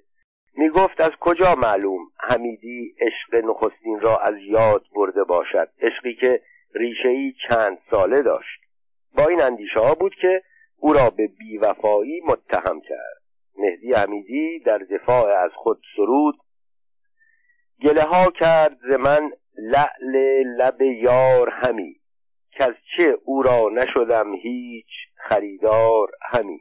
می 0.54 0.68
گفت 0.68 1.00
از 1.00 1.10
کجا 1.20 1.54
معلوم 1.54 2.00
حمیدی 2.20 2.94
عشق 3.00 3.44
نخستین 3.44 4.00
را 4.00 4.16
از 4.16 4.34
یاد 4.38 4.84
برده 4.94 5.24
باشد؟ 5.24 5.68
عشقی 5.80 6.14
که 6.14 6.42
ریشهای 6.74 7.34
چند 7.48 7.78
ساله 7.90 8.22
داشت. 8.22 8.60
با 9.16 9.26
این 9.26 9.42
اندیشه 9.42 9.80
ها 9.80 9.94
بود 9.94 10.14
که 10.14 10.42
او 10.76 10.92
را 10.92 11.10
به 11.10 11.26
بیوفایی 11.26 12.20
متهم 12.26 12.80
کرد. 12.80 13.17
مهدی 13.58 13.92
حمیدی 13.92 14.58
در 14.58 14.78
دفاع 14.78 15.44
از 15.44 15.50
خود 15.54 15.80
سرود. 15.96 16.34
گله 17.82 18.02
ها 18.02 18.30
کرد 18.30 18.78
ز 18.88 18.90
من 18.90 19.30
لعل 19.58 20.16
لب 20.56 20.82
یار 20.82 21.48
همی 21.50 21.96
که 22.50 22.64
از 22.64 22.74
چه 22.96 23.18
او 23.24 23.42
را 23.42 23.68
نشدم 23.72 24.34
هیچ 24.34 24.86
خریدار 25.16 26.10
همی. 26.22 26.60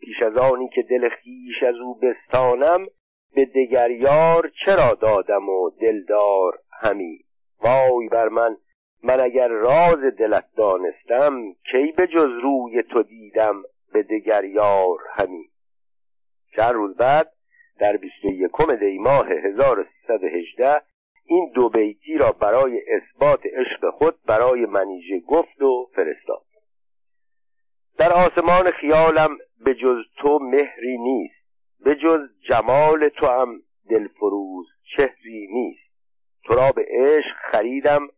پیش 0.00 0.22
از 0.22 0.36
آنی 0.36 0.68
که 0.74 0.82
دل 0.82 1.08
خیش 1.08 1.62
از 1.62 1.74
او 1.74 1.94
بستانم 1.94 2.86
به 3.34 3.44
دگر 3.44 3.90
یار 3.90 4.50
چرا 4.64 4.92
دادم 5.00 5.48
و 5.48 5.70
دلدار 5.70 6.58
همی؟ 6.80 7.18
وای 7.60 8.08
بر 8.08 8.28
من 8.28 8.56
من 9.02 9.20
اگر 9.20 9.48
راز 9.48 9.98
دلت 10.18 10.44
دانستم 10.56 11.52
کی 11.52 11.92
به 11.96 12.06
جز 12.06 12.30
روی 12.42 12.82
تو 12.82 13.02
دیدم 13.02 13.62
به 13.92 14.02
دگر 14.02 14.44
یار 14.44 14.98
همی؟ 15.14 15.48
چند 16.56 16.74
روز 16.74 16.96
بعد 16.96 17.32
در 17.78 17.96
بیست 17.96 18.24
و 18.24 18.28
یکم 18.28 18.76
دی 18.76 18.98
ماه 18.98 19.28
1318 19.28 20.82
این 21.26 21.52
دو 21.54 21.68
بیتی 21.68 22.18
را 22.18 22.32
برای 22.32 22.80
اثبات 22.88 23.40
عشق 23.46 23.90
خود 23.90 24.14
برای 24.26 24.66
منیژه 24.66 25.20
گفت 25.20 25.62
و 25.62 25.86
فرستاد. 25.94 26.44
در 27.98 28.12
آسمان 28.12 28.70
خیالم 28.70 29.38
به 29.64 29.74
جز 29.74 30.02
تو 30.16 30.38
مهری 30.38 30.98
نیست 30.98 31.44
به 31.84 31.94
جز 31.94 32.20
جمال 32.48 33.08
تو 33.08 33.26
هم 33.26 33.62
دلفروز 33.90 34.66
چهری 34.96 35.46
نیست. 35.52 35.94
تو 36.44 36.54
را 36.54 36.72
به 36.72 36.86
عشق 36.90 37.36
خریدم 37.50 38.08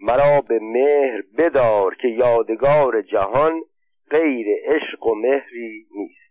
مرا 0.00 0.40
به 0.48 0.58
مهر 0.62 1.22
بدار 1.38 1.94
که 1.94 2.08
یادگار 2.08 3.02
جهان 3.02 3.62
غیر 4.10 4.46
عشق 4.64 5.06
و 5.06 5.14
مهری 5.14 5.86
نیست. 5.94 6.23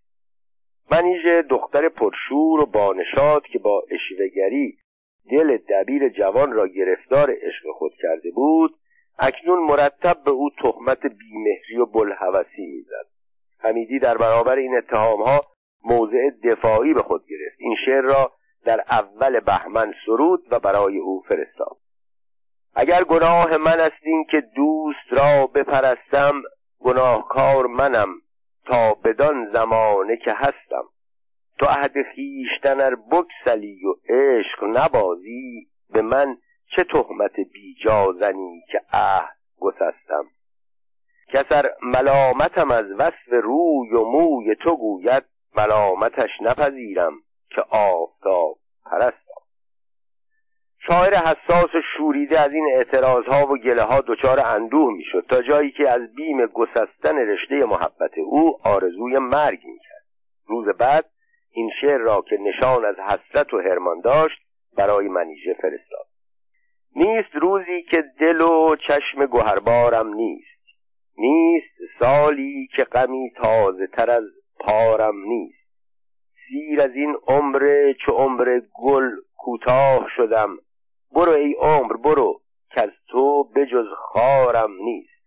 منیژه 0.91 1.41
دختر 1.41 1.89
پرشور 1.89 2.59
و 2.59 2.65
بانشاد 2.65 3.43
که 3.43 3.59
با 3.59 3.83
اشوهگری 3.91 4.77
دل 5.31 5.57
دبیر 5.57 6.09
جوان 6.09 6.51
را 6.51 6.67
گرفتار 6.67 7.31
عشق 7.31 7.71
خود 7.77 7.93
کرده 8.01 8.31
بود 8.31 8.75
اکنون 9.19 9.59
مرتب 9.59 10.17
به 10.25 10.31
او 10.31 10.49
تهمت 10.49 11.05
بیمهری 11.05 11.77
و 11.77 11.85
بلحوثی 11.85 12.65
می‌زد. 12.65 13.07
حمیدی 13.59 13.99
در 13.99 14.17
برابر 14.17 14.55
این 14.55 14.77
اتهامها 14.77 15.41
موضع 15.83 16.29
دفاعی 16.43 16.93
به 16.93 17.01
خود 17.01 17.23
گرفت. 17.27 17.55
این 17.59 17.75
شعر 17.85 18.01
را 18.01 18.31
در 18.65 18.83
اول 18.89 19.39
بهمن 19.39 19.93
سرود 20.05 20.43
و 20.51 20.59
برای 20.59 20.97
او 20.97 21.23
فرستاد. 21.27 21.77
اگر 22.75 23.03
گناه 23.03 23.57
من 23.57 23.79
است 23.79 24.03
این 24.03 24.25
که 24.31 24.41
دوست 24.55 25.21
را 25.21 25.47
بپرستم 25.47 26.41
گناهکار 26.79 27.67
منم. 27.67 28.07
تا 28.65 28.93
بدان 28.93 29.51
زمانه 29.53 30.17
که 30.17 30.33
هستم. 30.33 30.83
تو 31.59 31.65
عهد 31.65 31.93
خیشتن 32.15 32.81
ار 32.81 32.95
بکسلی 32.95 33.85
و 33.85 33.93
عشق 34.13 34.63
نبازی 34.63 35.67
به 35.89 36.01
من 36.01 36.37
چه 36.75 36.83
تهمت 36.83 37.35
بیجا 37.53 38.13
زنی 38.19 38.61
که 38.71 38.81
عهد 38.93 39.37
گسستم. 39.59 40.25
کسر 41.33 41.69
ملامتم 41.81 42.71
از 42.71 42.85
وصف 42.99 43.27
روی 43.43 43.89
و 43.93 44.03
موی 44.03 44.55
تو 44.55 44.77
گوید 44.77 45.23
ملامتش 45.55 46.29
نپذیرم 46.41 47.13
که 47.49 47.61
آفتاب 47.69 48.57
پرستم. 48.85 49.22
شاعر 50.87 51.13
حساس 51.13 51.75
و 51.75 51.81
شوریده 51.97 52.39
از 52.39 52.51
این 52.51 52.65
اعتراضها 52.75 53.53
و 53.53 53.57
گله 53.57 53.83
ها 53.83 54.01
دچار 54.07 54.39
اندوه 54.45 54.93
می‌شد 54.93 55.25
تا 55.29 55.41
جایی 55.41 55.71
که 55.71 55.89
از 55.89 56.13
بیم 56.15 56.45
گسستن 56.45 57.15
رشته 57.15 57.65
محبت 57.65 58.17
او 58.17 58.57
آرزوی 58.63 59.17
مرگ 59.17 59.59
می‌کرد. 59.65 60.03
روز 60.47 60.67
بعد 60.77 61.05
این 61.51 61.69
شعر 61.81 61.97
را 61.97 62.21
که 62.21 62.37
نشان 62.37 62.85
از 62.85 62.95
حسرت 62.99 63.53
و 63.53 63.57
هرمان 63.59 64.01
داشت 64.01 64.39
برای 64.77 65.07
منیژه 65.07 65.53
فرستاد. 65.53 66.07
نیست 66.95 67.35
روزی 67.35 67.83
که 67.91 68.03
دل 68.19 68.41
و 68.41 68.75
چشم 68.75 69.25
گوهربارم 69.25 70.13
نیست. 70.13 70.63
نیست 71.17 71.75
سالی 71.99 72.67
که 72.75 72.83
غمی 72.83 73.31
تازه 73.35 73.87
تر 73.87 74.09
از 74.09 74.23
پارم 74.59 75.15
نیست. 75.25 75.63
سیر 76.47 76.81
از 76.81 76.91
این 76.95 77.15
عمر 77.27 77.93
چو 78.05 78.11
عمر 78.11 78.61
گل 78.83 79.09
کوتاه 79.37 80.07
شدم. 80.15 80.57
برو 81.15 81.31
ای 81.31 81.53
عمر 81.53 81.97
برو 81.97 82.41
که 82.71 82.81
از 82.81 82.89
تو 83.07 83.43
بجز 83.43 83.87
خارم 83.97 84.71
نیست. 84.83 85.23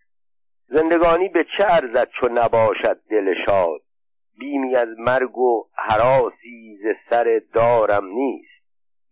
زندگانی 0.68 1.28
به 1.28 1.44
چه 1.58 1.64
ارزد 1.64 2.08
چو 2.20 2.28
نباشد 2.28 3.00
دل 3.10 3.34
شاد؟ 3.46 3.80
بیمی 4.38 4.76
از 4.76 4.88
مرگ 4.98 5.38
و 5.38 5.64
حراسی 5.74 6.78
ز 6.82 7.10
سر 7.10 7.40
دارم 7.52 8.06
نیست. 8.06 8.62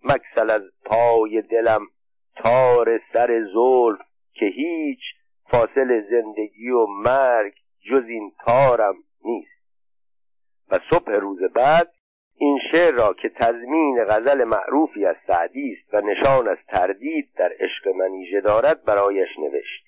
مکسل 0.05 0.51
از 0.51 0.63
پای 0.85 1.43
دلم 1.43 1.87
تار 2.37 3.01
سر 3.13 3.45
زلف 3.55 4.07
که 4.33 4.47
هیچ 4.47 5.01
فاصل 5.51 6.03
زندگی 6.11 6.71
و 6.71 6.87
مرگ 6.87 7.55
جز 7.91 8.05
این 8.09 8.33
تارم 8.45 8.95
نیست. 9.25 9.65
و 10.71 10.81
صبح 10.91 11.13
روز 11.13 11.39
بعد 11.55 11.94
این 12.37 12.59
شعر 12.73 12.95
را 12.95 13.15
که 13.15 13.29
تضمین 13.29 14.05
غزل 14.05 14.45
معروفی 14.45 15.07
از 15.07 15.17
سعدی 15.27 15.73
است 15.73 15.95
و 15.95 16.01
نشان 16.01 16.49
از 16.49 16.59
تردید 16.69 17.29
در 17.37 17.53
عشق 17.61 17.89
منیژه 17.89 18.41
دارد 18.41 18.85
برایش 18.85 19.29
نوشت. 19.39 19.85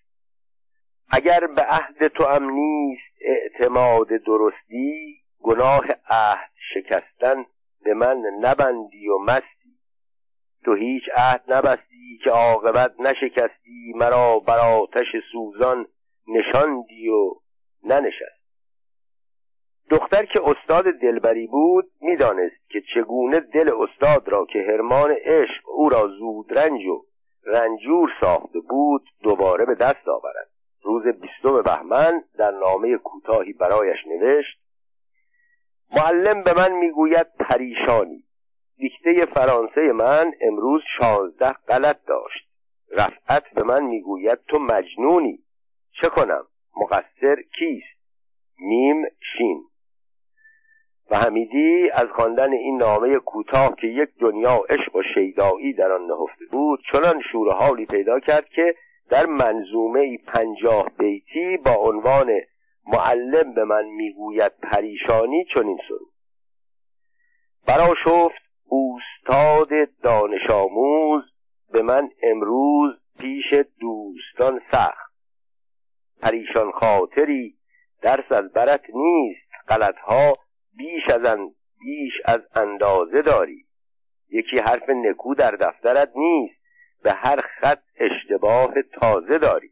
اگر 1.13 1.47
به 1.47 1.63
عهد 1.63 2.09
تو 2.09 2.25
هم 2.25 2.51
نیست 2.51 3.15
اعتماد 3.21 4.09
درستی 4.09 5.17
گناه 5.43 5.85
عهد 6.09 6.51
شکستن 6.75 7.45
به 7.85 7.95
من 7.95 8.23
نبندی 8.41 9.09
و 9.09 9.19
مستی. 9.19 9.79
تو 10.65 10.75
هیچ 10.75 11.03
عهد 11.17 11.43
نبستی 11.49 12.19
که 12.25 12.31
عاقبت 12.31 13.01
نشکستی 13.01 13.93
مرا 13.95 14.39
بر 14.39 14.59
آتش 14.59 15.07
سوزان 15.33 15.87
نشاندی 16.29 17.09
و 17.09 17.35
ننشست 17.85 18.36
دختر 19.91 20.25
که 20.25 20.41
استاد 20.45 20.85
دلبری 20.85 21.47
بود 21.47 21.91
می‌دانست 22.01 22.71
که 22.71 22.83
چگونه 22.95 23.41
دل 23.41 23.71
استاد 23.79 24.29
را 24.29 24.47
که 24.47 24.59
هرمان 24.59 25.11
عشق 25.25 25.69
او 25.69 25.89
را 25.89 26.09
زود 26.09 26.59
رنج 26.59 26.87
و 26.87 27.05
رنجور 27.45 28.11
ساخته 28.21 28.61
بود 28.61 29.03
دوباره 29.23 29.65
به 29.65 29.75
دست 29.75 30.09
آورد. 30.09 30.51
روز 30.83 31.03
بیستم 31.07 31.63
بهمن 31.63 32.25
در 32.39 32.51
نامه 32.51 32.97
کوتاهی 32.97 33.53
برایش 33.53 34.07
نوشت 34.07 34.59
معلم 35.97 36.43
به 36.43 36.55
من 36.55 36.73
می‌گوید 36.73 37.27
پریشانی. 37.41 38.25
دیکته 38.77 39.27
فرانسه 39.27 39.93
من 39.93 40.33
امروز 40.41 40.83
شانزده 41.01 41.53
غلط 41.53 42.05
داشت. 42.07 42.49
رفعت 42.93 43.45
به 43.55 43.63
من 43.63 43.85
می‌گوید 43.85 44.39
تو 44.49 44.59
مجنونی. 44.59 45.39
چه 46.03 46.09
کنم؟ 46.09 46.47
مقصر 46.77 47.37
کیست؟ 47.59 47.97
میم 48.59 49.05
شین. 49.05 49.65
و 51.11 51.17
حمیدی 51.17 51.91
از 51.91 52.07
خواندن 52.15 52.53
این 52.53 52.79
نامه 52.79 53.19
کوتاه 53.19 53.77
که 53.77 53.87
یک 53.87 54.09
دنیا 54.21 54.63
عشق 54.69 54.97
و 54.97 55.03
شیدایی 55.15 55.73
در 55.73 55.93
آن 55.93 56.07
نهفته 56.07 56.45
بود 56.51 56.81
چنان 56.93 57.23
شور 57.33 57.53
حالی 57.53 57.87
پیدا 57.87 58.21
کرد 58.21 58.49
که 58.49 58.75
در 59.11 59.27
منظومه 59.27 60.19
پنجاه 60.19 60.91
بیتی 60.99 61.57
با 61.57 61.75
عنوان 61.75 62.31
معلم 62.87 63.55
به 63.55 63.65
من 63.65 63.85
می‌گوید 63.85 64.53
پریشانی 64.63 65.45
چنین 65.55 65.79
سرود. 65.89 66.13
برا 67.67 67.95
شفت 68.05 68.43
اوستاد 68.69 69.69
دانش 70.03 70.51
آموز 70.51 71.23
به 71.73 71.83
من 71.83 72.11
امروز 72.23 72.95
پیش 73.21 73.55
دوستان 73.81 74.61
سخت. 74.73 75.13
پریشان 76.23 76.73
خاطری 76.73 77.55
درس 78.03 78.33
از 78.33 78.53
برت 78.53 78.83
نیست 78.95 79.51
غلطها 79.69 80.37
بیش 80.77 81.03
از 81.09 81.39
بیش 81.81 82.13
از 82.25 82.41
اندازه 82.55 83.23
داری. 83.23 83.65
یکی 84.31 84.59
حرف 84.59 84.89
نکو 84.89 85.35
در 85.35 85.51
دفترت 85.51 86.13
نیست 86.17 86.61
به 87.03 87.13
هر 87.13 87.41
خط 87.41 87.83
اشتباه 87.97 88.75
تازه 88.83 89.39
داری. 89.39 89.71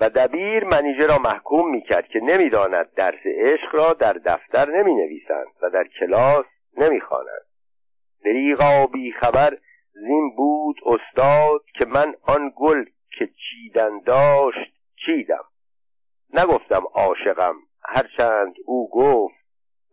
و 0.00 0.08
دبیر 0.08 0.64
منیژه 0.64 1.06
را 1.06 1.18
محکوم 1.18 1.70
می‌کرد 1.70 2.08
که 2.08 2.20
نمی‌داند 2.20 2.94
درس 2.94 3.20
عشق 3.24 3.74
را 3.74 3.92
در 3.92 4.12
دفتر 4.12 4.70
نمی 4.70 4.94
نویسند 4.94 5.46
و 5.62 5.70
در 5.70 5.84
کلاس 6.00 6.46
نمی 6.76 7.00
خوانند 7.00 7.46
دریغا 8.24 8.86
بی 8.86 9.12
خبر 9.12 9.58
زین 9.92 10.36
بود 10.36 10.76
استاد 10.86 11.64
که 11.78 11.84
من 11.84 12.14
آن 12.22 12.52
گل 12.56 12.84
که 13.18 13.26
چیدن 13.26 13.98
داشت 13.98 14.72
چیدم. 15.06 15.44
نگفتم 16.34 16.82
عاشقم 16.94 17.54
هرچند 17.82 18.54
او 18.66 18.90
گفت 18.90 19.39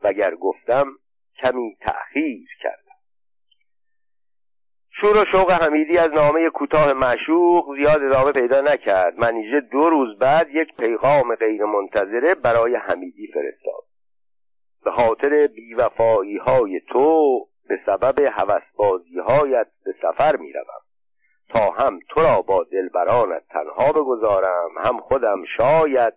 وگر 0.03 0.35
گفتم 0.35 0.85
کمی 1.43 1.77
تأخیر 1.81 2.47
کردم. 2.61 2.97
شور 5.01 5.21
و 5.21 5.25
شوق 5.31 5.51
حمیدی 5.51 5.97
از 5.97 6.11
نامه 6.11 6.49
کوتاه 6.49 6.93
معشوق 6.93 7.75
زیاد 7.75 8.03
ادامه 8.03 8.31
پیدا 8.31 8.61
نکرد. 8.61 9.19
منیژه 9.19 9.59
دو 9.59 9.89
روز 9.89 10.17
بعد 10.17 10.49
یک 10.49 10.75
پیغام 10.79 11.35
غیر 11.35 11.65
منتظره 11.65 12.35
برای 12.35 12.75
حمیدی 12.75 13.27
فرستاد. 13.27 13.83
به 14.83 14.91
خاطر 14.91 15.47
بیوفایی 15.47 16.37
های 16.37 16.81
تو 16.89 17.39
به 17.69 17.79
سبب 17.85 18.19
حوسبازی 18.19 19.19
هایت 19.19 19.67
به 19.85 19.95
سفر 20.01 20.35
می 20.35 20.53
روم 20.53 20.81
تا 21.49 21.71
هم 21.71 21.99
تو 22.09 22.21
را 22.21 22.41
با 22.41 22.63
دلبرانت 22.63 23.43
تنها 23.49 23.91
بگذارم 23.91 24.69
هم 24.77 24.99
خودم 24.99 25.43
شاید 25.57 26.13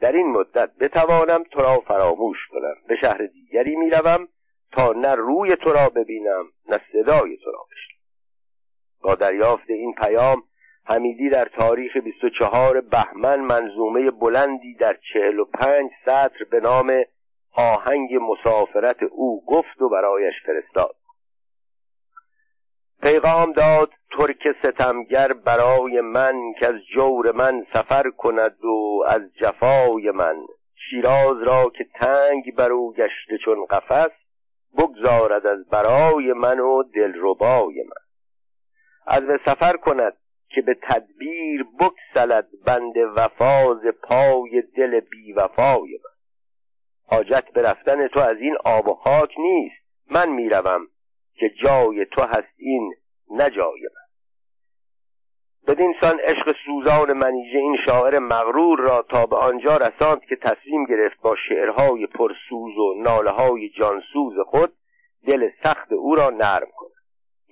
در 0.00 0.12
این 0.12 0.26
مدت 0.26 0.70
بتوانم 0.80 1.44
تو 1.50 1.60
را 1.60 1.80
فراموش 1.80 2.38
کنم. 2.50 2.74
به 2.88 2.96
شهر 3.00 3.26
دیگری 3.26 3.76
می 3.76 3.90
روم 3.90 4.28
تا 4.72 4.92
نه 4.92 5.14
روی 5.14 5.56
تو 5.56 5.72
را 5.72 5.88
ببینم 5.88 6.44
نه 6.68 6.80
صدای 6.92 7.36
تو 7.36 7.50
را 7.50 7.66
بشنوم. 7.70 7.96
با 9.02 9.14
دریافت 9.14 9.70
این 9.70 9.94
پیام 9.94 10.42
حمیدی 10.84 11.30
در 11.30 11.44
تاریخ 11.44 11.96
24 11.96 12.80
بهمن 12.80 13.40
منظومه 13.40 14.10
بلندی 14.10 14.74
در 14.74 14.96
45 15.12 15.90
سطر 16.04 16.44
به 16.50 16.60
نام 16.60 17.04
آهنگ 17.52 18.10
مسافرت 18.14 19.02
او 19.02 19.44
گفت 19.46 19.82
و 19.82 19.88
برایش 19.88 20.34
فرستاد. 20.46 20.94
پیغام 23.02 23.52
داد 23.52 23.90
ترک 24.10 24.56
ستمگر 24.62 25.32
برای 25.32 26.00
من 26.00 26.34
که 26.60 26.66
از 26.66 26.74
جور 26.94 27.32
من 27.32 27.66
سفر 27.72 28.10
کند 28.10 28.64
و 28.64 29.04
از 29.08 29.22
جفای 29.40 30.10
من. 30.10 30.36
شیراز 30.90 31.42
را 31.42 31.70
که 31.78 31.86
تنگ 31.94 32.54
بر 32.54 32.72
او 32.72 32.92
گشته 32.92 33.38
چون 33.44 33.64
قفس 33.64 34.10
بگذارد 34.78 35.46
از 35.46 35.68
برای 35.68 36.32
من 36.32 36.60
و 36.60 36.82
دلربای 36.82 37.82
من. 37.82 38.02
از 39.06 39.22
به 39.22 39.40
سفر 39.44 39.76
کند 39.76 40.16
که 40.48 40.62
به 40.62 40.76
تدبیر 40.82 41.66
بکسلد 41.80 42.48
بند 42.66 42.94
وفاز 43.16 43.80
پای 44.02 44.62
دل 44.76 45.00
بی 45.00 45.32
وفای 45.32 46.00
من. 46.04 46.10
حاجت 47.06 47.44
به 47.54 47.62
رفتن 47.62 48.08
تو 48.08 48.20
از 48.20 48.36
این 48.40 48.56
آب 48.64 48.88
و 48.88 48.94
خاک 48.94 49.34
نیست. 49.38 49.86
من 50.10 50.28
می‌روم. 50.28 50.88
که 51.38 51.50
جای 51.62 52.04
تو 52.04 52.22
هست 52.22 52.54
این 52.58 52.94
نه 53.30 53.50
جای 53.50 53.80
من. 53.82 54.06
بدین 55.74 55.94
سان 56.00 56.20
عشق 56.20 56.56
سوزان 56.66 57.12
منیژه 57.12 57.58
این 57.58 57.76
شاعر 57.86 58.18
مغرور 58.18 58.78
را 58.78 59.02
تا 59.02 59.26
به 59.26 59.36
آنجا 59.36 59.76
رساند 59.76 60.20
که 60.20 60.36
تصمیم 60.36 60.84
گرفت 60.84 61.20
با 61.20 61.36
شعرهای 61.48 62.06
پرسوز 62.06 62.78
و 62.78 62.94
ناله 63.02 63.30
های 63.30 63.68
جانسوز 63.68 64.34
خود 64.46 64.72
دل 65.26 65.50
سخت 65.64 65.92
او 65.92 66.14
را 66.14 66.30
نرم 66.30 66.68
کند. 66.76 66.90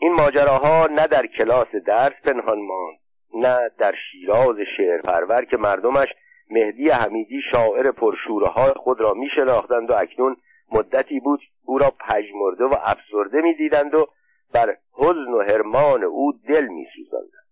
این 0.00 0.12
ماجراها 0.12 0.86
نه 0.86 1.06
در 1.06 1.26
کلاس 1.26 1.68
درس 1.86 2.12
پنهان 2.24 2.58
ماند 2.58 2.98
نه 3.34 3.70
در 3.78 3.94
شیراز 4.10 4.56
شعر 4.76 5.00
پرور 5.00 5.44
که 5.44 5.56
مردمش 5.56 6.08
مهدی 6.50 6.90
حمیدی 6.90 7.40
شاعر 7.52 7.90
پرشوره 7.90 8.48
خود 8.76 9.00
را 9.00 9.14
می 9.14 9.28
شناختند 9.36 9.90
و 9.90 9.94
اکنون 9.94 10.36
مدتی 10.72 11.20
بود 11.20 11.40
او 11.64 11.78
را 11.78 11.92
پژمرده 12.00 12.64
و 12.64 12.74
افسرده 12.82 13.40
می‌دیدند 13.40 13.94
و 13.94 14.06
بر 14.52 14.76
حزن 14.92 15.32
و 15.32 15.42
هرمان 15.42 16.04
او 16.04 16.32
دل 16.48 16.66
میسوزاندند. 16.66 17.44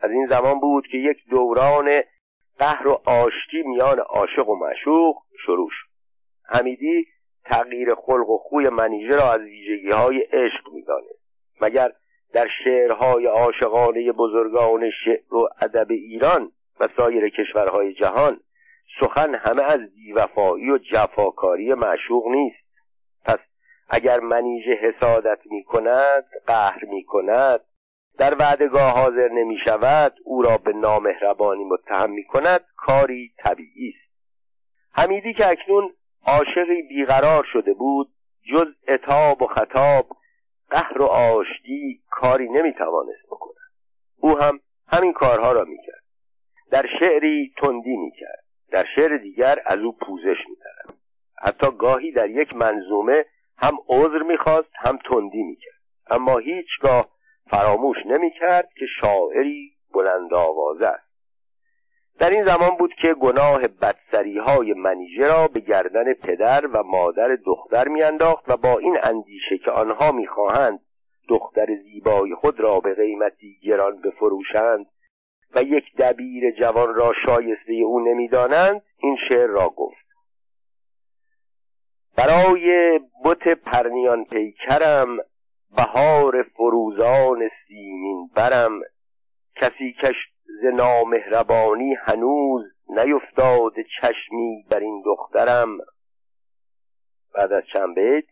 از 0.00 0.10
این 0.10 0.26
زمان 0.26 0.60
بود 0.60 0.86
که 0.86 0.98
یک 0.98 1.18
دوران 1.30 2.02
قهر 2.58 2.88
و 2.88 3.00
آشتی 3.04 3.62
میان 3.62 3.98
عاشق 3.98 4.48
و 4.48 4.56
معشوق 4.56 5.16
شروع 5.46 5.68
شد. 5.70 5.88
حمیدی 6.44 7.06
تغییر 7.44 7.94
خلق 7.94 8.28
و 8.28 8.38
خوی 8.38 8.68
منیژه 8.68 9.16
را 9.16 9.32
از 9.32 9.40
ویژگی 9.40 9.90
های 9.90 10.18
عشق 10.18 10.72
می‌دانست 10.72 11.18
مگر 11.60 11.92
در 12.32 12.48
شعرهای 12.64 13.26
عاشقانه 13.26 14.12
بزرگان 14.12 14.90
شعر 15.04 15.34
و 15.34 15.48
ادب 15.60 15.86
ایران 15.90 16.52
و 16.80 16.88
سایر 16.96 17.28
کشورهای 17.28 17.92
جهان 17.92 18.40
سخن 19.00 19.34
همه 19.34 19.62
از 19.62 19.80
بیوفایی 19.94 20.70
و 20.70 20.78
جفاکاری 20.78 21.74
معشوق 21.74 22.26
نیست. 22.26 22.68
پس 23.24 23.38
اگر 23.88 24.20
منیژه 24.20 24.74
حسادت 24.74 25.38
می 25.50 25.64
کند 25.64 26.24
قهر 26.46 26.84
می 26.84 27.04
کند 27.04 27.60
در 28.18 28.34
وعدگاه 28.34 28.92
حاضر 28.92 29.28
نمی 29.28 29.58
شود 29.64 30.14
او 30.24 30.42
را 30.42 30.58
به 30.58 30.72
نامهربانی 30.72 31.64
متهم 31.64 32.10
می 32.10 32.24
کند 32.24 32.60
کاری 32.76 33.32
طبیعی 33.38 33.88
است. 33.88 34.08
حمیدی 34.92 35.34
که 35.34 35.48
اکنون 35.48 35.90
عاشقی 36.26 36.82
بیقرار 36.88 37.44
شده 37.52 37.74
بود 37.74 38.08
جز 38.52 38.66
اتاب 38.88 39.42
و 39.42 39.46
خطاب 39.46 40.06
قهر 40.70 41.02
و 41.02 41.04
آشتی 41.04 42.00
کاری 42.10 42.48
نمی 42.48 42.72
توانست 42.72 43.26
بکند. 43.26 43.54
او 44.16 44.38
هم 44.38 44.60
همین 44.88 45.12
کارها 45.12 45.52
را 45.52 45.64
می 45.64 45.78
کرد 45.86 46.02
در 46.70 46.86
شعری 47.00 47.52
تندی 47.56 47.96
می 47.96 48.12
کرد 48.20 48.44
در 48.70 48.84
شعر 48.96 49.16
دیگر 49.16 49.62
از 49.66 49.78
او 49.78 49.92
پوزش 49.92 50.36
می 50.48 50.56
حتی 51.42 51.70
گاهی 51.78 52.12
در 52.12 52.30
یک 52.30 52.54
منظومه 52.54 53.24
هم 53.58 53.78
عذر 53.88 54.22
می‌خواست 54.22 54.70
هم 54.74 54.98
تندی 55.10 55.42
می‌کرد. 55.42 55.80
اما 56.10 56.38
هیچگاه 56.38 57.08
فراموش 57.50 57.96
نمی‌کرد 58.06 58.68
که 58.78 58.86
شاعری 59.00 59.72
بلند 59.94 60.34
آوازه 60.34 60.86
است. 60.86 61.08
در 62.18 62.30
این 62.30 62.44
زمان 62.44 62.76
بود 62.78 62.94
که 63.02 63.14
گناه 63.14 63.68
بدسری 63.68 64.38
های 64.38 64.72
منیژه 64.72 65.26
را 65.26 65.48
به 65.48 65.60
گردن 65.60 66.14
پدر 66.14 66.66
و 66.66 66.82
مادر 66.82 67.36
دختر 67.44 67.88
میانداخت 67.88 68.50
و 68.50 68.56
با 68.56 68.78
این 68.78 68.98
اندیشه 69.02 69.58
که 69.58 69.70
آنها 69.70 70.12
می‌خواهند 70.12 70.80
دختر 71.28 71.66
زیبای 71.82 72.34
خود 72.34 72.60
را 72.60 72.80
به 72.80 72.94
قیمتی 72.94 73.58
گران 73.62 74.00
بفروشند 74.00 74.86
و 75.54 75.62
یک 75.62 75.96
دبیر 75.98 76.50
جوان 76.50 76.94
را 76.94 77.12
شایسته 77.26 77.72
او 77.72 78.00
نمی‌دانند 78.00 78.82
این 78.98 79.16
شعر 79.28 79.46
را 79.46 79.68
گفت. 79.68 80.08
برای 82.16 83.00
بت 83.24 83.48
پرنیان 83.48 84.24
پیکرم 84.24 85.18
بهار 85.76 86.42
فروزان 86.42 87.50
سیمین 87.68 88.30
برم. 88.34 88.80
کسی 89.56 89.92
کش 89.92 90.16
ز 90.62 90.64
نامهربانی 90.64 91.94
هنوز 91.94 92.64
نیفتاد 92.88 93.72
چشمی 94.00 94.64
بر 94.70 94.78
این 94.78 95.02
دخترم. 95.06 95.78
بعد 97.34 97.52
از 97.52 97.62
چند 97.72 97.94
بیت 97.94 98.24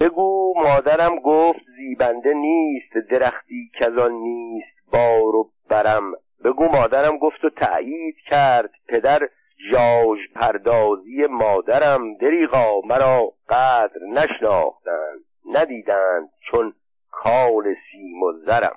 بگو 0.00 0.54
مادرم 0.56 1.18
گفت 1.18 1.60
زیبنده 1.76 2.34
نیست 2.34 2.92
درختی 3.10 3.70
کزان 3.80 4.12
نیست. 4.12 4.71
بار 4.92 5.36
و 5.36 5.50
برم. 5.68 6.12
بگو 6.44 6.64
مادرم 6.64 7.18
گفت 7.18 7.44
و 7.44 7.50
تأیید 7.50 8.16
کرد. 8.26 8.70
پدر 8.88 9.28
جاج 9.72 10.18
پردازی 10.34 11.26
مادرم 11.30 12.14
دریغا 12.14 12.80
مرا 12.84 13.32
قدر 13.48 14.00
نشناختند 14.12 15.20
ندیدند 15.52 16.28
چون 16.50 16.74
کال 17.10 17.74
سیم 17.92 18.22
و 18.22 18.32
زرم. 18.32 18.76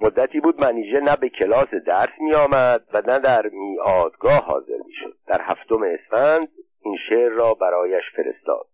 مدتی 0.00 0.40
بود 0.40 0.60
منیژه 0.60 1.00
نه 1.00 1.16
به 1.16 1.28
کلاس 1.28 1.68
درس 1.86 2.20
می 2.20 2.34
آمد 2.34 2.84
و 2.92 3.02
نه 3.06 3.18
در 3.18 3.46
میادگاه 3.46 4.44
حاضر 4.44 4.78
می 4.86 4.92
شد 4.92 5.16
در 5.26 5.40
هفتم 5.42 5.82
اسفند 5.82 6.48
این 6.82 6.96
شعر 7.08 7.28
را 7.28 7.54
برایش 7.54 8.04
فرستاد. 8.16 8.66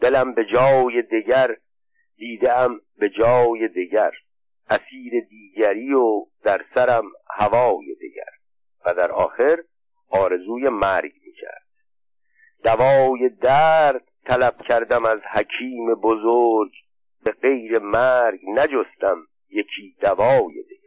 دلم 0.00 0.34
به 0.34 0.44
جای 0.44 1.02
دیگر 1.02 1.56
دیدم 2.16 2.80
به 2.98 3.08
جای 3.08 3.68
دیگر 3.68 4.12
اسیر 4.70 5.24
دیگری 5.30 5.92
و 5.92 6.26
در 6.42 6.64
سرم 6.74 7.04
هوای 7.30 7.94
دیگر 8.00 8.30
و 8.86 8.94
در 8.94 9.12
آخر 9.12 9.58
آرزوی 10.10 10.68
مرگ 10.68 11.12
می 11.24 11.32
کرد. 11.32 11.66
دوای 12.64 13.28
درد 13.28 14.04
طلب 14.24 14.62
کردم 14.68 15.04
از 15.04 15.18
حکیم 15.32 15.94
بزرگ 15.94 16.72
به 17.24 17.32
غیر 17.32 17.78
مرگ 17.78 18.40
نجستم 18.48 19.26
یکی 19.50 19.96
دوای 20.00 20.62
دیگر 20.68 20.82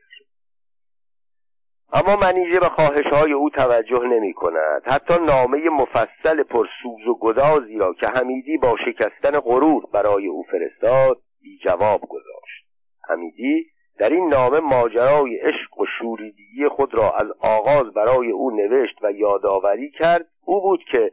اما 1.93 2.15
منیژه 2.15 2.59
به 2.59 2.69
خواهش 2.69 3.05
های 3.05 3.31
او 3.31 3.49
توجه 3.49 3.99
نمی 3.99 4.33
کند. 4.33 4.81
حتی 4.85 5.13
نامه 5.13 5.69
مفصل 5.69 6.43
پرسوز 6.43 7.07
و 7.07 7.17
گدازی 7.21 7.77
را 7.77 7.93
که 7.93 8.07
حمیدی 8.07 8.57
با 8.57 8.75
شکستن 8.85 9.39
غرور 9.39 9.85
برای 9.93 10.27
او 10.27 10.43
فرستاد 10.43 11.21
بی 11.41 11.57
جواب 11.57 12.01
گذاشت. 12.01 12.64
حمیدی 13.09 13.65
در 13.97 14.09
این 14.09 14.27
نامه 14.27 14.59
ماجرای 14.59 15.35
عشق 15.35 15.79
و 15.79 15.85
شوریدگی 15.99 16.67
خود 16.69 16.93
را 16.93 17.11
از 17.11 17.27
آغاز 17.39 17.93
برای 17.93 18.31
او 18.31 18.51
نوشت 18.51 18.97
و 19.01 19.11
یادآوری 19.11 19.91
کرد. 19.91 20.25
او 20.45 20.61
بود 20.61 20.83
که 20.91 21.11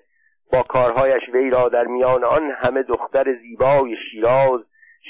با 0.53 0.63
کارهایش 0.63 1.23
وی 1.33 1.51
را 1.51 1.69
در 1.69 1.85
میان 1.85 2.25
آن 2.25 2.51
همه 2.51 2.83
دختر 2.83 3.35
زیبای 3.43 3.97
شیراز 4.11 4.61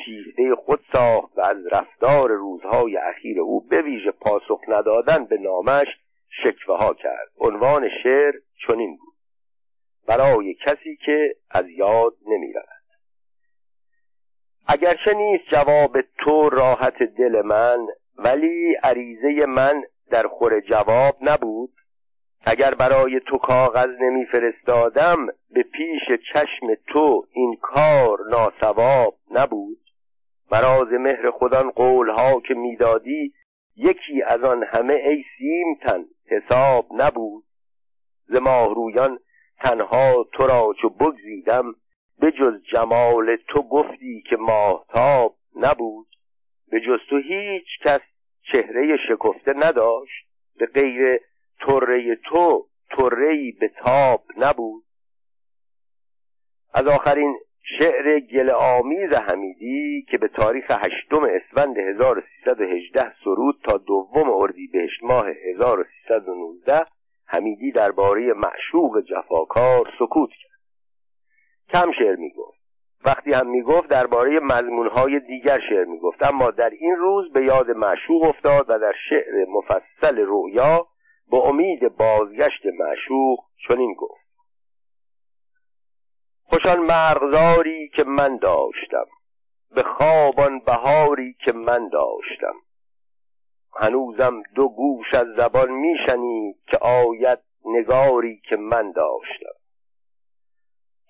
شیفته 0.05 0.55
خود 0.55 0.81
ساخت 0.93 1.39
و 1.39 1.41
از 1.41 1.57
رفتار 1.73 2.31
روزهای 2.31 2.97
اخیر 2.97 3.41
او 3.41 3.67
به 3.69 3.83
ویژه 3.83 4.11
پاسخ 4.11 4.61
ندادن 4.69 5.25
به 5.25 5.39
نامش 5.39 5.87
شکوه 6.43 6.77
ها 6.77 6.95
کرد. 6.95 7.29
عنوان 7.41 7.89
شعر 8.03 8.33
چنین 8.67 8.97
بود. 8.97 9.15
برای 10.07 10.55
کسی 10.55 10.97
که 11.07 11.35
از 11.51 11.69
یاد 11.69 12.13
نمی 12.27 12.53
رود 12.53 12.82
اگرچه 14.67 15.15
نیست 15.15 15.45
جواب 15.45 16.01
تو 16.19 16.49
راحت 16.49 17.03
دل 17.03 17.43
من 17.45 17.87
ولی 18.19 18.75
عریضه 18.83 19.47
من 19.47 19.83
در 20.11 20.27
خور 20.27 20.61
جواب 20.61 21.17
نبود. 21.21 21.73
اگر 22.47 22.75
برای 22.75 23.21
تو 23.21 23.39
کاغذ 23.39 23.89
نمیفرستادم 24.01 25.27
به 25.27 25.63
پیش 25.63 26.03
چشم 26.33 26.67
تو 26.87 27.27
این 27.33 27.57
کار 27.63 28.19
ناسواب 28.31 29.15
نبود. 29.31 29.79
مراز 30.53 30.89
مهر 30.93 31.31
خودان 31.31 31.71
قولها 31.71 32.41
که 32.41 32.55
می‌دادی 32.55 33.33
یکی 33.77 34.23
از 34.23 34.45
آن 34.45 34.63
همه 34.63 34.95
ای 34.95 35.25
سیمتن 35.39 36.05
حساب 36.27 36.87
نبود. 36.93 37.45
ز 38.27 38.35
ماهرویان 38.35 39.19
تنها 39.61 40.27
تو 40.33 40.47
را 40.47 40.75
چو 40.83 40.89
بگزیدم 40.89 41.75
به 42.19 42.31
جز 42.31 42.63
جمال 42.73 43.37
تو 43.49 43.63
گفتی 43.63 44.23
که 44.31 44.37
ماهتاب 44.37 45.37
نبود 45.57 46.07
به 46.71 46.81
جز 46.81 46.99
تو 47.11 47.19
هیچ 47.19 47.67
کس 47.85 48.01
چهره 48.53 48.97
شکفته 49.09 49.53
نداشت 49.57 50.27
به 50.59 50.67
غیر 50.67 51.21
طره 51.61 52.17
تو 52.17 52.67
طره 52.91 53.53
به 53.61 53.69
تاب 53.69 54.25
نبود. 54.37 54.85
از 56.75 56.87
آخرین 56.87 57.39
شعر 57.79 58.21
گل 58.21 58.51
آمیز 58.51 59.13
حمیدی 59.13 60.07
که 60.11 60.19
به 60.19 60.29
تاریخ 60.29 60.65
هشتم 60.71 61.23
اسفند 61.25 61.79
1318 61.79 63.13
سرود 63.25 63.61
تا 63.65 63.77
دوم 63.77 64.31
اردیبهشت 64.31 65.03
ماه 65.03 65.27
1319 65.29 66.85
حمیدی 67.27 67.73
درباره 67.73 68.33
معشوق 68.33 69.01
جفاکار 69.01 69.93
سکوت 69.99 70.31
کرد. 70.31 70.52
کم 71.73 71.93
شعر 71.99 72.17
می‌گفت. 72.17 72.59
وقتی 73.05 73.33
هم 73.33 73.47
می‌گفت 73.47 73.89
درباره 73.89 74.41
مضمونهای 74.41 75.21
دیگر 75.21 75.61
شعر 75.69 75.85
می‌گفت. 75.85 76.23
اما 76.23 76.51
در 76.51 76.71
این 76.71 76.97
روز 76.97 77.33
به 77.33 77.45
یاد 77.45 77.71
معشوق 77.71 78.23
افتاد 78.23 78.71
و 78.71 78.79
در 78.79 78.95
شعر 79.09 79.45
مفصل 79.49 80.19
رویا 80.19 80.87
به 81.31 81.37
امید 81.37 81.97
بازگشت 81.97 82.67
معشوق 82.67 83.39
چنین 83.69 83.95
گفت. 83.95 84.23
خوشان 86.43 86.81
مرغزاری 86.81 87.89
که 87.89 88.05
من 88.05 88.37
داشتم. 88.37 89.07
به 89.75 89.83
خوابان 89.83 90.59
بهاری 90.59 91.37
که 91.45 91.53
من 91.53 91.89
داشتم. 91.89 92.55
هنوزم 93.81 94.43
دو 94.55 94.69
گوش 94.69 95.15
از 95.15 95.27
زبان 95.37 95.71
میشنید 95.71 96.57
که 96.67 96.79
آید 96.79 97.39
نگاری 97.65 98.41
که 98.49 98.57
من 98.57 98.93
داشتم. 98.93 99.62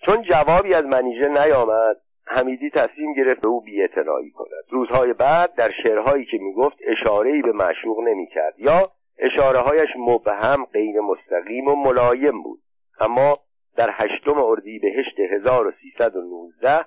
چون 0.07 0.22
جوابی 0.22 0.74
از 0.74 0.84
منیژه 0.84 1.28
نیامد 1.28 1.96
حمیدی 2.26 2.70
تصمیم 2.70 3.14
گرفت 3.14 3.40
به 3.40 3.48
او 3.48 3.61
بیاعتنایی 3.61 4.30
کند. 4.30 4.64
روزهای 4.70 5.12
بعد 5.12 5.55
در 5.55 5.70
شعرهایی 5.82 6.24
که 6.24 6.38
می‌گفت 6.38 6.76
اشارهای 6.86 7.42
به 7.42 7.53
معشوق 7.53 7.98
نمی‌کرد. 8.00 8.55
یا 8.59 8.92
اشاره 9.18 9.59
هایش 9.59 9.88
مبهم 9.98 10.64
غیر 10.64 11.00
مستقیم 11.00 11.68
و 11.68 11.74
ملایم 11.76 12.42
بود. 12.42 12.61
اما 13.00 13.38
در 13.76 13.90
هشتم 13.92 14.38
اردیبهشت 14.38 15.20
1319 15.30 16.84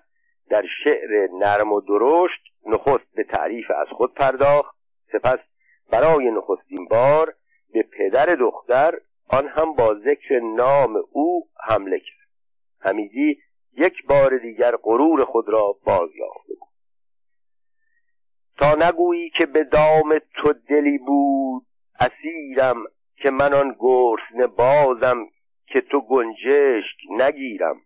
در 0.49 0.63
شعر 0.84 1.28
نرم 1.39 1.72
و 1.74 1.82
درشت 1.82 2.41
نخست 2.66 3.16
به 3.16 3.24
تعریف 3.24 3.72
از 3.72 3.88
خود 3.88 4.13
پرداخت. 4.13 4.76
سپس 5.11 5.39
برای 5.91 6.32
نخستین 6.32 6.88
بار 6.89 7.34
به 7.74 7.84
پدر 7.84 8.26
دختر 8.26 8.93
آن 9.30 9.47
هم 9.47 9.74
با 9.74 9.95
ذکر 9.95 10.39
نام 10.39 10.95
او 11.11 11.47
حمله 11.68 11.99
کرد. 11.99 12.14
حمیدی 12.86 13.38
یک 13.77 14.05
بار 14.05 14.38
دیگر 14.38 14.75
غرور 14.75 15.25
خود 15.25 15.49
را 15.49 15.75
باز 15.86 16.09
یافته 16.15 16.53
تا 18.57 18.88
نگویی 18.88 19.29
که 19.29 19.45
به 19.45 19.63
دام 19.63 20.19
تو 20.33 20.53
دلی 20.53 20.97
بود 20.97 21.65
اسیرم 21.99 22.83
که 23.15 23.31
من 23.31 23.53
آن 23.53 23.75
گرسنه 23.79 24.47
بازم 24.47 25.27
که 25.67 25.81
تو 25.81 26.01
گنجشک 26.01 26.97
نگیرم. 27.09 27.81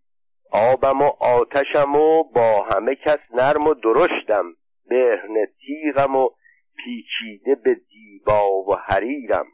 آبم 0.51 1.01
و 1.01 1.11
آتشم 1.19 1.95
و 1.95 2.23
با 2.23 2.61
همه 2.61 2.95
کس 2.95 3.19
نرم 3.33 3.67
و 3.67 3.73
درشتم. 3.73 4.53
برهن 4.89 5.45
تیغم 5.45 6.15
و 6.15 6.29
پیچیده 6.75 7.55
به 7.55 7.75
دیبا 7.89 8.51
و 8.51 8.75
حریرم. 8.75 9.45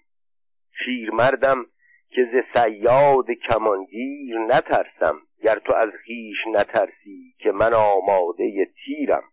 شیرمردم 0.85 1.65
که 2.09 2.21
ز 2.33 2.57
سیاد 2.57 3.31
کمانگیر 3.31 4.39
نترسم. 4.39 5.21
گر 5.43 5.59
تو 5.59 5.73
از 5.73 5.89
خیش 6.05 6.38
نترسی 6.53 7.36
که 7.39 7.51
من 7.51 7.73
آماده 7.73 8.67
تیرم. 8.86 9.23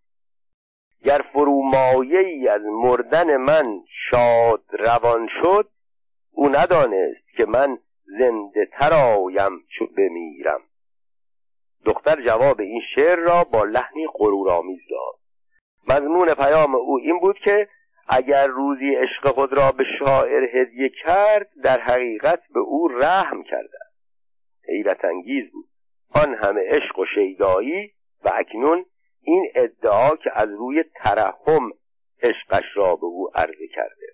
گر 1.04 1.20
فرومایه 1.32 2.18
ای 2.18 2.48
از 2.48 2.62
مردن 2.62 3.36
من 3.36 3.80
شاد 4.10 4.64
روان 4.72 5.28
شد 5.40 5.68
او 6.32 6.48
ندانست 6.48 7.36
که 7.36 7.46
من 7.46 7.78
زنده 8.18 8.68
تر 8.72 8.92
آیم 8.92 9.52
چو 9.78 9.86
بمیرم. 9.86 10.60
دختر 11.84 12.22
جواب 12.22 12.60
این 12.60 12.82
شعر 12.94 13.16
را 13.16 13.44
با 13.44 13.64
لحنی 13.64 14.06
غرورآمیز 14.14 14.80
داد. 14.90 15.18
مضمون 15.88 16.34
پیام 16.34 16.74
او 16.74 16.98
این 16.98 17.20
بود 17.20 17.38
که 17.38 17.68
اگر 18.08 18.46
روزی 18.46 18.94
عشق 18.94 19.28
خود 19.34 19.52
را 19.52 19.72
به 19.72 19.84
شاعر 19.98 20.56
هدیه 20.56 20.88
کرد 21.04 21.48
در 21.64 21.80
حقیقت 21.80 22.42
به 22.54 22.60
او 22.60 22.88
رحم 22.88 23.42
کرده. 23.42 23.78
حیرت 24.68 25.04
انگیز 25.04 25.50
بود. 25.52 25.71
آن 26.14 26.34
همه 26.34 26.60
عشق 26.68 26.98
و 26.98 27.04
شیدایی 27.14 27.92
و 28.24 28.30
اکنون 28.34 28.84
این 29.22 29.52
ادعا 29.54 30.16
که 30.16 30.30
از 30.34 30.48
روی 30.48 30.84
ترحم 30.94 31.70
عشقش 32.22 32.64
را 32.74 32.96
به 32.96 33.04
او 33.04 33.30
عرضه 33.34 33.68
کرده. 33.74 34.06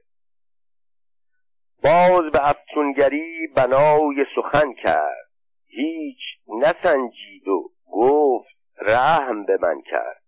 باز 1.82 2.32
به 2.32 2.48
افسونگری 2.48 3.46
بنای 3.46 4.26
سخن 4.36 4.72
کرد. 4.72 5.28
هیچ 5.66 6.18
نسنجید 6.48 7.48
و 7.48 7.70
گفت 7.92 8.56
رحم 8.80 9.44
به 9.44 9.58
من 9.60 9.80
کرد. 9.80 10.22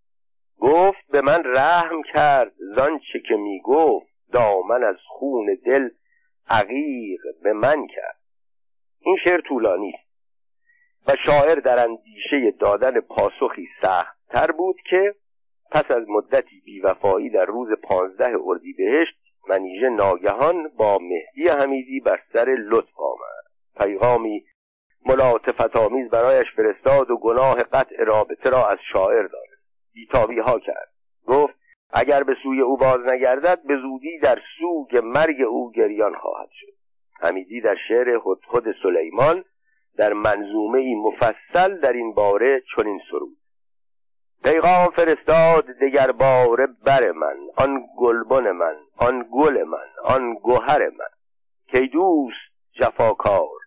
گفت 0.59 1.07
به 1.11 1.21
من 1.21 1.43
رحم 1.45 2.03
کرد 2.03 2.53
چه 3.13 3.21
که 3.29 3.35
می 3.35 3.61
گفت. 3.61 4.07
دامن 4.33 4.85
از 4.85 4.97
خون 5.07 5.59
دل 5.67 5.89
عقیق 6.49 7.21
به 7.43 7.53
من 7.53 7.87
کرد. 7.87 8.21
این 9.01 9.17
شعر 9.25 9.41
طولانی 9.41 9.93
است. 9.95 10.10
و 11.07 11.17
شاعر 11.27 11.55
در 11.55 11.85
اندیشه 11.85 12.51
دادن 12.51 13.01
پاسخی 13.01 13.69
سخت 13.83 14.17
تر 14.29 14.51
بود 14.51 14.77
که 14.91 15.15
پس 15.73 15.91
از 15.91 16.09
مدتی 16.09 16.63
بیوفایی 16.65 17.31
در 17.31 17.45
روز 17.45 17.69
پانزده 17.83 18.37
اردیبهشت 18.45 19.17
منیژه 19.49 19.89
ناگهان 19.89 20.69
با 20.77 20.99
مهدی 20.99 21.49
حمیدی 21.49 22.01
بر 22.01 22.21
سر 22.33 22.57
لطف 22.59 23.01
آمد. 23.01 23.45
پیغامی 23.77 24.45
ملاطفت 25.07 25.77
آمیز 25.77 26.11
برایش 26.11 26.47
فرستاد 26.57 27.11
و 27.11 27.17
گناه 27.17 27.63
قطع 27.63 28.05
رابطه 28.05 28.51
را 28.51 28.69
از 28.69 28.79
شاعر 28.93 29.23
دارد 29.23 29.59
بیتابی 29.95 30.39
ها 30.39 30.59
کرد. 30.59 30.89
گفت 31.27 31.55
اگر 31.93 32.23
به 32.23 32.37
سوی 32.43 32.61
او 32.61 32.77
باز 32.77 33.01
نگردد 33.07 33.63
به 33.63 33.77
زودی 33.77 34.19
در 34.19 34.39
سوگ 34.59 34.97
مرگ 35.05 35.43
او 35.49 35.73
گریان 35.73 36.15
خواهد 36.15 36.49
شد. 36.53 36.73
حمیدی 37.21 37.61
در 37.61 37.77
شعر 37.89 38.19
خود 38.19 38.65
سلیمان 38.83 39.45
در 39.97 40.13
منظومه 40.13 40.95
مفصل 40.97 41.81
در 41.81 41.93
این 41.93 42.15
باره 42.15 42.63
چنین 42.77 43.01
سرود. 43.11 43.37
پیغام 44.45 44.91
فرستاد 44.91 45.67
دگر 45.67 46.13
باره 46.13 46.67
بر 46.67 47.11
من 47.13 47.37
آن 47.57 47.87
گلبن 47.99 48.51
من 48.51 48.77
آن 48.97 49.29
گل 49.33 49.63
من 49.63 49.87
آن 50.05 50.35
گوهر 50.35 50.89
من. 50.89 51.11
کی 51.73 51.89
دوست 51.89 52.51
جفاکار 52.73 53.59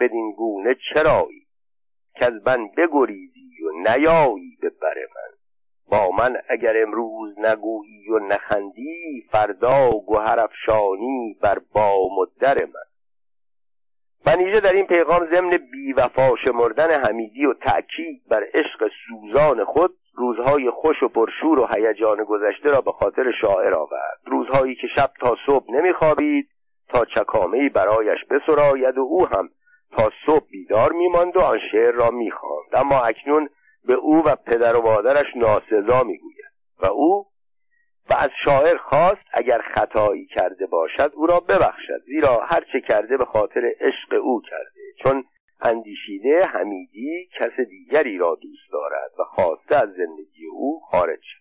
بدین 0.00 0.32
گونه 0.32 0.76
چرایی؟ 0.94 1.46
که 2.14 2.26
از 2.26 2.32
من 2.46 2.68
بگریزی 2.76 3.62
و 3.62 3.88
نیایی 3.88 4.58
به 4.60 4.68
بر 4.68 4.94
من. 5.14 5.36
با 5.90 6.10
من 6.10 6.36
اگر 6.50 6.82
امروز 6.82 7.38
نگویی 7.38 8.08
و 8.10 8.18
نخندی 8.18 9.26
فردا 9.32 9.90
گوهر 9.90 10.40
افشانی 10.40 11.36
بر 11.42 11.58
بام 11.72 12.18
و 12.18 12.26
در 12.40 12.64
من. 12.64 12.89
منیژه 14.26 14.60
در 14.60 14.72
این 14.72 14.86
پیغام 14.86 15.26
ضمن 15.30 15.58
بیوفا 15.72 16.36
شمردن 16.44 16.90
حمیدی 16.90 17.46
و 17.46 17.54
تأکید 17.54 18.22
بر 18.30 18.44
عشق 18.54 18.90
سوزان 19.08 19.64
خود 19.64 19.94
روزهای 20.14 20.70
خوش 20.70 21.02
و 21.02 21.08
پرشور 21.08 21.58
و 21.58 21.66
هیجان 21.66 22.24
گذشته 22.24 22.70
را 22.70 22.80
به 22.80 22.92
خاطر 22.92 23.32
شاعر 23.40 23.74
آورد. 23.74 24.20
روزهایی 24.26 24.74
که 24.74 24.86
شب 24.96 25.10
تا 25.20 25.36
صبح 25.46 25.72
نمیخوابید 25.72 26.48
تا 26.88 27.04
چکامهای 27.04 27.68
برایش 27.68 28.24
بسراید 28.30 28.98
و 28.98 29.00
او 29.00 29.26
هم 29.26 29.48
تا 29.96 30.10
صبح 30.26 30.46
بیدار 30.50 30.92
میماند 30.92 31.36
و 31.36 31.40
آن 31.40 31.58
شعر 31.72 31.92
را 31.92 32.10
می‌خواند. 32.10 32.70
اما 32.72 33.00
اکنون 33.00 33.48
به 33.84 33.94
او 33.94 34.22
و 34.24 34.36
پدر 34.36 34.76
و 34.76 34.82
مادرش 34.82 35.36
ناسزا 35.36 36.02
می‌گوید 36.02 36.50
و 36.82 36.86
او 36.86 37.26
و 38.10 38.14
از 38.18 38.30
شاعر 38.44 38.76
خواست 38.76 39.26
اگر 39.32 39.60
خطایی 39.74 40.26
کرده 40.26 40.66
باشد 40.66 41.12
او 41.14 41.26
را 41.26 41.40
ببخشد. 41.40 42.02
زیرا 42.06 42.40
هر 42.44 42.64
چه 42.72 42.80
کرده 42.80 43.16
به 43.16 43.24
خاطر 43.24 43.72
عشق 43.80 44.22
او 44.22 44.40
کرده. 44.40 44.80
چون 45.02 45.24
اندیشیده 45.60 46.46
حمیدی 46.46 47.28
کس 47.38 47.60
دیگری 47.68 48.18
را 48.18 48.38
دوست 48.42 48.72
دارد 48.72 49.10
و 49.18 49.24
خواسته 49.24 49.76
از 49.76 49.88
زندگی 49.88 50.46
او 50.52 50.80
خارج 50.90 51.20
شد 51.22 51.40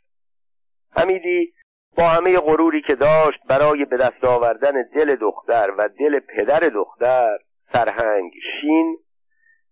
حمیدی 1.01 1.53
با 1.97 2.03
همه 2.03 2.37
غروری 2.37 2.81
که 2.81 2.95
داشت 2.95 3.39
برای 3.49 3.85
به 3.85 3.97
دست 3.97 4.23
آوردن 4.23 4.83
دل 4.95 5.15
دختر 5.15 5.71
و 5.77 5.89
دل 5.99 6.19
پدر 6.19 6.59
دختر 6.59 7.37
سرهنگ 7.73 8.31
شین 8.61 8.97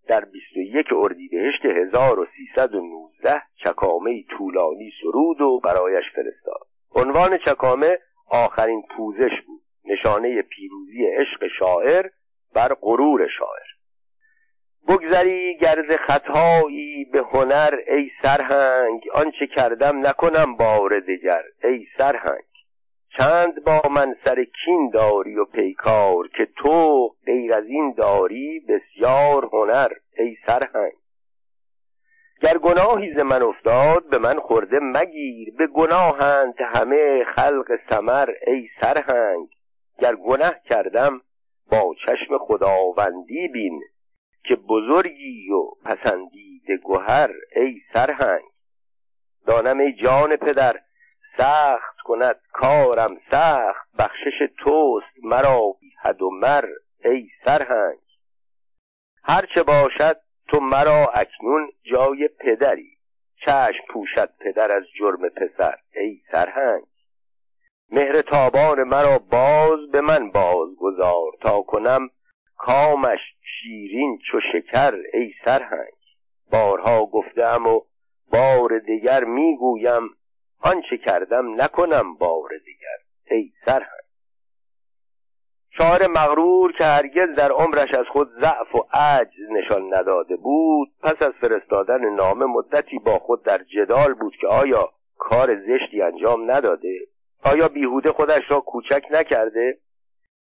در 0.08 0.24
21 0.24 0.86
اردیبهشت 0.92 1.64
1319 1.64 3.42
چکامه 3.64 4.24
طولانی 4.38 4.90
سرود 5.02 5.40
و 5.40 5.60
برایش 5.60 6.04
فرستاد. 6.14 6.66
عنوان 6.94 7.38
چکامه 7.38 7.98
آخرین 8.30 8.82
پوزش 8.96 9.40
بود. 9.46 9.62
نشانه 9.84 10.42
پیروزی 10.42 11.06
عشق 11.06 11.46
شاعر 11.58 12.06
بر 12.54 12.74
غرور 12.80 13.28
شاعر. 13.38 13.68
بگذری 14.88 15.56
گرز 15.56 15.96
خطایی 16.06 17.04
به 17.04 17.18
هنر 17.18 17.74
ای 17.88 18.10
سرهنگ 18.22 19.02
آنچه 19.14 19.46
کردم 19.46 20.06
نکنم 20.06 20.56
بار 20.56 21.00
دگر 21.00 21.42
ای 21.64 21.86
سرهنگ. 21.98 22.44
چند 23.18 23.64
با 23.64 23.82
من 23.90 24.14
سر 24.24 24.44
کین 24.64 24.90
داری 24.90 25.36
و 25.36 25.44
پیکار 25.44 26.28
که 26.28 26.48
تو 26.56 27.08
غیر 27.26 27.54
از 27.54 27.64
این 27.66 27.94
داری 27.96 28.60
بسیار 28.68 29.48
هنر 29.52 29.92
ای 30.18 30.36
سرهنگ. 30.46 30.92
گر 32.40 32.58
گناهی 32.58 33.14
ز 33.14 33.18
من 33.18 33.42
افتاد 33.42 34.08
به 34.10 34.18
من 34.18 34.40
خورده 34.40 34.78
مگیر. 34.82 35.54
به 35.58 35.66
گناهند 35.66 36.54
همه 36.60 37.24
خلق 37.36 37.78
سمر 37.90 38.28
ای 38.46 38.68
سرهنگ. 38.80 39.48
گر 39.98 40.14
گناه 40.14 40.54
کردم 40.64 41.20
با 41.70 41.94
چشم 42.06 42.38
خداوندی 42.38 43.48
بین. 43.48 43.82
که 44.44 44.56
بزرگی 44.56 45.50
و 45.50 45.70
پسندید 45.84 46.70
گوهر 46.82 47.30
ای 47.56 47.80
سرهنگ. 47.92 48.44
دانم 49.46 49.78
ای 49.78 49.92
جان 49.92 50.36
پدر 50.36 50.76
سخت 51.38 51.96
کند 52.04 52.40
کارم. 52.52 53.16
سخت 53.30 53.88
بخشش 53.98 54.48
توست 54.58 55.24
مرا 55.24 55.74
حد 56.02 56.22
و 56.22 56.30
مر 56.30 56.64
ای 57.04 57.28
سرهنگ. 57.44 57.98
هرچه 59.24 59.62
باشد 59.62 60.27
تو 60.48 60.60
مرا 60.60 61.06
اکنون 61.14 61.70
جای 61.82 62.28
پدری. 62.40 62.98
چشم 63.46 63.84
پوشد 63.88 64.30
پدر 64.40 64.72
از 64.72 64.84
جرم 64.98 65.28
پسر. 65.28 65.74
ای 65.96 66.20
سرهنگ. 66.32 66.84
مهر 67.90 68.22
تابان 68.22 68.82
مرا 68.82 69.18
باز 69.18 69.90
به 69.92 70.00
من 70.00 70.30
باز 70.30 70.68
گذار 70.80 71.32
تا 71.40 71.62
کنم 71.62 72.10
کامش 72.56 73.18
شیرین 73.42 74.18
چو 74.30 74.40
شکر 74.52 74.94
ای 75.12 75.32
سرهنگ. 75.44 75.92
بارها 76.50 77.06
گفتم 77.06 77.66
و 77.66 77.80
بار 78.32 78.78
دیگر 78.78 79.24
می‌گویم 79.24 80.02
آنچه 80.60 80.98
کردم 80.98 81.62
نکنم 81.62 82.14
بار 82.14 82.50
دیگر. 82.64 82.98
ای 83.30 83.52
سرهنگ. 83.64 84.07
شاعر 85.78 86.06
مغرور 86.06 86.72
که 86.72 86.84
هرگز 86.84 87.34
در 87.36 87.52
عمرش 87.52 87.94
از 87.94 88.06
خود 88.12 88.28
ضعف 88.40 88.74
و 88.74 88.78
عجز 88.92 89.50
نشان 89.50 89.94
نداده 89.94 90.36
بود 90.36 90.88
پس 91.02 91.22
از 91.22 91.32
فرستادن 91.40 92.14
نامه 92.14 92.46
مدتی 92.46 92.98
با 92.98 93.18
خود 93.18 93.42
در 93.42 93.58
جدال 93.58 94.14
بود 94.14 94.36
که 94.40 94.46
آیا 94.46 94.88
کار 95.18 95.56
زشتی 95.56 96.02
انجام 96.02 96.50
نداده؟ 96.50 96.98
آیا 97.44 97.68
بیهوده 97.68 98.12
خودش 98.12 98.42
را 98.50 98.60
کوچک 98.60 99.04
نکرده؟ 99.10 99.78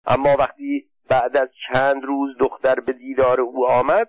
اما 0.06 0.36
وقتی 0.38 0.84
بعد 1.08 1.36
از 1.36 1.48
چند 1.68 2.04
روز 2.04 2.36
دختر 2.40 2.80
به 2.80 2.92
دیدار 2.92 3.40
او 3.40 3.66
آمد 3.66 4.08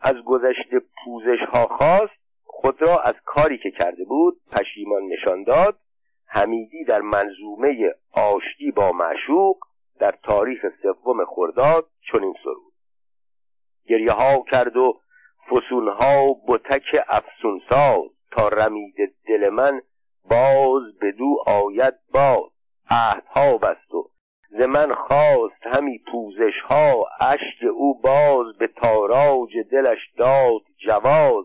از 0.00 0.14
گذشته 0.26 0.80
پوزش 1.04 1.40
ها 1.52 1.66
خواست 1.66 2.18
خود 2.44 2.82
را 2.82 2.98
از 3.00 3.14
کاری 3.24 3.58
که 3.58 3.70
کرده 3.70 4.04
بود 4.04 4.36
پشیمان 4.52 5.02
نشان 5.02 5.44
داد 5.44 5.78
حمیدی 6.26 6.84
در 6.84 7.00
منظومه 7.00 7.94
آشتی 8.12 8.70
با 8.70 8.92
معشوق 8.92 9.56
در 10.00 10.14
تاریخ 10.22 10.60
سوم 10.82 11.24
خرداد 11.24 11.86
چنین 12.12 12.34
سرود 12.44 12.72
گریه 13.88 14.12
ها 14.12 14.44
کرد 14.50 14.76
و 14.76 15.00
فسون 15.50 15.88
ها 15.88 16.26
بتک 16.48 17.04
افسون 17.08 17.60
ساز 17.70 18.10
تا 18.30 18.48
رمید 18.48 18.94
دل 19.26 19.48
من 19.48 19.80
باز 20.30 20.82
بدو 21.00 21.36
آید 21.46 21.94
باز. 22.12 22.50
عهدها 22.90 23.58
بست 23.58 23.94
و 23.94 24.10
ز 24.50 24.60
من 24.60 24.94
خواست 24.94 25.66
همی 25.66 25.98
پوزش 25.98 26.60
ها 26.64 27.06
اشک 27.20 27.64
او 27.74 28.00
باز 28.00 28.56
به 28.58 28.66
تاراج 28.66 29.58
دلش 29.70 29.98
داد 30.16 30.62
جواز. 30.86 31.44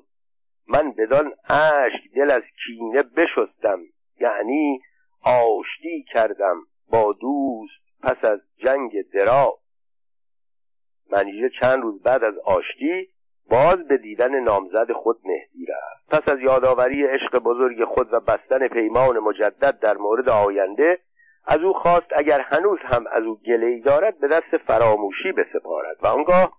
من 0.67 0.91
بدان 0.91 1.33
اشک 1.49 2.13
دل 2.15 2.31
از 2.31 2.43
کینه 2.65 3.03
بشستم 3.03 3.79
یعنی 4.19 4.81
آشتی 5.23 6.05
کردم 6.13 6.57
با 6.89 7.13
دوست 7.13 7.82
پس 8.03 8.25
از 8.25 8.39
جنگ 8.57 8.91
درا. 9.13 9.53
منیژه 11.11 11.49
چند 11.61 11.83
روز 11.83 12.01
بعد 12.01 12.23
از 12.23 12.37
آشتی 12.37 13.09
باز 13.49 13.87
به 13.87 13.97
دیدن 13.97 14.39
نامزد 14.39 14.91
خود 14.91 15.19
مهدی 15.25 15.65
رفت. 15.65 16.09
پس 16.09 16.33
از 16.33 16.39
یادآوری 16.39 17.05
عشق 17.05 17.37
بزرگ 17.37 17.85
خود 17.85 18.13
و 18.13 18.19
بستن 18.19 18.67
پیمان 18.67 19.19
مجدد 19.19 19.79
در 19.79 19.97
مورد 19.97 20.29
آینده 20.29 20.99
از 21.45 21.59
او 21.59 21.73
خواست 21.73 22.07
اگر 22.15 22.39
هنوز 22.39 22.79
هم 22.83 23.07
از 23.11 23.23
او 23.23 23.39
گلهی 23.47 23.81
دارد 23.81 24.19
به 24.19 24.27
دست 24.27 24.57
فراموشی 24.57 25.31
بسپارد 25.31 25.97
و 26.01 26.07
آنگاه 26.07 26.57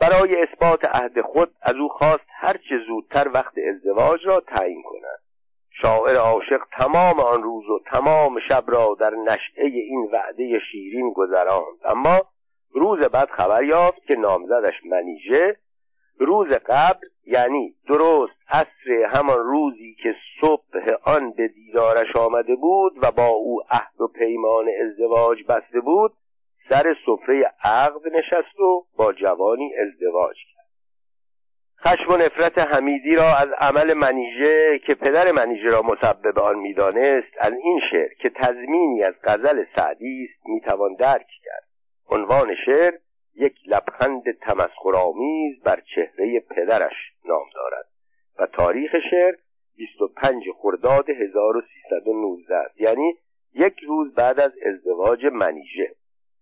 برای 0.00 0.42
اثبات 0.42 0.84
عهد 0.84 1.20
خود 1.20 1.54
از 1.62 1.74
او 1.74 1.88
خواست 1.88 2.26
هرچه 2.28 2.78
زودتر 2.86 3.28
وقت 3.28 3.54
ازدواج 3.68 4.26
را 4.26 4.40
تعیین 4.40 4.82
کند. 4.82 5.29
شاعر 5.82 6.16
عاشق 6.16 6.60
تمام 6.78 7.20
آن 7.20 7.42
روز 7.42 7.68
و 7.68 7.78
تمام 7.86 8.40
شب 8.48 8.64
را 8.66 8.96
در 9.00 9.10
نشعه 9.10 9.66
این 9.66 10.08
وعده 10.12 10.58
شیرین 10.72 11.12
گذراند. 11.12 11.78
اما 11.84 12.20
روز 12.72 12.98
بعد 12.98 13.30
خبر 13.30 13.64
یافت 13.64 14.06
که 14.06 14.16
نامزدش 14.16 14.74
منیژه 14.84 15.56
روز 16.18 16.48
قبل 16.48 17.06
یعنی 17.26 17.74
درست 17.88 18.36
عصر 18.48 18.90
همان 19.08 19.38
روزی 19.38 19.96
که 20.02 20.14
صبح 20.40 20.96
آن 21.04 21.30
به 21.30 21.48
دیدارش 21.48 22.16
آمده 22.16 22.56
بود 22.56 22.92
و 23.02 23.10
با 23.10 23.26
او 23.26 23.62
عهد 23.70 24.00
و 24.00 24.06
پیمان 24.06 24.64
ازدواج 24.84 25.38
بسته 25.48 25.80
بود 25.80 26.12
سر 26.68 26.96
سفره 27.06 27.52
عقد 27.64 28.08
نشست 28.12 28.60
و 28.60 28.84
با 28.96 29.12
جوانی 29.12 29.72
ازدواج 29.74 30.36
کرد. 30.36 30.59
خشم 31.86 32.12
و 32.12 32.16
نفرت 32.16 32.58
حمیدی 32.58 33.16
را 33.16 33.36
از 33.36 33.48
عمل 33.58 33.94
منیژه 33.94 34.78
که 34.86 34.94
پدر 34.94 35.32
منیژه 35.32 35.68
را 35.68 35.82
مسبب 35.82 36.38
آن 36.38 36.58
می‌دانست 36.58 37.32
از 37.38 37.52
این 37.52 37.80
شعر 37.90 38.08
که 38.14 38.30
تضمینی 38.30 39.02
از 39.02 39.14
غزل 39.24 39.64
سعدی 39.76 40.28
است 40.30 40.46
می‌توان 40.46 40.94
درک 40.94 41.26
کرد. 41.44 41.64
عنوان 42.10 42.54
شعر 42.66 42.94
یک 43.36 43.54
لبخند 43.66 44.22
تمسخرآمیز 44.40 45.62
بر 45.62 45.82
چهره 45.94 46.40
پدرش 46.40 47.12
نام 47.24 47.46
دارد. 47.54 47.86
و 48.38 48.46
تاریخ 48.46 48.96
شعر 49.10 49.34
25 49.76 50.44
خرداد 50.58 51.10
1319 51.10 52.54
است 52.54 52.80
یعنی 52.80 53.14
یک 53.54 53.80
روز 53.86 54.14
بعد 54.14 54.40
از 54.40 54.52
ازدواج 54.66 55.26
منیژه. 55.32 55.94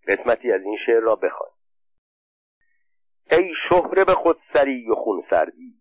قسمتی 0.09 0.53
از 0.53 0.62
این 0.62 0.76
شعر 0.86 1.01
را 1.01 1.16
بخوان. 1.16 1.51
ای 3.30 3.54
شهره 3.68 4.04
به 4.04 4.14
خود 4.14 4.38
سری 4.52 4.90
و 4.90 4.94
خون 4.94 5.24
سردی 5.30 5.74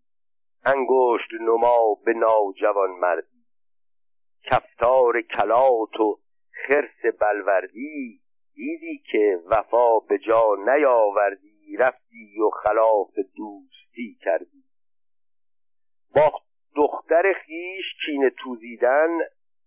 انگشت 0.64 1.34
نما 1.40 1.94
به 2.04 2.12
ناجوان 2.12 2.90
مردی. 2.90 3.44
کفتار 4.44 5.20
کلات 5.20 6.00
و 6.00 6.18
خرس 6.50 7.14
بلوردی 7.20 8.20
دیدی 8.54 9.02
که 9.12 9.40
وفا 9.46 9.98
به 9.98 10.18
جا 10.18 10.56
نیاوردی 10.66 11.76
رفتی 11.76 12.40
و 12.40 12.50
خلاف 12.50 13.14
دوستی 13.36 14.18
کردی. 14.20 14.64
با 16.14 16.32
دختر 16.76 17.32
خیش 17.32 17.84
چین 18.06 18.28
توزیدن 18.28 19.18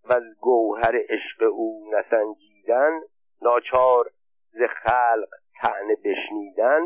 و 0.04 0.12
از 0.12 0.22
گوهر 0.40 0.96
عشق 1.08 1.42
او 1.52 1.90
نسنجیدن 1.94 3.00
ناچار 3.42 4.10
ز 4.50 4.62
خلق 4.82 5.28
تعنه 5.60 5.96
بشنیدن 6.04 6.82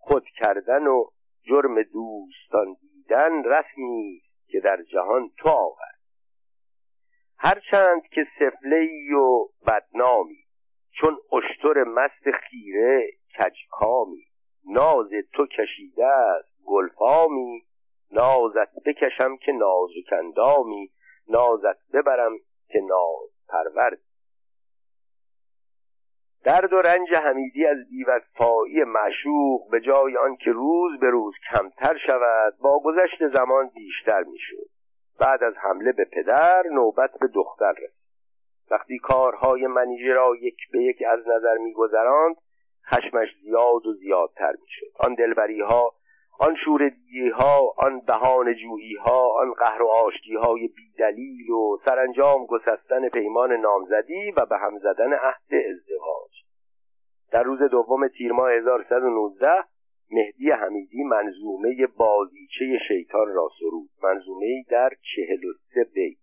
خود 0.00 0.24
کردن 0.24 0.86
و 0.86 1.04
جرم 1.42 1.82
دوستان 1.82 2.76
دیدن 2.80 3.44
رسمی 3.44 4.22
که 4.46 4.60
در 4.60 4.82
جهان 4.82 5.30
تو 5.36 5.48
آورد. 5.48 6.00
هرچند 7.38 8.02
که 8.02 8.26
سفله 8.38 8.88
و 9.16 9.46
بدنامی 9.66 10.44
چون 10.92 11.18
اشتر 11.32 11.84
مست 11.84 12.30
خیره 12.30 13.10
کجکامی 13.38 14.24
ناز 14.68 15.10
تو 15.32 15.46
کشیده 15.46 16.06
است 16.06 16.50
گلفامی 16.66 17.62
نازت 18.12 18.84
بکشم 18.86 19.36
که 19.36 19.52
نازکندامی 19.52 20.90
نازت 21.28 21.90
ببرم 21.92 22.32
که 22.68 22.80
ناز 22.80 23.30
پرورد. 23.48 24.00
درد 26.44 26.72
و 26.72 26.82
رنج 26.82 27.14
حمیدی 27.14 27.66
از 27.66 27.78
بیوفایی 27.90 28.84
معشوق 28.84 29.70
به 29.70 29.80
جای 29.80 30.16
آنکه 30.16 30.50
روز 30.50 31.00
به 31.00 31.10
روز 31.10 31.34
کمتر 31.52 31.98
شود 32.06 32.54
با 32.60 32.80
گذشت 32.84 33.28
زمان 33.28 33.70
بیشتر 33.74 34.22
می‌شد. 34.22 34.66
بعد 35.20 35.44
از 35.44 35.54
حمله 35.56 35.92
به 35.92 36.04
پدر 36.04 36.62
نوبت 36.72 37.10
به 37.20 37.26
دختر 37.26 37.72
رسید. 37.72 38.00
وقتی 38.70 38.98
کارهای 38.98 39.66
منیژه 39.66 40.12
را 40.12 40.32
یک 40.40 40.56
به 40.72 40.82
یک 40.82 41.02
از 41.08 41.28
نظر 41.28 41.56
میگذراند 41.58 42.36
خشمش 42.90 43.28
زیاد 43.42 43.86
و 43.86 43.92
زیادتر 43.92 44.52
می‌شد. 44.62 44.92
آن 44.98 45.14
دلبری 45.14 45.60
ها 45.60 45.92
آن 46.40 46.56
شورگی 46.64 47.28
ها 47.28 47.74
آن 47.76 48.00
بهان 48.00 48.54
جویی 48.54 48.94
ها 48.94 49.28
آن 49.40 49.52
قهر 49.52 49.82
و 49.82 49.86
آشتی 49.86 50.34
های 50.34 50.68
بیدلیل 50.68 51.50
و 51.50 51.78
سرانجام 51.84 52.46
گسستن 52.46 53.08
پیمان 53.08 53.52
نامزدی 53.52 54.30
و 54.36 54.46
به 54.46 54.58
هم 54.58 54.78
زدن 54.78 55.12
عهد 55.12 55.54
ازدواج. 55.70 56.30
در 57.30 57.42
روز 57.42 57.62
دوم 57.62 58.08
تیر 58.08 58.32
ماه 58.32 58.52
1119 58.52 59.64
مهدی 60.10 60.50
حمیدی 60.50 61.02
منظومه 61.02 61.86
بازیچه 61.96 62.78
شیطان 62.88 63.28
را 63.28 63.48
سرود 63.60 63.90
منظومه 64.02 64.64
در 64.70 64.90
چهل 65.14 65.44
و 65.44 65.52
سه 65.74 65.84
بیت. 65.94 66.18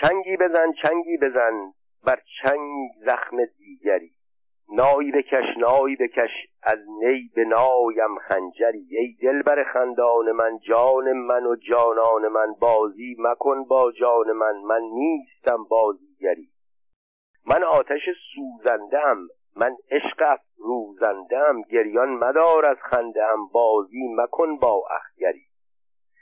چنگی 0.00 0.36
بزن 0.36 0.72
چنگی 0.82 1.16
بزن 1.16 1.72
بر 2.04 2.20
چنگ 2.42 2.90
زخم 3.04 3.36
دیگری. 3.58 4.15
نایی 4.72 5.12
بکش 5.12 5.44
نایی 5.56 5.96
بکش 5.96 6.30
از 6.62 6.78
نی 7.02 7.30
به 7.34 7.44
نایم 7.44 8.18
خنجری. 8.28 8.86
ای 8.90 9.16
دلبر 9.22 9.64
خندان 9.64 10.32
من 10.32 10.58
جان 10.58 11.12
من 11.12 11.46
و 11.46 11.56
جانان 11.56 12.28
من 12.28 12.54
بازی 12.60 13.16
مکن 13.18 13.64
با 13.64 13.92
جان 13.92 14.32
من 14.32 14.56
من 14.56 14.80
نیستم 14.82 15.64
بازیگری. 15.64 16.48
من 17.46 17.62
آتش 17.62 18.02
سوزندم 18.34 19.16
من 19.56 19.76
عشق 19.90 20.38
روزندم 20.58 21.62
گریان 21.62 22.08
مدار 22.08 22.66
از 22.66 22.76
خندم 22.90 23.46
بازی 23.52 24.08
مکن 24.16 24.56
با 24.56 24.82
اخگری. 24.90 25.46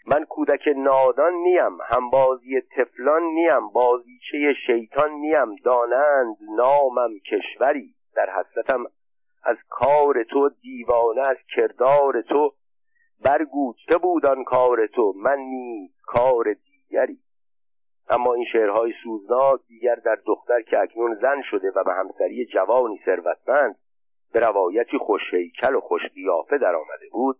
من 0.07 0.25
کودک 0.25 0.69
نادان 0.77 1.33
نیم 1.33 1.79
هم 1.87 2.11
بازی 2.11 2.61
تفلان 2.77 3.23
نیم 3.23 3.69
بازیچه 3.69 4.55
شیطان 4.67 5.11
نیم 5.11 5.57
دانند 5.65 6.37
نامم 6.57 7.19
کشوری. 7.19 7.94
در 8.17 8.31
حسرتم 8.31 8.85
از 9.45 9.57
کار 9.69 10.23
تو 10.23 10.49
دیوانه 10.49 11.21
از 11.21 11.37
کردار 11.57 12.23
تو 12.23 12.53
برگو 13.25 13.75
چه 13.89 13.99
بود 13.99 14.27
آن 14.27 14.45
کار 14.45 14.87
تو 14.87 15.13
من 15.17 15.39
نیز 15.39 15.91
کار 16.03 16.45
دیگری. 16.53 17.19
اما 18.09 18.35
این 18.35 18.45
شعرهای 18.53 18.93
سوزناک 19.05 19.61
دیگر 19.69 19.95
در 19.95 20.19
دختر 20.27 20.63
که 20.63 20.79
اکنون 20.79 21.15
زن 21.15 21.43
شده 21.51 21.71
و 21.77 21.85
به 21.85 21.93
همسری 21.93 22.47
جوانی 22.47 23.01
ثروتمند 23.05 23.77
به 24.33 24.41
روایتی 24.41 24.99
خوشهیکل 24.99 25.75
و 25.75 25.81
خوش 25.81 26.03
در 26.61 26.75
آمده 26.75 27.09
بود 27.13 27.37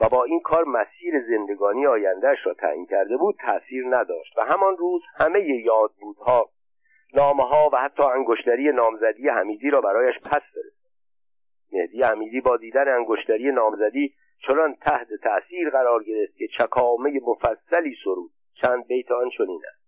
و 0.00 0.08
با 0.08 0.24
این 0.24 0.40
کار 0.40 0.64
مسیر 0.64 1.14
زندگانی 1.28 1.86
آیندهش 1.86 2.38
را 2.46 2.54
تعیین 2.54 2.86
کرده 2.86 3.16
بود 3.16 3.36
تأثیر 3.38 3.84
نداشت. 3.90 4.38
و 4.38 4.40
همان 4.40 4.76
روز 4.76 5.02
همه 5.16 5.40
یادبودها 5.40 6.48
نامه 7.14 7.44
ها 7.44 7.70
و 7.72 7.76
حتی 7.76 8.02
انگشتری 8.02 8.72
نامزدی 8.72 9.28
حمیدی 9.28 9.70
را 9.70 9.80
برایش 9.80 10.18
پس 10.18 10.42
فرستاد 10.54 10.90
مهدی 11.72 12.02
حمیدی 12.02 12.40
با 12.40 12.56
دیدن 12.56 12.88
انگشتری 12.88 13.52
نامزدی 13.52 14.14
چنان 14.46 14.74
تحت 14.74 15.08
تأثیر 15.22 15.70
قرار 15.70 16.04
گرفت 16.04 16.36
که 16.36 16.48
چکامه 16.58 17.20
مفصلی 17.26 17.96
سرود. 18.04 18.30
چند 18.54 18.86
بیت 18.86 19.10
آن 19.10 19.30
چنین 19.38 19.60
است. 19.68 19.84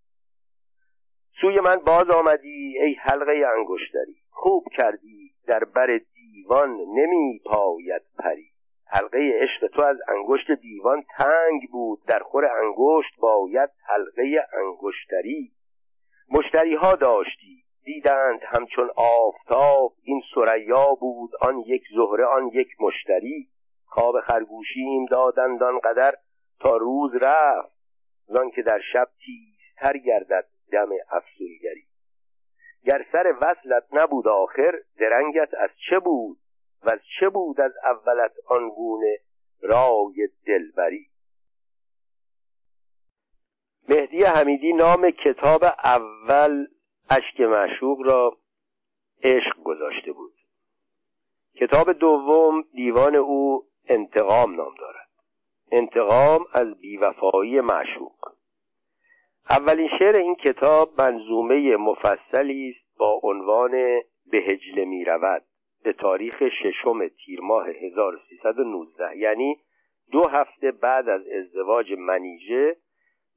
سوی 1.41 1.61
من 1.61 1.77
باز 1.77 2.11
آمدی 2.11 2.79
ای 2.79 2.95
حلقه 2.95 3.46
انگشتری. 3.57 4.17
خوب 4.30 4.64
کردی 4.72 5.30
در 5.46 5.64
بر 5.64 6.00
دیوان 6.14 6.71
نمی 6.71 7.41
پاید 7.45 8.03
پری. 8.18 8.50
حلقه 8.87 9.18
عشق 9.42 9.67
تو 9.67 9.83
از 9.83 9.96
انگشت 10.09 10.50
دیوان 10.50 11.05
تنگ 11.17 11.68
بود. 11.72 11.99
در 12.07 12.18
خور 12.18 12.45
انگشت 12.45 13.21
باید 13.21 13.71
حلقه 13.87 14.46
انگشتری. 14.53 15.50
مشتری 16.30 16.74
ها 16.74 16.94
داشتی. 16.94 17.62
دیدند 17.84 18.40
همچون 18.42 18.90
آفتاب 18.96 19.92
این 20.03 20.22
سریا 20.34 20.94
بود 21.00 21.30
آن 21.40 21.58
یک 21.58 21.82
زهره 21.96 22.24
آن 22.24 22.48
یک 22.48 22.68
مشتری. 22.80 23.48
خواب 23.84 24.20
خرگوشیم 24.20 25.07
دادند 25.07 25.62
آنقدر 25.62 26.14
تا 26.61 26.76
روز 26.76 27.14
رفت. 27.14 27.76
زان 28.26 28.50
که 28.50 28.62
در 28.62 28.80
شب 28.92 29.08
تیزتر 29.26 29.98
گردد 29.98 30.46
دم 30.72 30.88
افسونگری. 31.11 31.86
گر 32.84 33.07
سر 33.12 33.34
وصلت 33.40 33.84
نبود 33.92 34.28
آخر 34.28 34.72
درنگت 34.98 35.54
از 35.54 35.70
چه 35.90 35.98
بود؟ 35.98 36.38
و 36.82 36.90
از 36.90 37.00
چه 37.20 37.28
بود 37.28 37.61
از 37.61 37.72
اولت 37.84 38.32
آنگونه 38.46 39.18
رای 39.62 40.28
دلبری؟ 40.46 41.07
مهدی 43.88 44.25
حمیدی 44.25 44.72
نام 44.72 45.11
کتاب 45.11 45.64
اول 45.84 46.67
اشک 47.11 47.41
معشوق 47.41 48.03
را 48.07 48.37
عشق 49.25 49.63
گذاشته 49.64 50.13
بود. 50.13 50.33
کتاب 51.61 51.92
دوم 51.92 52.64
دیوان 52.72 53.17
او 53.17 53.64
انتقام 53.88 54.54
نام 54.54 54.75
دارد. 54.79 55.08
انتقام 55.72 56.46
از 56.53 56.75
بیوفایی 56.80 57.61
معشوق. 57.61 58.17
اولین 59.50 59.88
شعر 59.99 60.17
این 60.17 60.34
کتاب 60.34 61.00
منظومه 61.03 61.76
مفصلی 61.76 62.71
است 62.76 62.99
با 62.99 63.21
عنوان 63.22 63.71
به 64.30 64.38
هجله 64.38 64.84
می 64.84 65.04
رود 65.04 65.42
به 65.83 65.92
تاریخ 65.92 66.42
ششم 66.49 67.08
تیر 67.08 67.41
ماه 67.41 67.68
1319 67.68 69.17
یعنی 69.17 69.57
دو 70.13 70.29
هفته 70.29 70.71
بعد 70.71 71.08
از 71.08 71.21
ازدواج 71.26 71.92
منیژه 71.99 72.76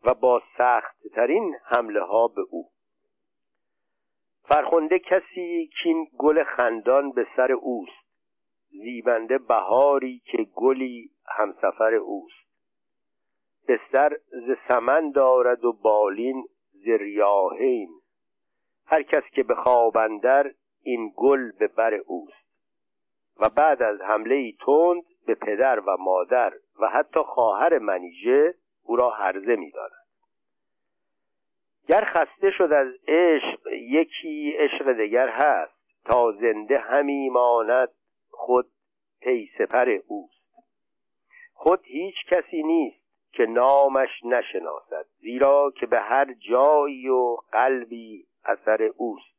و 0.04 0.14
با 0.14 0.42
سخت 0.58 1.08
ترین 1.16 1.56
حمله 1.66 2.02
ها 2.02 2.28
به 2.28 2.42
او. 2.50 2.70
فرخنده 4.44 5.00
کسی 5.00 5.70
کین 5.84 6.08
گل 6.18 6.44
خندان 6.44 7.12
به 7.12 7.28
سر 7.36 7.52
اوست. 7.52 8.10
زیبنده 8.70 9.38
بهاری 9.38 10.22
که 10.26 10.38
گلی 10.56 11.10
همسفر 11.28 11.94
اوست. 11.94 12.50
بستر 13.68 14.18
ز 14.28 14.52
سمن 14.68 15.12
دارد 15.12 15.66
و 15.66 15.74
بالین 15.74 16.44
ز 16.72 16.88
ریاحین. 16.88 17.90
هر 18.86 19.04
کس 19.04 19.24
که 19.32 19.44
به 19.44 19.56
خوابندر 19.56 20.52
این 20.84 21.14
گل 21.16 21.52
به 21.52 21.68
بر 21.68 21.94
اوست. 21.94 22.50
و 23.40 23.50
بعد 23.50 23.84
از 23.84 24.02
حمله 24.02 24.36
ای 24.36 24.58
تند 24.66 25.04
به 25.26 25.36
پدر 25.36 25.80
و 25.80 25.98
مادر 26.00 26.54
و 26.80 26.88
حتی 26.88 27.20
خواهر 27.20 27.78
منیژه 27.78 28.54
او 28.90 28.96
را 28.96 29.10
هرزه 29.10 29.56
می‌داند. 29.56 29.92
گر 31.88 32.06
خسته 32.06 32.52
شد 32.52 32.74
از 32.74 32.88
عشق 33.08 33.68
یکی 33.68 34.52
عشق 34.58 34.94
دگر 34.94 35.30
هست. 35.30 35.74
تا 36.06 36.32
زنده 36.32 36.78
همی 36.78 37.30
ماند 37.30 37.90
خود 38.32 38.66
پی 39.22 39.50
سپر 39.58 40.00
اوست. 40.08 40.44
خود 41.54 41.80
هیچ 41.84 42.16
کسی 42.28 42.64
نیست 42.64 43.32
که 43.32 43.46
نامش 43.46 44.10
نشناسد 44.24 45.06
زیرا 45.20 45.74
که 45.80 45.86
به 45.86 46.00
هر 46.00 46.34
جایی 46.34 47.10
و 47.10 47.38
قلبی 47.52 48.26
اثر 48.46 48.90
اوست. 48.98 49.36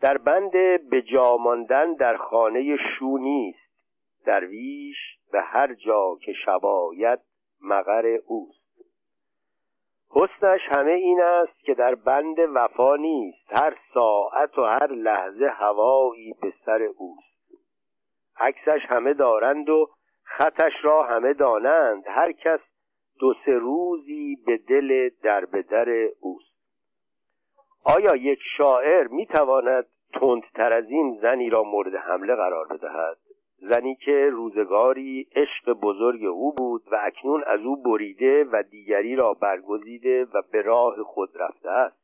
در 0.00 0.18
بند 0.18 0.52
به 0.90 1.02
جاماندن 1.02 1.94
در 1.94 2.16
خانه 2.16 2.76
شو 2.76 3.16
نیست. 3.18 3.58
درویش 4.26 4.96
به 5.32 5.42
هر 5.42 5.74
جا 5.74 6.16
که 6.20 6.32
شباید 6.32 7.20
مغر 7.64 8.18
اوست. 8.26 8.64
حسنش 10.10 10.60
همه 10.76 10.90
این 10.92 11.20
است 11.20 11.60
که 11.64 11.74
در 11.74 11.94
بند 11.94 12.36
وفا 12.54 12.96
نیست. 12.96 13.52
هر 13.52 13.76
ساعت 13.94 14.58
و 14.58 14.62
هر 14.62 14.92
لحظه 14.92 15.46
هوایی 15.46 16.34
به 16.42 16.52
سر 16.66 16.82
اوست. 16.82 17.34
عکسش 18.40 18.80
همه 18.88 19.14
دارند 19.14 19.68
و 19.70 19.90
خطش 20.24 20.72
را 20.82 21.02
همه 21.02 21.32
دانند. 21.32 22.04
هر 22.06 22.32
کس 22.32 22.60
دو 23.20 23.34
سه 23.46 23.52
روزی 23.52 24.36
به 24.46 24.56
دل 24.56 25.10
در 25.22 25.44
به 25.44 25.62
در 25.62 25.88
اوست. 26.20 26.54
آیا 27.84 28.16
یک 28.16 28.38
شاعر 28.56 29.06
می‌تواند 29.06 29.86
تندتر 30.20 30.72
از 30.72 30.84
این 30.90 31.18
زنی 31.22 31.50
را 31.50 31.62
مورد 31.62 31.94
حمله 31.94 32.34
قرار 32.34 32.66
بدهد؟ 32.66 33.16
زنی 33.68 33.94
که 33.94 34.30
روزگاری 34.32 35.28
عشق 35.36 35.72
بزرگ 35.72 36.24
او 36.24 36.52
بود 36.52 36.82
و 36.92 36.98
اکنون 37.02 37.44
از 37.46 37.60
او 37.60 37.82
بریده 37.82 38.44
و 38.44 38.62
دیگری 38.62 39.16
را 39.16 39.34
برگزیده 39.34 40.24
و 40.24 40.42
به 40.52 40.62
راه 40.62 41.02
خود 41.02 41.30
رفته 41.34 41.70
است. 41.70 41.96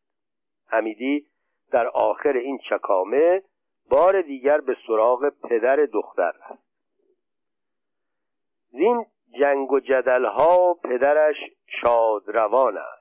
حمیدی 0.67 1.27
در 1.71 1.87
آخر 1.87 2.33
این 2.33 2.59
چکامه 2.71 3.43
بار 3.91 4.23
دیگر 4.23 4.61
به 4.61 4.77
سراغ 4.87 5.33
پدر 5.43 5.77
دختر 5.77 6.33
رفت. 6.51 6.63
زین 8.71 9.07
جنگ 9.41 9.73
و 9.73 9.81
جدلها 9.81 10.75
پدرش 10.75 11.37
شادروان 11.67 12.77
است. 12.77 13.01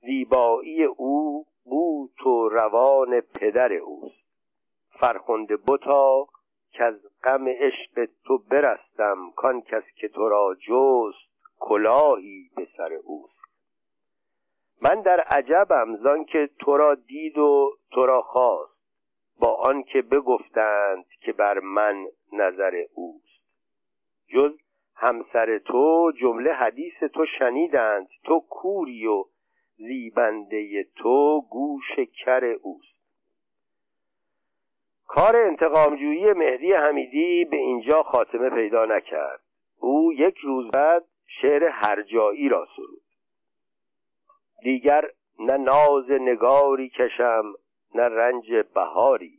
زیبایی 0.00 0.84
او 0.84 1.46
بود 1.64 2.26
و 2.26 2.48
روان 2.48 3.20
پدر 3.20 3.72
اوست. 3.72 4.26
فرخنده 5.00 5.56
بتا 5.68 6.26
که 6.76 6.84
از 6.84 6.94
غم 7.24 7.48
عشق 7.48 8.08
تو 8.24 8.38
برستم 8.38 9.30
کان 9.36 9.60
کس 9.60 9.82
که 9.96 10.08
تو 10.08 10.28
را 10.28 10.54
جست 10.54 11.56
کلاهی 11.58 12.50
به 12.56 12.68
سر 12.76 12.92
اوست. 12.92 13.36
من 14.82 15.00
در 15.02 15.20
عجبم 15.20 15.96
زان 15.96 16.24
که 16.24 16.50
تو 16.58 16.76
را 16.76 16.94
دید 16.94 17.38
و 17.38 17.70
تو 17.92 18.06
را 18.06 18.22
خواست 18.22 18.76
با 19.40 19.54
آنکه 19.54 20.02
بگفتند 20.02 21.04
که 21.20 21.32
بر 21.32 21.58
من 21.58 22.06
نظر 22.32 22.84
اوست. 22.94 23.42
جز 24.28 24.52
همسر 24.96 25.58
تو 25.58 26.12
جمله 26.20 26.52
حدیث 26.52 27.02
تو 27.14 27.26
شنیدند 27.38 28.08
تو 28.24 28.40
کوری 28.40 29.06
و 29.06 29.24
زیبنده 29.76 30.84
تو 30.96 31.40
گوش 31.50 32.00
کر 32.24 32.44
اوست. 32.44 32.95
کار 35.06 35.36
انتقامجویی 35.36 36.32
مهدی 36.32 36.72
حمیدی 36.72 37.44
به 37.44 37.56
اینجا 37.56 38.02
خاتمه 38.02 38.50
پیدا 38.50 38.84
نکرد. 38.84 39.40
او 39.80 40.12
یک 40.12 40.38
روز 40.38 40.70
بعد 40.70 41.04
شعر 41.40 41.64
هرجایی 41.64 42.48
را 42.48 42.68
سرود. 42.76 43.02
دیگر 44.62 45.10
نه 45.38 45.56
ناز 45.56 46.10
نگاری 46.10 46.88
کشم 46.88 47.54
نه 47.94 48.02
رنج 48.02 48.52
بهاری 48.74 49.38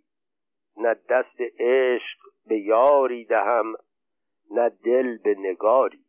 نه 0.77 0.95
دست 1.09 1.41
عشق 1.59 2.17
به 2.47 2.59
یاری 2.59 3.25
دهم 3.25 3.73
نه 4.51 4.69
دل 4.69 5.17
به 5.17 5.35
نگاری. 5.39 5.99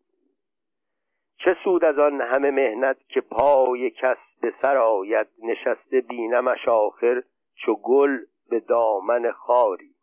چه 1.38 1.56
سود 1.64 1.84
از 1.84 1.98
آن 1.98 2.20
همه 2.20 2.50
مهنت 2.50 2.96
که 3.08 3.20
پای 3.20 3.90
کس 3.90 4.16
به 4.40 4.54
سر 4.62 4.76
آید 4.76 5.26
نشسته 5.42 6.00
بینمش 6.00 6.68
آخر 6.68 7.22
چو 7.54 7.74
گل 7.74 8.18
به 8.48 8.60
دامن 8.60 9.30
خاری. 9.30 9.94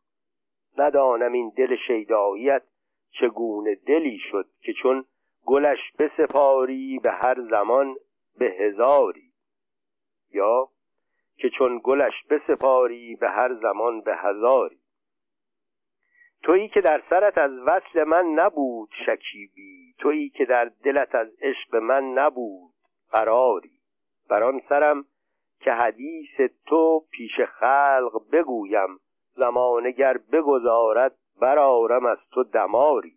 ندانم 0.78 1.32
این 1.32 1.54
دل 1.58 1.76
شیداییت 1.88 2.64
چگونه 3.12 3.76
دلی 3.76 4.20
شد 4.32 4.46
که 4.62 4.74
چون 4.74 5.06
گلش 5.46 5.80
بسپاری 6.00 7.00
به 7.04 7.12
هر 7.12 7.42
زمان 7.50 7.96
به 8.40 8.46
هزاری. 8.46 9.32
یا 10.34 10.70
که 11.38 11.50
چون 11.50 11.82
گلش 11.84 12.14
بسپاری 12.30 13.16
به 13.16 13.30
هر 13.30 13.54
زمان 13.54 14.02
به 14.02 14.16
هزاری. 14.16 14.80
تویی 16.44 16.68
که 16.68 16.82
در 16.82 17.04
سرت 17.10 17.38
از 17.38 17.52
وصل 17.52 18.04
من 18.04 18.26
نبود 18.26 18.90
شکیبی 19.06 19.96
تویی 19.98 20.30
که 20.30 20.46
در 20.46 20.72
دلت 20.84 21.16
از 21.16 21.28
عشق 21.42 21.76
من 21.76 22.04
نبود 22.04 22.74
قراری. 23.12 23.80
بر 24.30 24.44
آن 24.44 24.62
سرم 24.70 25.06
که 25.60 25.72
حدیث 25.72 26.42
تو 26.66 27.06
پیش 27.12 27.42
خلق 27.42 28.22
بگویم 28.32 29.00
زمانگر 29.36 30.18
بگذارد 30.32 31.16
برارم 31.42 32.06
از 32.06 32.18
تو 32.32 32.44
دماری. 32.44 33.14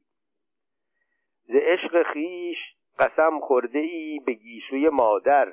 ز 1.44 1.50
عشق 1.54 2.02
خیش 2.02 2.58
قسم 2.98 3.40
خورده 3.40 3.78
ای 3.78 4.20
به 4.26 4.32
گیسوی 4.32 4.88
مادر 4.88 5.52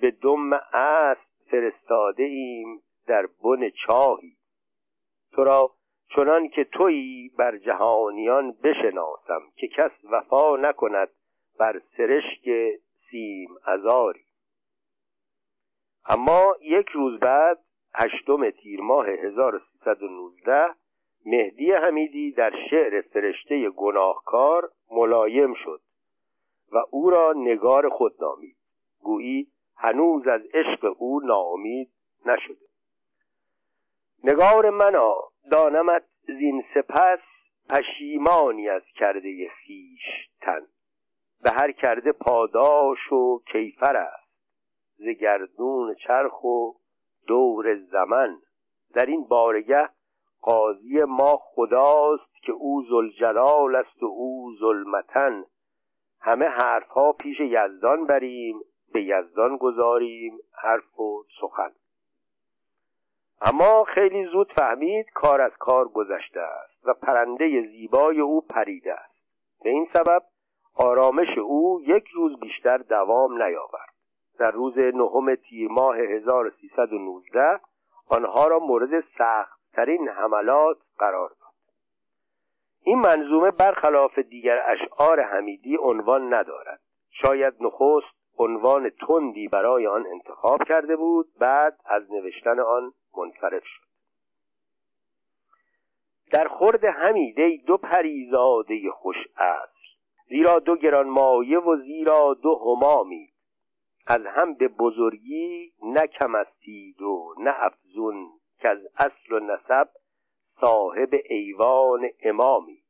به 0.00 0.10
دم 0.10 0.52
اسب 0.72 1.34
فرستاده 1.50 2.22
ایم 2.22 2.82
در 3.06 3.26
بن 3.42 3.70
چاهی. 3.86 4.36
تو 5.32 5.44
را 5.44 5.70
چنان 6.16 6.48
که 6.48 6.64
تویی 6.64 7.28
بر 7.38 7.56
جهانیان 7.58 8.52
بشناسم 8.52 9.42
که 9.56 9.68
کس 9.68 9.90
وفا 10.10 10.56
نکند 10.56 11.08
بر 11.58 11.80
سرشک 11.96 12.48
سیم 13.10 13.48
ازاری. 13.64 14.23
اما 16.06 16.56
یک 16.60 16.88
روز 16.88 17.20
بعد 17.20 17.58
هشتم 17.94 18.50
تیر 18.50 18.80
ماه 18.80 19.08
1319 19.08 20.74
مهدی 21.26 21.72
حمیدی 21.72 22.32
در 22.32 22.52
شعر 22.70 23.00
فرشته 23.00 23.70
گناهکار 23.70 24.70
ملایم 24.90 25.54
شد 25.54 25.80
و 26.72 26.78
او 26.90 27.10
را 27.10 27.32
نگار 27.36 27.88
خود 27.88 28.14
نامید. 28.20 28.56
گویی 29.02 29.46
هنوز 29.76 30.26
از 30.26 30.40
عشق 30.54 30.96
او 30.98 31.20
ناامید 31.20 31.90
نشده. 32.26 32.66
نگار 34.24 34.70
منا 34.70 35.16
دانمت 35.50 36.04
زین 36.26 36.64
سپس 36.74 37.18
پشیمانی 37.70 38.68
از 38.68 38.82
کرده 38.94 39.48
خیش 39.48 40.28
تن. 40.40 40.60
به 41.42 41.50
هر 41.50 41.72
کرده 41.72 42.12
پاداش 42.12 43.12
و 43.12 43.42
کیفر 43.52 43.96
است. 43.96 44.23
ز 45.04 45.08
گردون 45.08 45.94
چرخ 45.94 46.44
و 46.44 46.72
دور 47.26 47.74
زمن. 47.74 48.38
در 48.94 49.06
این 49.06 49.24
بارگه 49.24 49.88
قاضی 50.42 51.02
ما 51.02 51.36
خداست 51.36 52.34
که 52.42 52.52
او 52.52 52.82
زلجلال 52.90 53.76
است 53.76 54.02
و 54.02 54.06
او 54.06 54.56
ظلمتن 54.60 55.44
همه 56.20 56.44
حرفها 56.44 57.12
پیش 57.12 57.40
یزدان 57.40 58.06
بریم 58.06 58.60
به 58.92 59.02
یزدان 59.02 59.56
گذاریم 59.56 60.38
حرف 60.62 61.00
و 61.00 61.24
سخن. 61.40 61.72
اما 63.40 63.84
خیلی 63.84 64.24
زود 64.24 64.52
فهمید 64.52 65.06
کار 65.14 65.40
از 65.40 65.52
کار 65.58 65.88
گذشته 65.88 66.40
است 66.40 66.86
و 66.86 66.94
پرنده 66.94 67.66
زیبای 67.66 68.20
او 68.20 68.40
پریده 68.40 68.92
است. 68.92 69.14
به 69.64 69.70
این 69.70 69.88
سبب 69.92 70.22
آرامش 70.74 71.38
او 71.38 71.80
یک 71.86 72.08
روز 72.08 72.40
بیشتر 72.40 72.78
دوام 72.78 73.42
نیاورد. 73.42 73.83
در 74.38 74.50
روز 74.50 74.78
نهم 74.78 75.34
تیر 75.34 75.68
ماه 75.68 75.96
1319 75.96 77.60
آنها 78.08 78.46
را 78.46 78.58
مورد 78.58 79.04
سختترین 79.18 80.08
حملات 80.08 80.76
قرار 80.98 81.28
داد. 81.28 81.38
این 82.82 82.98
منظومه 82.98 83.50
برخلاف 83.50 84.18
دیگر 84.18 84.62
اشعار 84.66 85.20
حمیدی 85.20 85.76
عنوان 85.76 86.34
ندارد. 86.34 86.80
شاید 87.10 87.54
نخست 87.60 88.14
عنوان 88.38 88.90
تندی 88.90 89.48
برای 89.48 89.86
آن 89.86 90.06
انتخاب 90.06 90.62
کرده 90.64 90.96
بود 90.96 91.26
بعد 91.38 91.76
از 91.84 92.12
نوشتن 92.12 92.60
آن 92.60 92.92
منصرف 93.16 93.62
شد. 93.64 93.84
در 96.32 96.48
خورد 96.48 96.84
همیده 96.84 97.56
دو 97.66 97.76
پریزاده 97.76 98.90
خوش 98.90 99.16
است 99.36 99.74
زیرا 100.28 100.58
دو 100.58 100.76
گران 100.76 101.08
مایه 101.08 101.58
و 101.58 101.76
زیرا 101.76 102.34
دو 102.34 102.58
همامی 102.58 103.28
از 104.06 104.20
هم 104.26 104.54
به 104.54 104.68
بزرگی 104.68 105.72
نه 105.82 106.06
کم 106.06 106.34
استید 106.34 107.02
و 107.02 107.34
نه 107.38 107.54
افزون 107.56 108.30
که 108.58 108.68
از 108.68 108.78
اصل 108.98 109.32
و 109.32 109.40
نسب 109.40 109.88
صاحب 110.60 111.14
ایوان 111.30 112.08
امامی. 112.22 112.82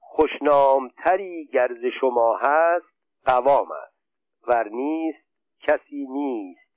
خوشنامتری 0.00 1.46
گرز 1.46 1.84
شما 2.00 2.36
هست 2.36 2.86
قوام 3.26 3.72
است 3.72 3.98
ور 4.46 4.68
نیست 4.68 5.28
کسی 5.60 6.06
نیست 6.06 6.68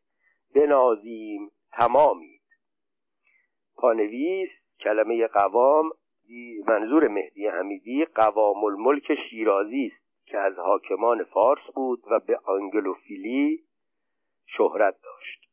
بنازیم 0.56 1.52
تمامید 1.72 2.42
پانویس 3.76 4.50
کلمه 4.80 5.28
قوام 5.28 5.92
منظور 6.68 7.08
مهدی 7.08 7.48
حمیدی 7.48 8.06
قوام 8.06 8.64
الملک 8.64 9.16
شیرازی 9.30 9.92
است. 9.94 10.01
که 10.32 10.38
از 10.38 10.60
حاکمان 10.60 11.24
فارس 11.24 11.72
بود 11.76 12.04
و 12.12 12.20
به 12.20 12.40
آنگلوفیلی 12.46 13.64
شهرت 14.46 14.96
داشت. 15.04 15.50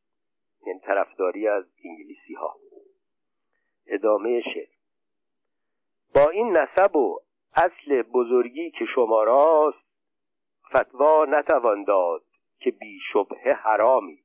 یعنی 0.67 0.81
طرفداری 0.81 1.49
از 1.49 1.65
انگلیسی 1.85 2.35
ها 2.35 2.57
ادامه 3.87 4.41
شعر. 4.41 4.69
با 6.15 6.31
این 6.31 6.57
نسب 6.57 6.97
و 6.97 7.21
اصل 7.57 8.03
بزرگی 8.03 8.71
که 8.71 8.85
شما 8.95 9.23
راست 9.23 9.89
فتوا 10.77 11.25
نتوان 11.25 11.85
داد 11.85 12.23
که 12.59 12.71
بی 12.71 12.99
شبه 13.13 13.55
حرامی. 13.55 14.19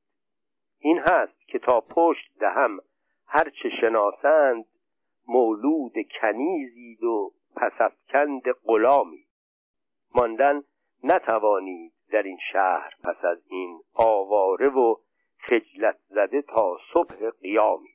این 0.78 0.98
هست 0.98 1.48
که 1.48 1.58
تا 1.58 1.80
پشت 1.80 2.38
دهم 2.40 2.78
هرچه 3.26 3.70
شناسند 3.80 4.64
مولود 5.28 5.94
کنیزید 6.20 7.04
و 7.04 7.32
پسفکند 7.56 8.42
غلامی. 8.66 9.23
ماندن 10.14 10.62
نتوانید 11.04 11.92
در 12.12 12.22
این 12.22 12.38
شهر 12.52 12.90
پس 13.04 13.24
از 13.24 13.38
این 13.48 13.80
آواره 13.94 14.68
و 14.68 14.96
خجلت 15.38 15.96
زده 16.08 16.42
تا 16.42 16.78
صبح 16.92 17.30
قیامی. 17.42 17.88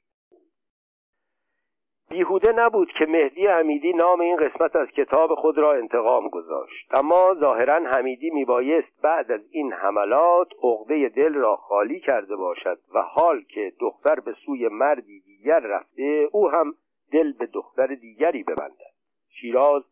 بیهوده 2.10 2.52
نبود 2.52 2.92
که 3.00 3.06
مهدی 3.06 3.48
حمیدی 3.48 3.94
نام 3.94 4.20
این 4.20 4.36
قسمت 4.36 4.76
از 4.76 4.88
کتاب 4.88 5.36
خود 5.36 5.58
را 5.58 5.74
انتقام 5.74 6.30
گذاشت. 6.30 6.88
اما 6.92 7.36
ظاهرا 7.40 7.76
حمیدی 7.76 8.30
میبایست 8.30 9.02
بعد 9.02 9.32
از 9.32 9.42
این 9.52 9.74
حملات 9.74 10.48
عقده 10.64 11.10
دل 11.10 11.34
را 11.34 11.56
خالی 11.56 12.00
کرده 12.00 12.36
باشد 12.36 12.80
و 12.94 13.02
حال 13.02 13.42
که 13.42 13.74
دختر 13.80 14.20
به 14.20 14.36
سوی 14.46 14.68
مردی 14.68 15.20
دیگر 15.20 15.60
رفته 15.60 16.30
او 16.32 16.50
هم 16.50 16.74
دل 17.12 17.34
به 17.34 17.46
دختر 17.46 17.88
دیگری 17.88 18.44
ببندد. 18.44 18.94
شیراز 19.30 19.84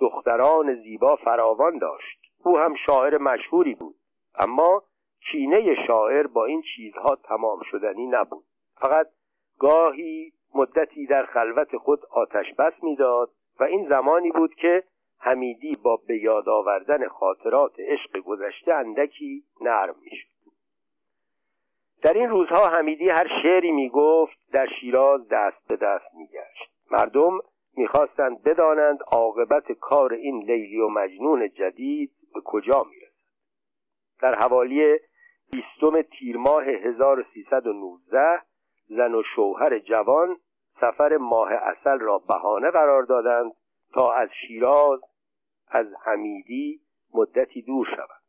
دختران 0.00 0.74
زیبا 0.74 1.16
فراوان 1.16 1.78
داشت. 1.78 2.18
او 2.44 2.58
هم 2.58 2.74
شاعر 2.86 3.18
مشهوری 3.18 3.74
بود. 3.74 3.94
اما 4.38 4.82
کینه 5.30 5.86
شاعر 5.86 6.26
با 6.26 6.44
این 6.44 6.62
چیزها 6.76 7.16
تمام 7.16 7.60
شدنی 7.70 8.06
نبود. 8.06 8.44
فقط 8.80 9.06
گاهی 9.58 10.32
مدتی 10.54 11.06
در 11.06 11.26
خلوت 11.26 11.76
خود 11.76 12.00
آتش 12.10 12.54
بس 12.58 12.72
می‌داد 12.82 13.30
و 13.60 13.64
این 13.64 13.88
زمانی 13.88 14.30
بود 14.30 14.54
که 14.54 14.82
حمیدی 15.20 15.72
با 15.84 15.96
به 16.08 16.18
یاد 16.18 16.48
آوردن 16.48 17.08
خاطرات 17.08 17.72
عشق 17.78 18.18
گذشته 18.18 18.74
اندکی 18.74 19.44
نرم 19.60 19.94
می‌شد. 20.02 20.28
در 22.02 22.12
این 22.12 22.28
روزها 22.28 22.66
حمیدی 22.66 23.08
هر 23.08 23.28
شعری 23.42 23.72
می‌گفت 23.72 24.38
در 24.52 24.66
شیراز 24.80 25.28
دست 25.28 25.68
به 25.68 25.76
دست 25.76 26.14
میگشت. 26.14 26.70
مردم 26.90 27.40
می‌خواستند 27.76 28.42
بدانند 28.42 28.98
عاقبت 29.12 29.72
کار 29.72 30.12
این 30.12 30.42
لیلی 30.44 30.80
و 30.80 30.88
مجنون 30.88 31.48
جدید 31.48 32.10
به 32.34 32.40
کجا 32.44 32.84
می‌رسد. 32.90 33.16
در 34.20 34.34
حوالی 34.34 34.98
بیستم 35.52 36.02
تیر 36.02 36.36
ماه 36.36 36.64
1319 36.64 38.42
زن 38.88 39.14
و 39.14 39.22
شوهر 39.36 39.78
جوان 39.78 40.36
سفر 40.80 41.16
ماه 41.16 41.52
اصل 41.52 41.98
را 41.98 42.18
بهانه 42.18 42.70
قرار 42.70 43.02
دادند 43.02 43.52
تا 43.94 44.12
از 44.12 44.28
شیراز 44.46 45.00
از 45.68 45.86
حمیدی 46.04 46.80
مدتی 47.14 47.62
دور 47.62 47.86
شوند. 47.86 48.22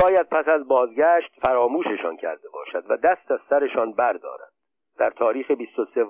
شاید 0.00 0.28
پس 0.28 0.48
از 0.48 0.68
بازگشت 0.68 1.32
فراموششان 1.42 2.16
کرده 2.16 2.48
باشد 2.48 2.90
و 2.90 2.96
دست 2.96 3.30
از 3.30 3.40
سرشان 3.50 3.92
بردارد. 3.92 4.52
در 4.98 5.10
تاریخ 5.10 5.50
23 5.50 6.04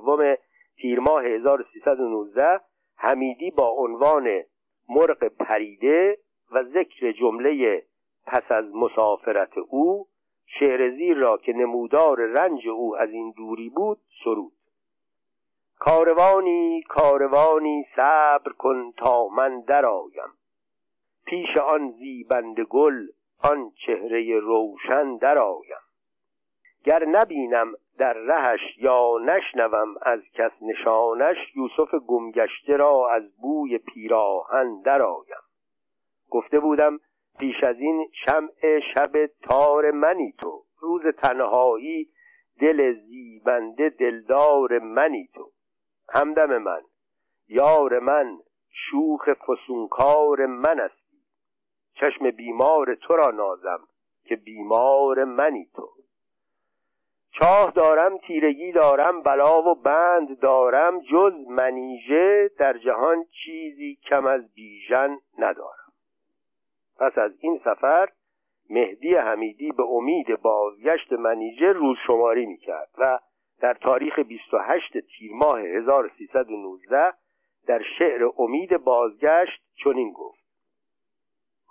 تیر 0.80 1.00
ماه 1.00 1.24
1319 1.24 2.60
حمیدی 2.96 3.50
با 3.50 3.68
عنوان 3.68 4.42
مرغ 4.88 5.24
پریده 5.24 6.18
و 6.52 6.62
ذکر 6.62 7.12
جمله 7.12 7.82
پس 8.26 8.52
از 8.52 8.64
مسافرت 8.74 9.58
او 9.58 10.06
شعر 10.46 10.90
زیر 10.90 11.16
را 11.16 11.36
که 11.36 11.52
نمودار 11.52 12.20
رنج 12.20 12.68
او 12.68 12.96
از 12.96 13.10
این 13.10 13.34
دوری 13.36 13.68
بود 13.68 13.98
سرود. 14.24 14.52
کاروانی 15.78 16.82
کاروانی 16.88 17.84
صبر 17.96 18.52
کن 18.52 18.92
تا 18.96 19.28
من 19.28 19.60
درآیم. 19.60 20.32
پیش 21.26 21.56
آن 21.56 21.90
زیبند 21.90 22.60
گل 22.60 23.06
آن 23.44 23.72
چهره 23.86 24.38
روشن 24.38 25.16
درآیم. 25.16 25.87
گر 26.84 27.04
نبینم 27.04 27.72
در 27.98 28.12
رهش 28.12 28.60
یا 28.78 29.10
نشنوم 29.24 29.94
از 30.02 30.20
کس 30.34 30.52
نشانش 30.62 31.36
یوسف 31.56 31.94
گمگشته 31.94 32.76
را 32.76 33.10
از 33.10 33.22
بوی 33.42 33.78
پیراهن 33.78 34.82
درآیم. 34.84 35.42
گفته 36.30 36.60
بودم 36.60 36.98
پیش 37.40 37.64
از 37.64 37.76
این 37.78 38.10
شمع 38.24 38.80
شب 38.94 39.26
تار 39.26 39.90
منی 39.90 40.32
تو 40.32 40.62
روز 40.80 41.02
تنهایی 41.22 42.08
دل 42.60 42.92
زیبنده 42.92 43.88
دلدار 43.88 44.78
منی 44.78 45.28
تو. 45.34 45.50
همدم 46.14 46.58
من 46.58 46.80
یار 47.48 47.98
من 47.98 48.38
شوخ 48.70 49.28
فسونکار 49.28 50.46
من 50.46 50.80
استی 50.80 51.18
چشم 51.94 52.30
بیمار 52.30 52.94
تو 52.94 53.16
را 53.16 53.30
نازم 53.30 53.80
که 54.24 54.36
بیمار 54.36 55.24
منی 55.24 55.66
تو. 55.74 55.88
چاه 57.30 57.70
دارم 57.70 58.18
تیرگی 58.18 58.72
دارم 58.72 59.22
بلا 59.22 59.62
و 59.62 59.74
بند 59.74 60.40
دارم 60.40 61.00
جز 61.00 61.32
منیژه 61.48 62.50
در 62.58 62.78
جهان 62.78 63.24
چیزی 63.44 63.98
کم 64.08 64.26
از 64.26 64.54
بیژن 64.54 65.18
ندارم. 65.38 65.92
پس 66.98 67.18
از 67.18 67.32
این 67.40 67.60
سفر 67.64 68.08
مهدی 68.70 69.14
حمیدی 69.14 69.72
به 69.72 69.82
امید 69.82 70.42
بازگشت 70.42 71.12
منیژه 71.12 71.72
روز 71.72 71.96
شماری 72.06 72.46
می 72.46 72.56
کرد 72.56 72.88
و 72.98 73.18
در 73.60 73.74
تاریخ 73.74 74.18
28 74.18 74.92
تیر 74.92 75.32
ماه 75.32 75.60
1319 75.60 77.12
در 77.66 77.82
شعر 77.98 78.28
امید 78.38 78.76
بازگشت 78.76 79.62
چنین 79.84 80.12
گفت. 80.12 80.38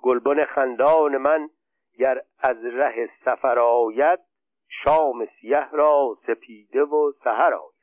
گلبن 0.03 0.45
خندان 0.45 1.17
من 1.17 1.49
گر 1.97 2.21
از 2.39 2.65
ره 2.65 3.09
سفر 3.25 3.59
آید 3.59 4.19
شام 4.83 5.25
سیه 5.25 5.69
را 5.71 6.17
سپیده 6.27 6.83
و 6.83 7.11
سهر 7.23 7.53
آید. 7.53 7.77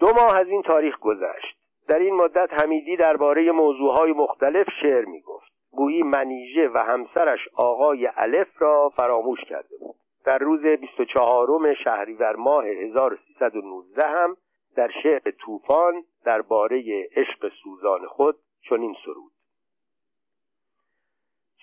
دو 0.00 0.06
ماه 0.06 0.36
از 0.36 0.48
این 0.48 0.62
تاریخ 0.62 0.98
گذشت. 0.98 1.56
در 1.88 1.98
این 1.98 2.14
مدت 2.14 2.62
حمیدی 2.62 2.96
درباره 2.96 3.50
موضوعهای 3.52 4.12
مختلف 4.12 4.66
شعر 4.82 5.04
می 5.04 5.20
گفت 5.20 5.52
گویی 5.70 6.02
منیژه 6.02 6.68
و 6.68 6.78
همسرش 6.78 7.40
آقای 7.54 8.10
الف 8.16 8.62
را 8.62 8.92
فراموش 8.96 9.40
کرده 9.44 9.76
بود. 9.80 9.96
در 10.24 10.38
روز 10.38 10.60
24 10.60 11.74
شهریور 11.84 12.36
ماه 12.36 12.66
1319 12.66 14.06
هم 14.06 14.36
در 14.76 14.90
شعر 15.02 15.30
طوفان 15.30 16.04
درباره 16.24 17.08
عشق 17.16 17.52
سوزان 17.62 18.06
خود 18.06 18.36
چنین 18.68 18.96
سرود. 19.04 19.32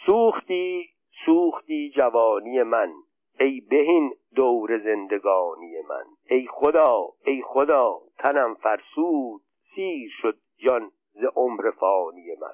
سوختی 0.06 0.90
سوختی 1.26 1.92
جوانی 1.96 2.64
من. 2.64 2.94
ای 3.42 3.62
بهین 3.62 4.14
دور 4.36 4.80
زندگانی 4.80 5.82
من. 5.90 6.04
ای 6.30 6.48
خدا 6.48 7.08
ای 7.26 7.42
خدا 7.46 8.00
تنم 8.18 8.56
فرسود 8.56 9.42
سیر 9.76 10.12
شد 10.22 10.38
جان 10.58 10.92
ز 11.14 11.24
عمر 11.36 11.72
فانی 11.72 12.36
من. 12.42 12.54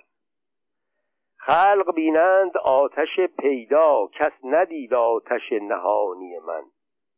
خلق 1.37 1.95
بینند 1.95 2.57
آتش 2.57 3.19
پیدا 3.39 4.07
کس 4.07 4.31
ندید 4.43 4.93
آتش 4.93 5.51
نهانی 5.51 6.39
من. 6.39 6.63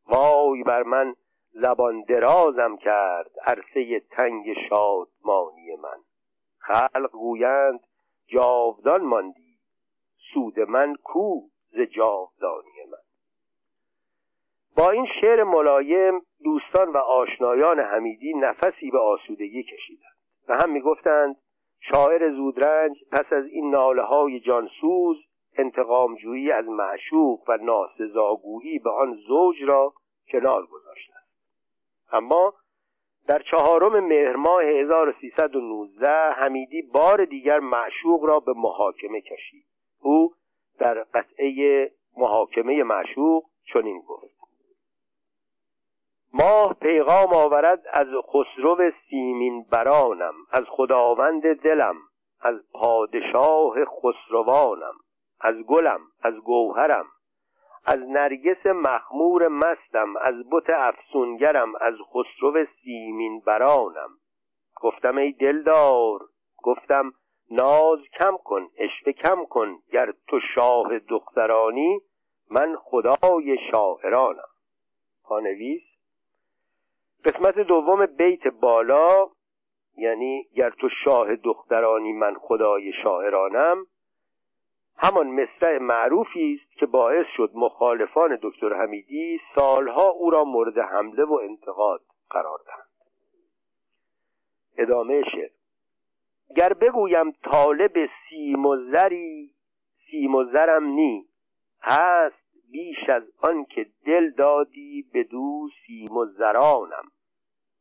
وای 0.08 0.64
بر 0.64 0.84
من 0.84 1.16
زبان 1.52 2.02
درازم 2.02 2.78
کرد 2.78 3.32
عرصه 3.48 4.00
تنگ 4.00 4.54
شادمانی 4.70 5.76
من. 5.76 5.98
خلق 6.60 7.12
گویند 7.12 7.80
جاودان 8.28 9.02
ماندی 9.02 9.58
سود 10.34 10.60
من 10.60 10.96
کو 11.04 11.41
ز 11.72 11.80
جاودانی 11.80 12.86
من. 12.91 12.99
با 14.80 14.91
این 14.91 15.07
شعر 15.22 15.43
ملایم 15.43 16.22
دوستان 16.43 16.89
و 16.89 16.97
آشنایان 16.97 17.80
حمیدی 17.80 18.34
نفسی 18.34 18.91
به 18.91 18.99
آسودگی 18.99 19.64
کشیدند 19.64 20.15
و 20.47 20.57
هم 20.64 20.69
می‌گفتند 20.69 21.35
شاعر 21.91 22.31
زودرنج 22.31 22.97
پس 23.11 23.34
از 23.34 23.45
این 23.45 23.72
ناله 23.72 24.01
های 24.01 24.39
جانسوز 24.39 25.18
انتقامجویی 25.57 26.51
از 26.51 26.65
معشوق 26.68 27.49
و 27.49 27.57
ناسزاگویی 27.61 28.80
به 28.80 28.89
آن 28.89 29.14
زوج 29.27 29.64
را 29.64 29.93
کنار 30.31 30.65
گذاشته 30.65 31.14
اما 32.11 32.53
در 33.27 33.41
چهارم 33.41 33.99
مهر 33.99 34.35
ماه 34.35 34.64
1319 34.64 36.11
حمیدی 36.31 36.81
بار 36.81 37.26
دیگر 37.26 37.60
معشوق 37.60 38.26
را 38.26 38.39
به 38.39 38.53
محاکمه 38.53 39.22
کشید. 39.22 39.65
او 40.01 40.34
در 40.80 41.03
قطعه 41.14 41.91
محاکمه 42.18 42.84
معشوق 42.84 43.43
چنین 43.73 44.01
گفت 44.07 44.39
ماه 46.34 46.73
پیغام 46.73 47.34
آورد 47.34 47.81
از 47.93 48.07
خسرو 48.27 48.91
سیمین 49.10 49.65
برانم 49.72 50.34
از 50.51 50.64
خداوند 50.68 51.53
دلم 51.56 51.95
از 52.41 52.56
پادشاه 52.73 53.76
خسروانم 53.85 54.93
از 55.41 55.56
گلم 55.56 55.99
از 56.23 56.34
گوهرم 56.34 57.06
از 57.85 57.99
نرگس 57.99 58.65
مخمور 58.65 59.47
مستم 59.47 60.18
از 60.22 60.35
بت 60.51 60.69
افسونگرم 60.69 61.76
از 61.76 61.93
خسرو 62.14 62.65
سیمین 62.84 63.39
برانم. 63.39 64.10
گفتم 64.81 65.18
ای 65.18 65.31
دلدار 65.31 66.19
گفتم 66.64 67.11
ناز 67.51 67.99
کم 68.19 68.38
کن 68.38 68.68
اشوه 68.77 69.11
کم 69.14 69.45
کن 69.45 69.77
گر 69.91 70.14
تو 70.27 70.39
شاه 70.56 70.99
دخترانی 70.99 72.01
من 72.51 72.76
خدای 72.76 73.57
شاعرانم 73.72 74.49
پانویس 75.23 75.89
قسمت 77.26 77.60
دوم 77.60 78.06
بیت 78.06 78.48
بالا 78.48 79.30
یعنی 79.98 80.44
گر 80.56 80.70
تو 80.70 80.90
شاه 81.04 81.36
دخترانی 81.36 82.14
من 82.14 82.36
خدای 82.36 82.94
شاعرانم 83.04 83.86
همان 84.98 85.28
مصرع 85.28 85.78
معروفی 85.78 86.60
است 86.62 86.80
که 86.80 86.86
باعث 86.86 87.26
شد 87.38 87.52
مخالفان 87.56 88.40
دکتر 88.41 88.74
حمیدی 88.74 89.40
سالها 89.56 90.10
او 90.10 90.30
را 90.30 90.44
مورد 90.44 90.78
حمله 90.78 91.24
و 91.24 91.34
انتقاد 91.34 92.02
قرار 92.30 92.60
دهند. 92.66 92.90
ادامه 94.78 95.24
شعر. 95.32 95.50
گر 96.56 96.74
بگویم 96.74 97.32
طالب 97.32 98.10
سیم 98.30 98.66
و 98.66 98.78
زری 98.78 99.50
سیم 100.12 100.36
و 100.36 100.44
زرم 100.44 100.84
نی 100.84 101.26
هست 101.82 102.39
بیش 102.72 103.10
از 103.10 103.24
آن 103.41 103.66
که 103.66 103.86
دل 104.06 104.30
دادی 104.30 105.06
به 105.14 105.24
دو 105.24 105.70
سیم 105.88 106.18
و 106.18 106.26
زرانم. 106.26 107.12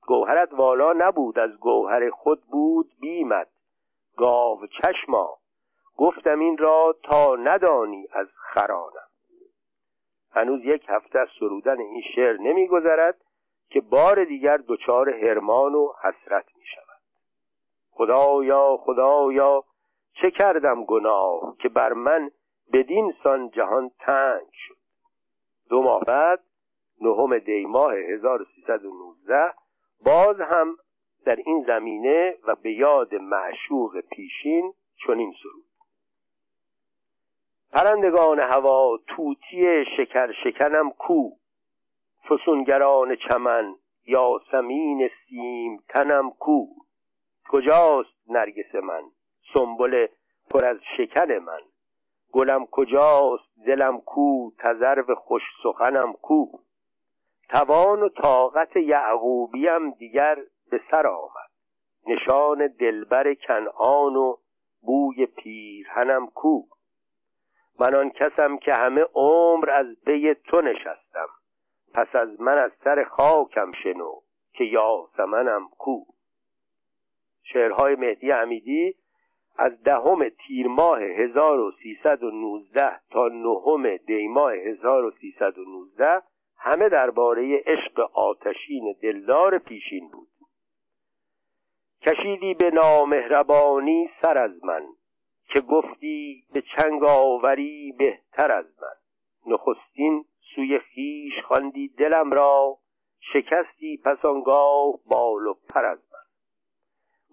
گوهرت 0.06 0.52
والا 0.52 0.92
نبود 0.92 1.38
از 1.38 1.58
گوهر 1.58 2.10
خود 2.10 2.40
بود 2.40 2.90
بیمت 3.00 3.48
گاو 4.16 4.66
چشما 4.66 5.38
گفتم 5.96 6.38
این 6.40 6.58
را 6.58 6.96
تا 7.02 7.36
ندانی 7.36 8.08
از 8.12 8.26
خرانم. 8.34 9.08
هنوز 10.30 10.60
یک 10.64 10.84
هفته 10.88 11.18
از 11.18 11.28
سرودن 11.40 11.80
این 11.80 12.02
شعر 12.14 12.36
نمیگذرد 12.36 13.20
که 13.70 13.80
بار 13.80 14.24
دیگر 14.24 14.56
دچار 14.68 15.10
هرمان 15.10 15.74
و 15.74 15.92
حسرت 16.02 16.46
می 16.56 16.64
شود 16.74 17.00
خدایا 17.90 18.76
خدایا 18.76 19.64
چه 20.12 20.30
کردم 20.30 20.84
گناه 20.84 21.56
که 21.58 21.68
بر 21.68 21.92
من 21.92 22.30
بدین 22.72 23.14
سان 23.22 23.50
جهان 23.50 23.90
تنگ 23.98 24.48
شد؟ 24.52 24.77
دو 25.68 25.82
ماه 25.82 26.04
بعد 26.04 26.40
نهم 27.00 27.38
دی 27.38 27.66
ماه 27.66 27.94
1319 27.94 29.52
باز 30.04 30.40
هم 30.40 30.76
در 31.24 31.36
این 31.36 31.64
زمینه 31.66 32.36
و 32.46 32.54
به 32.54 32.72
یاد 32.72 33.14
معشوق 33.14 34.00
پیشین 34.00 34.74
چنین 35.06 35.34
سرود. 35.42 35.64
پرندگان 37.72 38.40
هوا 38.40 38.98
توتی 39.06 39.84
شکر 39.96 40.32
شکنم 40.44 40.90
کو 40.90 41.30
فسونگران 42.28 43.16
چمن 43.16 43.74
یاسمین 44.06 45.10
سیم 45.28 45.84
تنم 45.88 46.30
کو. 46.30 46.66
کجاست 47.48 48.30
نرگس 48.30 48.74
من؟ 48.74 49.02
سنبل 49.54 50.06
پر 50.50 50.64
از 50.64 50.76
شکن 50.96 51.32
من. 51.32 51.60
گلم 52.32 52.66
کجاست 52.66 53.48
دلم 53.66 54.00
کو 54.00 54.50
تذرو 54.58 55.14
خوش 55.14 55.42
سخنم 55.62 56.12
کو. 56.12 56.46
توان 57.48 58.02
و 58.02 58.08
طاقت 58.08 58.76
یعقوبیم 58.76 59.90
دیگر 59.90 60.38
به 60.70 60.80
سر 60.90 61.06
آمد. 61.06 61.50
نشان 62.06 62.66
دلبر 62.66 63.34
کنعان 63.34 64.16
و 64.16 64.36
بوی 64.82 65.26
پیرهنم 65.26 66.26
کو. 66.26 66.62
من 67.80 67.94
آن 67.94 68.10
کسم 68.10 68.56
که 68.56 68.72
همه 68.74 69.06
عمر 69.14 69.70
از 69.70 69.86
پی 70.06 70.34
تو 70.34 70.60
نشستم. 70.60 71.28
پس 71.94 72.16
از 72.16 72.40
من 72.40 72.58
از 72.58 72.70
سر 72.84 73.04
خاکم 73.04 73.72
شنو 73.72 74.20
که 74.52 74.64
یاسمنم 74.64 75.68
کو. 75.78 76.04
شعرهای 77.42 77.96
مهدی 77.96 78.30
حمیدی 78.30 78.94
از 79.58 79.82
دهم 79.82 80.28
تیر 80.28 80.66
ماه 80.66 81.02
1319 81.02 83.00
تا 83.10 83.28
نهم 83.28 83.96
دی 83.96 84.28
ماه 84.28 84.52
1319 84.52 86.22
همه 86.58 86.88
درباره 86.88 87.62
عشق 87.66 88.00
آتشین 88.12 88.94
دلدار 89.02 89.58
پیشین 89.58 90.08
بود. 90.08 90.28
کشیدی 92.02 92.54
به 92.54 92.70
نامهربانی 92.70 94.10
سر 94.22 94.38
از 94.38 94.64
من 94.64 94.86
که 95.48 95.60
گفتی 95.60 96.44
به 96.54 96.62
چنگ 96.76 97.04
آوری 97.04 97.94
بهتر 97.98 98.52
از 98.52 98.66
من. 98.82 99.52
نخستین 99.52 100.24
سوی 100.54 100.78
خیش 100.78 101.32
خواندی 101.44 101.88
دلم 101.88 102.32
را 102.32 102.78
شکستی 103.32 104.00
پس 104.04 104.24
آنگاه 104.24 104.94
بال 105.06 105.46
و 105.46 105.54
پر 105.68 105.84
از 105.84 106.07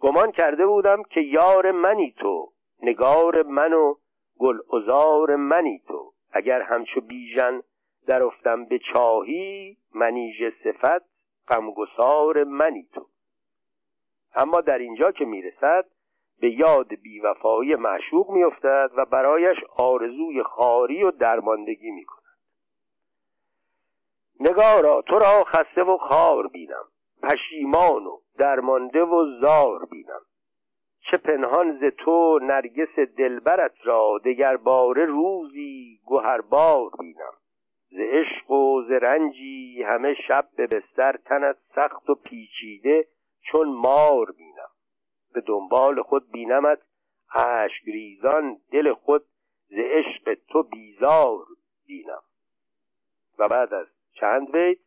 گمان 0.02 0.32
کرده 0.32 0.66
بودم 0.66 1.04
که 1.04 1.22
یار 1.22 1.72
منی 1.72 2.16
تو 2.18 2.52
نگار 2.82 3.44
من 3.44 3.74
و 3.74 3.96
گل 4.40 4.58
ازار 4.74 5.36
منی 5.36 5.82
تو. 5.88 6.12
اگر 6.32 6.62
همچو 6.62 7.02
بیژن 7.02 7.62
در 8.08 8.24
افتم 8.24 8.66
به 8.66 8.80
چاهی 8.94 9.78
منیژ 9.94 10.44
صفت 10.64 11.06
غمگسار 11.48 12.44
منی 12.44 12.88
تو. 12.94 13.06
اما 14.36 14.62
در 14.62 14.78
اینجا 14.78 15.12
که 15.12 15.26
می‌رسد 15.26 15.86
به 16.40 16.52
یاد 16.52 16.88
بیوفایی 16.96 17.76
معشوق 17.76 18.30
میافتد 18.30 18.92
و 18.96 19.06
برایش 19.06 19.58
آرزوی 19.78 20.44
خاری 20.44 21.04
و 21.04 21.12
درماندگی 21.12 21.92
می‌کند. 21.92 22.22
نگارا 24.40 25.02
تو 25.02 25.20
را 25.20 25.44
خسته 25.44 25.84
و 25.84 25.98
خار 25.98 26.48
بینم 26.48 26.86
پشیمان 27.24 28.06
و 28.06 28.20
درمانده 28.38 29.04
و 29.04 29.40
زار 29.42 29.86
بینم. 29.86 30.22
چه 31.12 31.18
پنهان 31.18 31.78
ز 31.78 31.84
تو 31.98 32.40
نرگس 32.42 33.00
دلبرت 33.00 33.76
را 33.84 34.20
دگر 34.26 34.58
باره 34.58 35.06
روزی 35.06 36.00
گوهربار 36.06 36.90
بینم. 37.00 37.34
ز 37.90 37.98
عشق 38.00 38.52
و 38.52 38.82
ز 38.88 38.92
رنجی 38.92 39.84
همه 39.84 40.14
شب 40.28 40.48
به 40.58 40.68
بستر 40.68 41.18
تنت 41.26 41.58
سخت 41.76 42.10
و 42.10 42.16
پیچیده 42.16 43.08
چون 43.42 43.70
مار 43.70 44.32
بینم. 44.38 44.70
به 45.34 45.42
دنبال 45.42 46.02
خود 46.02 46.32
بینمت 46.32 46.80
اشک 47.36 47.84
ریزان 47.86 48.58
دل 48.72 48.94
خود 48.94 49.24
ز 49.68 49.76
عشق 49.78 50.38
تو 50.48 50.64
بیزار 50.64 51.46
بینم. 51.88 52.22
و 53.40 53.48
بعد 53.48 53.74
از 53.74 53.88
چند 54.14 54.52
بیت؟ 54.52 54.78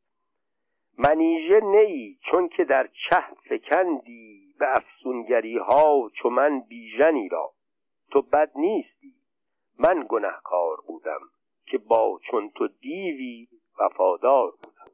منیژه 0.98 1.60
نیی 1.60 2.18
چون 2.30 2.48
که 2.48 2.64
در 2.64 2.86
چه 2.86 3.24
فکندی 3.48 4.54
به 4.58 4.66
افسونگری 4.76 5.58
ها 5.58 6.10
چو 6.22 6.30
من 6.30 6.60
بیژنی 6.60 7.28
را. 7.28 7.50
تو 8.10 8.22
بد 8.22 8.50
نیستی. 8.54 9.14
من 9.78 10.06
گنهکار 10.08 10.76
بودم 10.86 11.20
که 11.66 11.78
با 11.78 12.18
چون 12.30 12.50
تو 12.50 12.68
دیوی 12.68 13.48
وفادار 13.80 14.50
بودم. 14.50 14.92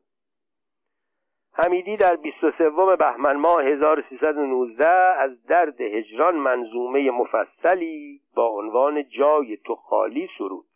حمیدی 1.53 1.97
در 1.97 2.17
23 2.17 2.71
بهمن 2.99 3.37
ماه 3.37 3.65
1319 3.65 4.89
از 5.19 5.43
درد 5.45 5.81
هجران 5.81 6.37
منظومه 6.37 7.11
مفصلی 7.11 8.21
با 8.35 8.49
عنوان 8.49 9.09
جای 9.09 9.57
تو 9.57 9.75
خالی 9.75 10.29
سرود. 10.39 10.67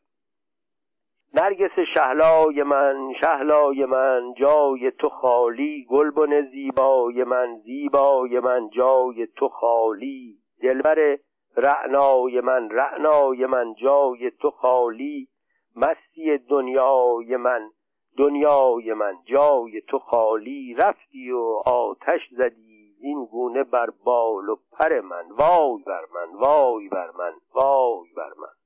نرگس 1.34 1.78
شهلای 1.94 2.62
من 2.62 3.12
شهلای 3.20 3.84
من 3.84 4.34
جای 4.36 4.90
تو 4.90 5.08
خالی 5.08 5.86
گلبن 5.90 6.50
زیبای 6.50 7.24
من 7.24 7.58
زیبای 7.64 8.40
من 8.40 8.68
جای 8.68 9.26
تو 9.36 9.48
خالی. 9.48 10.36
دلبر 10.62 11.18
رعنای 11.56 12.40
من 12.40 12.70
رعنای 12.70 13.46
من 13.46 13.74
جای 13.74 14.30
تو 14.30 14.50
خالی. 14.50 15.28
مستی 15.76 16.38
دنیای 16.38 17.36
من 17.36 17.70
دنیای 18.18 18.92
من 18.92 19.14
جای 19.24 19.80
تو 19.80 19.98
خالی. 19.98 20.74
رفتی 20.74 21.30
و 21.30 21.62
آتش 21.66 22.20
زدی 22.30 22.94
این 23.00 23.24
گونه 23.24 23.64
بر 23.64 23.90
بال 24.04 24.48
و 24.48 24.56
پر 24.72 25.00
من. 25.00 25.24
وای 25.30 25.82
بر 25.86 26.04
من 26.14 26.38
وای 26.38 26.88
بر 26.88 27.10
من 27.18 27.32
وای 27.54 28.08
بر 28.16 28.32
من. 28.38 28.57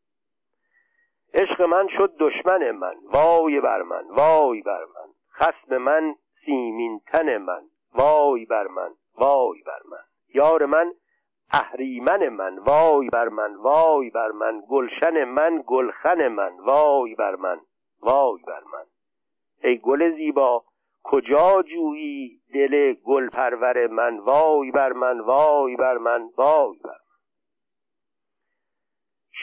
عشق 1.34 1.62
من 1.62 1.88
شد 1.88 2.12
دشمن 2.18 2.70
من 2.70 2.94
وای 3.14 3.60
بر 3.60 3.82
من 3.82 4.04
وای 4.10 4.62
بر 4.62 4.84
من 4.84 5.08
خسم 5.32 5.76
من 5.76 6.14
سیمین 6.44 7.00
تن 7.12 7.36
من 7.36 7.62
وای 7.94 8.44
بر 8.44 8.66
من 8.66 8.90
وای 9.18 9.62
بر 9.66 9.80
من 9.90 10.04
یار 10.34 10.66
من 10.66 10.92
اهریمن 11.52 12.28
من 12.28 12.58
وای 12.58 13.08
بر 13.08 13.28
من 13.28 13.54
وای 13.54 14.10
بر 14.10 14.30
من 14.32 14.62
گلشن 14.70 15.24
من 15.24 15.64
گلخن 15.66 16.28
من 16.28 16.52
وای 16.60 17.14
بر 17.14 17.36
من 17.36 17.60
وای 18.02 18.42
بر 18.46 18.62
من 18.72 18.84
ای 19.64 19.78
گل 19.78 20.16
زیبا 20.16 20.64
کجا 21.04 21.62
جویی 21.62 22.40
دل 22.54 22.94
گل 23.04 23.28
پرور 23.28 23.86
من 23.86 24.18
وای 24.18 24.70
بر 24.70 24.92
من 24.92 25.20
وای 25.20 25.76
بر 25.76 25.98
من 25.98 26.30
وای 26.36 26.76
بر 26.84 26.90
من 26.90 27.01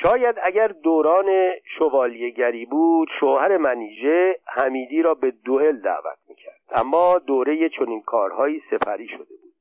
شاید 0.04 0.36
اگر 0.44 0.68
دوران 0.68 1.52
شوالیهگری 1.78 2.66
بود 2.66 3.10
شوهر 3.20 3.58
منیژه 3.58 4.40
حمیدی 4.46 5.02
را 5.02 5.14
به 5.14 5.32
دوئل 5.32 5.78
دعوت 5.78 6.18
می‌کرد. 6.30 6.60
اما 6.76 7.20
دوره 7.20 7.70
چنین 7.70 8.02
کارهایی 8.02 8.64
سپری 8.72 9.08
شده 9.08 9.18
بود. 9.18 9.54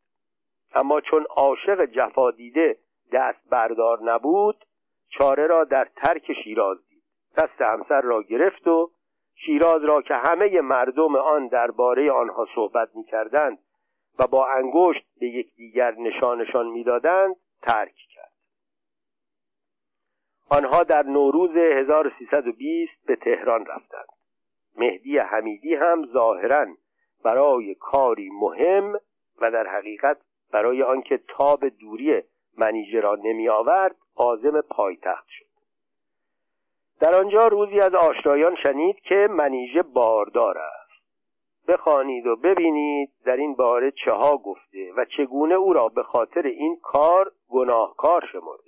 اما 0.75 1.01
چون 1.01 1.27
عاشق 1.37 1.85
جفا 1.85 2.31
دیده 2.31 2.77
دست 3.13 3.51
بردار 3.51 3.99
نبود 4.03 4.65
چاره 5.09 5.47
را 5.47 5.65
در 5.65 5.89
ترک 5.97 6.33
شیراز 6.45 6.79
دید. 6.89 7.03
دست 7.37 7.61
همسر 7.61 8.01
را 8.01 8.23
گرفت 8.23 8.69
و 8.69 8.91
شیراز 9.35 9.85
را 9.85 10.03
که 10.03 10.15
همه 10.15 10.61
مردم 10.61 11.17
آن 11.17 11.49
درباره 11.49 12.13
آنها 12.13 12.47
صحبت 12.55 12.89
می‌کردند 12.95 13.59
و 14.19 14.27
با 14.27 14.47
انگشت 14.47 15.05
به 15.21 15.27
یکدیگر 15.27 15.95
نشانشان 15.99 16.67
می‌دادند 16.67 17.37
ترک 17.63 17.95
کرد. 18.15 18.28
آنها 20.51 20.83
در 20.83 21.03
نوروز 21.03 21.57
1320 21.57 23.07
به 23.07 23.17
تهران 23.17 23.67
رفتند. 23.67 24.09
مهدی 24.77 25.19
حمیدی 25.19 25.75
هم 25.75 26.07
ظاهرا 26.13 26.67
برای 27.25 27.75
کاری 27.75 28.31
مهم 28.33 29.01
و 29.41 29.51
در 29.51 29.67
حقیقت 29.67 30.19
برای 30.53 30.83
آنکه 30.83 31.21
تاب 31.29 31.69
دوری 31.69 32.23
منیژه 32.59 33.01
را 33.01 33.15
نمی 33.15 33.49
آورد 33.49 33.97
عازم 34.17 34.61
پایتخت 34.61 35.29
شد. 35.29 35.45
در 37.01 37.15
آنجا 37.15 37.47
روزی 37.47 37.81
از 37.81 37.95
آشنایان 37.95 38.57
شنید 38.63 39.01
که 39.01 39.29
منیژه 39.31 39.83
باردار 39.83 40.59
است. 40.59 40.89
بخوانید 41.69 42.27
و 42.27 42.37
ببینید 42.37 43.11
در 43.25 43.37
این 43.37 43.55
باره 43.55 43.91
چه 44.05 44.13
ها 44.13 44.37
گفته 44.37 44.93
و 44.97 45.05
چگونه 45.05 45.55
او 45.55 45.73
را 45.73 45.89
به 45.89 46.03
خاطر 46.03 46.43
این 46.43 46.79
کار 46.83 47.33
گناهکار 47.49 48.29
شمرده. 48.33 48.68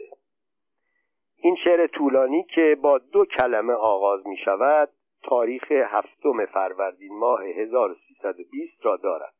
این 1.42 1.56
شعر 1.64 1.86
طولانی 1.86 2.42
که 2.42 2.76
با 2.82 2.98
دو 2.98 3.24
کلمه 3.24 3.72
آغاز 3.72 4.26
می 4.26 4.36
شود 4.36 4.88
تاریخ 5.22 5.72
هفتم 5.72 6.46
فروردین 6.46 7.18
ماه 7.18 7.44
1320 7.44 8.86
را 8.86 8.96
دارد. 8.96 9.34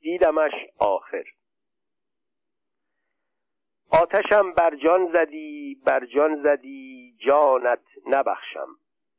دیدمش 0.00 0.52
آخر. 0.78 1.24
آتشم 4.02 4.52
بر 4.52 4.76
جان 4.76 5.12
زدی 5.12 5.80
بر 5.86 6.06
جان 6.06 6.42
زدی 6.42 7.14
جانت 7.18 7.84
نبخشم. 8.06 8.68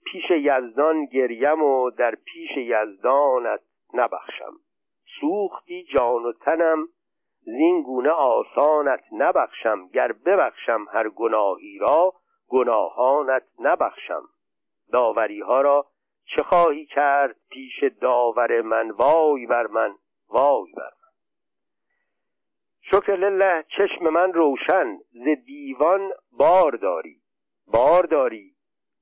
پیش 0.05 0.23
یزدان 0.29 1.05
گریم 1.05 1.63
و 1.63 1.89
در 1.89 2.15
پیش 2.15 2.49
یزدانت 2.57 3.61
نبخشم. 3.93 4.53
سوختی 5.19 5.83
جان 5.83 6.25
و 6.25 6.31
تنم 6.33 6.87
زین 7.45 7.81
گونه 7.83 8.09
آسانت 8.09 9.03
نبخشم 9.11 9.87
گر 9.87 10.11
ببخشم 10.11 10.85
هر 10.91 11.09
گناهی 11.09 11.77
را 11.77 12.13
گناهانت 12.47 13.43
نبخشم. 13.59 14.23
داوری 14.91 15.41
ها 15.41 15.61
را 15.61 15.85
چه 16.25 16.43
خواهی 16.43 16.85
کرد 16.85 17.35
پیش 17.49 17.83
داور 18.01 18.61
من؟ 18.61 18.91
وای 18.91 19.45
بر 19.45 19.67
من 19.67 19.95
وای 20.29 20.71
بر 20.77 20.83
من. 20.83 21.11
شکر 22.81 23.15
لله 23.15 23.63
چشم 23.77 24.09
من 24.09 24.33
روشن 24.33 24.97
ز 25.11 25.45
دیوان 25.45 26.11
بار 26.31 26.75
داری. 26.75 27.17
بار 27.67 28.05
داری 28.05 28.51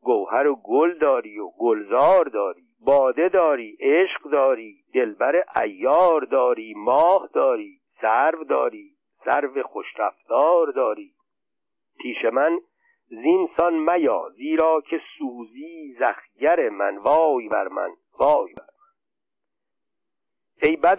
گوهر 0.02 0.48
و 0.48 0.56
گل 0.56 0.98
داری 0.98 1.40
و 1.40 1.50
گلزار 1.60 2.26
داری. 2.26 2.64
باده 2.86 3.30
داری 3.30 3.78
عشق 3.80 4.24
داری 4.32 4.84
دلبر 4.94 5.44
ایار 5.62 6.22
داری 6.22 6.74
ماه 6.78 7.30
داری. 7.34 7.83
سرو 8.04 8.44
داری 8.44 8.92
سرو 9.26 9.64
خوشرفتار 9.64 10.72
داری. 10.72 11.14
پیش 12.00 12.26
من 12.26 12.60
زینسان 13.08 13.74
میا 13.74 14.30
زیرا 14.30 14.82
که 14.82 15.02
سوزی 15.18 15.96
زخگر 16.00 16.70
من. 16.70 16.98
وای 16.98 17.50
بر 17.50 17.68
من 17.68 17.90
وای 18.20 18.54
بر 18.54 18.64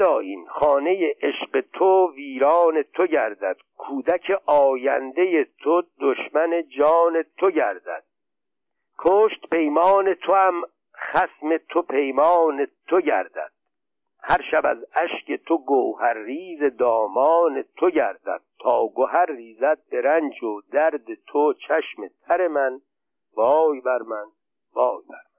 ای 0.02 0.28
این 0.28 0.46
خانه 0.48 1.14
عشق 1.22 1.64
تو 1.72 2.12
ویران 2.14 2.82
تو 2.82 3.06
گردد. 3.06 3.56
کودک 3.76 4.42
آینده 4.46 5.44
تو 5.44 5.82
دشمن 6.00 6.64
جان 6.78 7.24
تو 7.38 7.50
گردد. 7.50 8.04
کشت 8.98 9.50
پیمان 9.50 10.14
تو 10.14 10.34
هم 10.34 10.62
خسم 10.96 11.56
تو 11.68 11.82
پیمان 11.82 12.66
تو 12.88 13.00
گردد. 13.00 13.53
هر 14.26 14.42
شب 14.50 14.66
از 14.66 14.86
اشک 14.94 15.32
تو 15.46 15.58
گوهر 15.58 16.14
ریز 16.14 16.76
دامان 16.78 17.64
تو 17.76 17.90
گردد. 17.90 18.40
تا 18.60 18.86
گوهر 18.86 19.26
ریزد 19.26 19.78
به 19.90 20.00
رنج 20.00 20.42
و 20.42 20.60
درد 20.72 21.14
تو 21.26 21.54
چشم 21.54 22.08
تر 22.28 22.48
من. 22.48 22.80
وای 23.36 23.80
بر 23.80 23.98
من 23.98 24.26
وای 24.74 25.02
بر 25.08 25.14
من. 25.14 25.34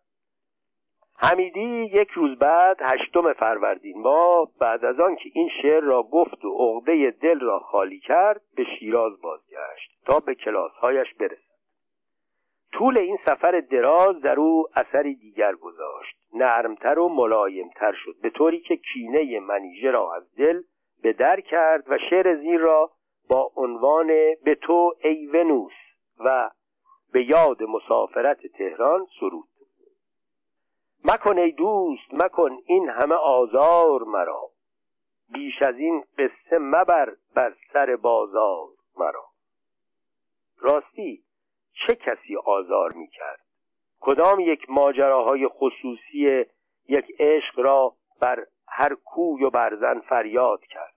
حمیدی 1.18 1.90
یک 1.94 2.10
روز 2.10 2.38
بعد 2.38 2.78
هشتم 2.82 3.34
فروردین 3.34 4.02
ما 4.02 4.48
بعد 4.60 4.86
از 4.86 5.00
آن 5.00 5.16
که 5.16 5.30
این 5.34 5.50
شعر 5.62 5.84
را 5.84 6.04
گفت 6.04 6.46
و 6.46 6.50
عقده 6.50 7.12
دل 7.12 7.40
را 7.40 7.60
خالی 7.60 8.00
کرد 8.00 8.42
به 8.56 8.64
شیراز 8.80 9.22
بازگشت 9.22 9.92
تا 10.06 10.20
به 10.20 10.36
کلاسهایش 10.36 11.14
برسد. 11.14 11.45
طول 12.78 12.98
این 12.98 13.18
سفر 13.26 13.60
دراز 13.60 14.22
در 14.22 14.40
او 14.40 14.68
اثری 14.76 15.16
دیگر 15.16 15.56
گذاشت. 15.56 16.18
نرمتر 16.34 17.00
و 17.00 17.10
ملایمتر 17.10 17.94
شد 17.94 18.16
به 18.22 18.30
طوری 18.30 18.60
که 18.60 18.76
کینه 18.76 19.40
منیژه 19.40 19.92
را 19.92 20.16
از 20.16 20.36
دل 20.36 20.62
به 21.02 21.14
در 21.14 21.40
کرد 21.40 21.84
و 21.88 21.98
شعر 22.10 22.36
زیر 22.36 22.60
را 22.60 22.92
با 23.30 23.52
عنوان 23.56 24.08
به 24.44 24.56
تو 24.62 24.94
ای 25.04 25.28
ونوس 25.28 25.74
و 26.20 26.50
به 27.14 27.24
یاد 27.24 27.64
مسافرت 27.64 28.48
تهران 28.48 29.08
سرود. 29.20 29.48
مکن 31.06 31.38
ای 31.38 31.52
دوست 31.52 32.14
مکن 32.14 32.58
این 32.66 32.90
همه 32.90 33.16
آزار 33.16 34.04
مرا. 34.04 34.42
بیش 35.34 35.62
از 35.62 35.76
این 35.76 36.04
قصه 36.18 36.58
مبر 36.58 37.14
بر 37.36 37.54
سر 37.74 37.96
بازار 37.96 38.68
مرا. 38.98 39.26
راستی 40.62 41.25
چه 41.76 41.96
کسی 41.96 42.36
آزار 42.46 42.92
می 42.92 43.08
کرد 43.08 43.40
کدام 44.00 44.40
یک 44.40 44.70
ماجراهای 44.70 45.48
خصوصی 45.48 46.46
یک 46.88 47.06
عشق 47.20 47.60
را 47.60 47.96
بر 48.22 48.46
هر 48.68 48.96
کوی 48.96 49.44
و 49.44 49.50
برزن 49.50 50.00
فریاد 50.00 50.62
کرد؟ 50.70 50.94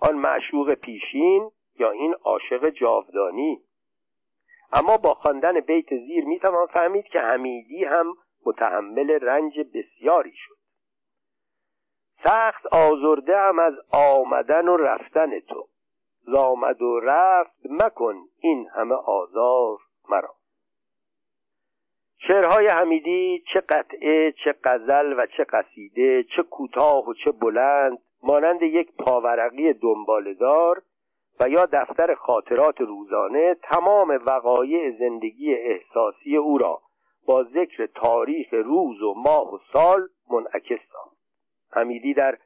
آن 0.00 0.14
معشوق 0.14 0.74
پیشین 0.74 1.50
یا 1.78 1.90
این 1.90 2.14
عاشق 2.14 2.70
جاودانی؟ 2.70 3.60
اما 4.72 4.96
با 4.96 5.14
خواندن 5.14 5.60
بیت 5.60 5.88
زیر 5.88 6.24
می‌توان 6.24 6.66
فهمید 6.66 7.04
که 7.04 7.20
حمیدی 7.20 7.84
هم 7.84 8.14
متحمل 8.46 9.10
رنج 9.10 9.60
بسیاری 9.74 10.32
شد. 10.34 10.56
سخت 12.24 12.66
آزرده 12.66 13.38
هم 13.38 13.58
از 13.58 13.74
آمدن 13.92 14.68
و 14.68 14.76
رفتن 14.76 15.40
تو. 15.40 15.68
زامد 16.26 16.82
و 16.82 17.00
رفت 17.00 17.56
مکن 17.70 18.16
این 18.40 18.68
همه 18.74 18.94
آزار 18.94 19.78
مرا. 20.08 20.34
شعرهای 22.18 22.66
حمیدی 22.66 23.44
چه 23.52 23.60
قطعه 23.60 24.32
چه 24.32 24.52
قزل 24.52 25.14
و 25.18 25.26
چه 25.26 25.44
قصیده 25.44 26.22
چه 26.22 26.42
کوتاه 26.42 27.08
و 27.08 27.14
چه 27.14 27.30
بلند 27.30 27.98
مانند 28.22 28.62
یک 28.62 28.92
پاورقی 28.98 29.72
دنبالدار 29.72 30.82
و 31.40 31.48
یا 31.48 31.66
دفتر 31.72 32.14
خاطرات 32.14 32.80
روزانه 32.80 33.56
تمام 33.62 34.20
وقایع 34.26 34.98
زندگی 34.98 35.54
احساسی 35.54 36.36
او 36.36 36.58
را 36.58 36.80
با 37.26 37.44
ذکر 37.44 37.86
تاریخ 37.86 38.54
روز 38.54 39.02
و 39.02 39.14
ماه 39.14 39.54
و 39.54 39.58
سال 39.72 40.08
منعکس 40.30 40.80
ساخت. 40.92 41.16
حمیدی 41.72 42.14
در 42.14 42.38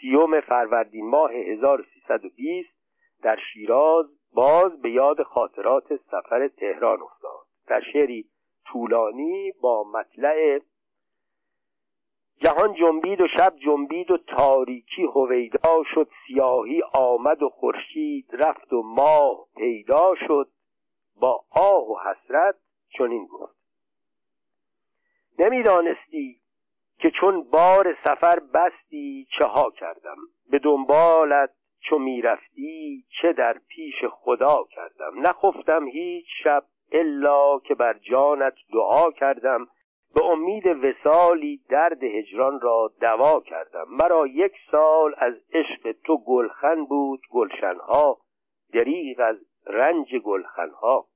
سیوم 0.00 0.40
فروردین 0.40 1.10
ماه 1.10 1.32
1320 1.32 2.75
در 3.22 3.38
شیراز 3.52 4.06
باز 4.32 4.80
به 4.82 4.90
یاد 4.90 5.22
خاطرات 5.22 5.96
سفر 5.96 6.48
تهران 6.48 7.02
افتاد. 7.02 7.46
در 7.66 7.80
شعری 7.92 8.26
طولانی 8.64 9.52
با 9.60 9.84
مطلع 9.84 10.60
جهان 12.40 12.74
جنبید 12.74 13.20
و 13.20 13.28
شب 13.38 13.56
جنبید 13.64 14.10
و 14.10 14.18
تاریکی 14.18 15.02
هویدا 15.02 15.82
شد 15.94 16.10
سیاهی 16.26 16.82
آمد 16.94 17.42
و 17.42 17.48
خورشید 17.48 18.26
رفت 18.32 18.72
و 18.72 18.82
ماه 18.82 19.46
پیدا 19.56 20.14
شد 20.26 20.48
با 21.20 21.44
آه 21.50 21.90
و 21.90 21.96
حسرت 21.98 22.54
چنین 22.98 23.26
گفت 23.26 23.56
نمی‌دانستی 25.38 26.40
که 26.98 27.10
چون 27.20 27.42
بار 27.42 27.96
سفر 28.04 28.38
بستی 28.54 29.26
چه 29.38 29.44
ها 29.44 29.70
کردم. 29.70 30.16
به 30.50 30.58
دنبالت 30.58 31.50
چو 31.88 31.98
می‌رفتی 31.98 33.04
چه 33.20 33.32
در 33.32 33.58
پیش 33.68 34.04
خدا 34.10 34.64
کردم؟ 34.70 35.28
نخفتم 35.28 35.86
هیچ 35.86 36.26
شب 36.44 36.64
الا 36.92 37.58
که 37.58 37.74
بر 37.74 37.98
جانت 37.98 38.54
دعا 38.72 39.10
کردم. 39.10 39.66
به 40.14 40.24
امید 40.24 40.66
وسالی 40.66 41.60
درد 41.68 42.04
هجران 42.04 42.60
را 42.60 42.92
دوا 43.00 43.40
کردم. 43.40 43.84
مرا 43.88 44.26
یک 44.26 44.52
سال 44.70 45.14
از 45.18 45.34
عشق 45.52 45.96
تو 46.04 46.18
گلخن 46.26 46.84
بود 46.84 47.20
گلشنها 47.30 48.18
دریغ 48.72 49.20
از 49.20 49.36
رنج 49.66 50.16
گلخنها. 50.16 51.06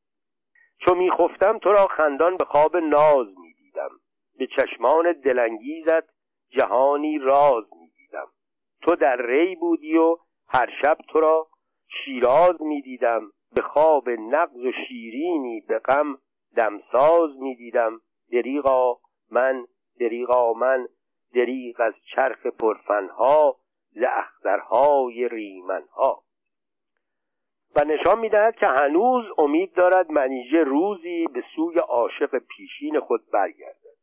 چو 0.78 0.94
میخفتم 0.94 1.58
تو 1.58 1.72
را 1.72 1.86
خندان 1.86 2.36
به 2.36 2.44
خواب 2.44 2.76
ناز 2.76 3.26
می‌دیدم. 3.26 3.90
به 4.38 4.46
چشمان 4.46 5.12
دلانگیزت 5.12 6.10
جهانی 6.50 7.18
راز 7.18 7.64
می‌دیدم. 7.80 8.26
تو 8.82 8.94
در 8.96 9.16
ری 9.16 9.56
بودی 9.56 9.96
و 9.96 10.16
هر 10.52 10.70
شب 10.82 10.98
تو 11.08 11.20
را 11.20 11.46
شیراز 11.88 12.62
می‌دیدم 12.62 13.32
به 13.54 13.62
خواب 13.62 14.08
نغز 14.08 14.64
و 14.64 14.72
شیرینی 14.72 15.60
به 15.60 15.78
غم 15.78 16.18
دمساز 16.56 17.30
می‌دیدم. 17.40 18.00
دریغا 18.32 18.98
من 19.30 19.66
دریغا 20.00 20.52
من 20.52 20.86
دریغ 21.34 21.80
از 21.80 21.94
چرخ 22.14 22.46
پرفنها 22.46 23.56
ز 23.90 24.02
اخترهای 24.16 25.28
ریمنها. 25.28 26.22
و 27.76 27.84
نشان 27.84 28.18
می‌دهد 28.18 28.56
که 28.56 28.66
هنوز 28.66 29.24
امید 29.38 29.72
دارد 29.72 30.10
منیژه 30.10 30.64
روزی 30.64 31.26
به 31.26 31.44
سوی 31.56 31.78
عاشق 31.78 32.38
پیشین 32.38 33.00
خود 33.00 33.30
برگردد. 33.32 33.96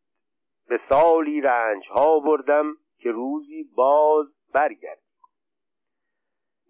به 0.68 0.80
سالی 0.90 1.42
رنج 1.42 1.88
ها 1.88 2.20
بردم 2.20 2.74
که 3.00 3.12
روزی 3.12 3.64
باز 3.76 4.28
برگرد 4.54 5.07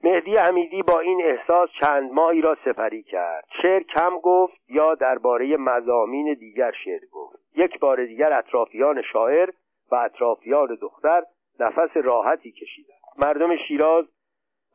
مهدی 0.03 0.35
حمیدی 0.35 0.81
با 0.81 0.99
این 0.99 1.21
احساس 1.25 1.69
چند 1.81 2.11
ماهی 2.11 2.41
را 2.41 2.57
سپری 2.65 3.03
کرد. 3.03 3.45
شعر 3.61 3.83
کم 3.83 4.19
گفت 4.23 4.69
یا 4.69 4.95
درباره 4.95 5.57
مزامین 5.57 6.33
دیگر 6.33 6.71
شعر 6.83 7.01
گفت. 7.11 7.37
یک 7.55 7.79
بار 7.79 8.05
دیگر 8.05 8.33
اطرافیان 8.33 9.01
شاعر 9.01 9.49
و 9.91 9.95
اطرافیان 9.95 10.77
دختر 10.81 11.23
نفس 11.59 11.97
راحتی 11.97 12.51
کشیدند. 12.51 12.97
مردم 13.17 13.57
شیراز 13.67 14.05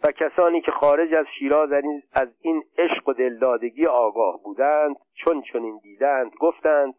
و 0.04 0.12
کسانی 0.12 0.60
که 0.60 0.70
خارج 0.70 1.14
از 1.14 1.26
شیراز 1.38 1.72
از 2.12 2.28
این 2.40 2.62
عشق 2.78 3.08
و 3.08 3.12
دلدادگی 3.12 3.86
آگاه 3.86 4.42
بودند 4.44 4.96
چون 5.14 5.42
چنین 5.42 5.80
دیدند 5.82 6.32
گفتند 6.40 6.94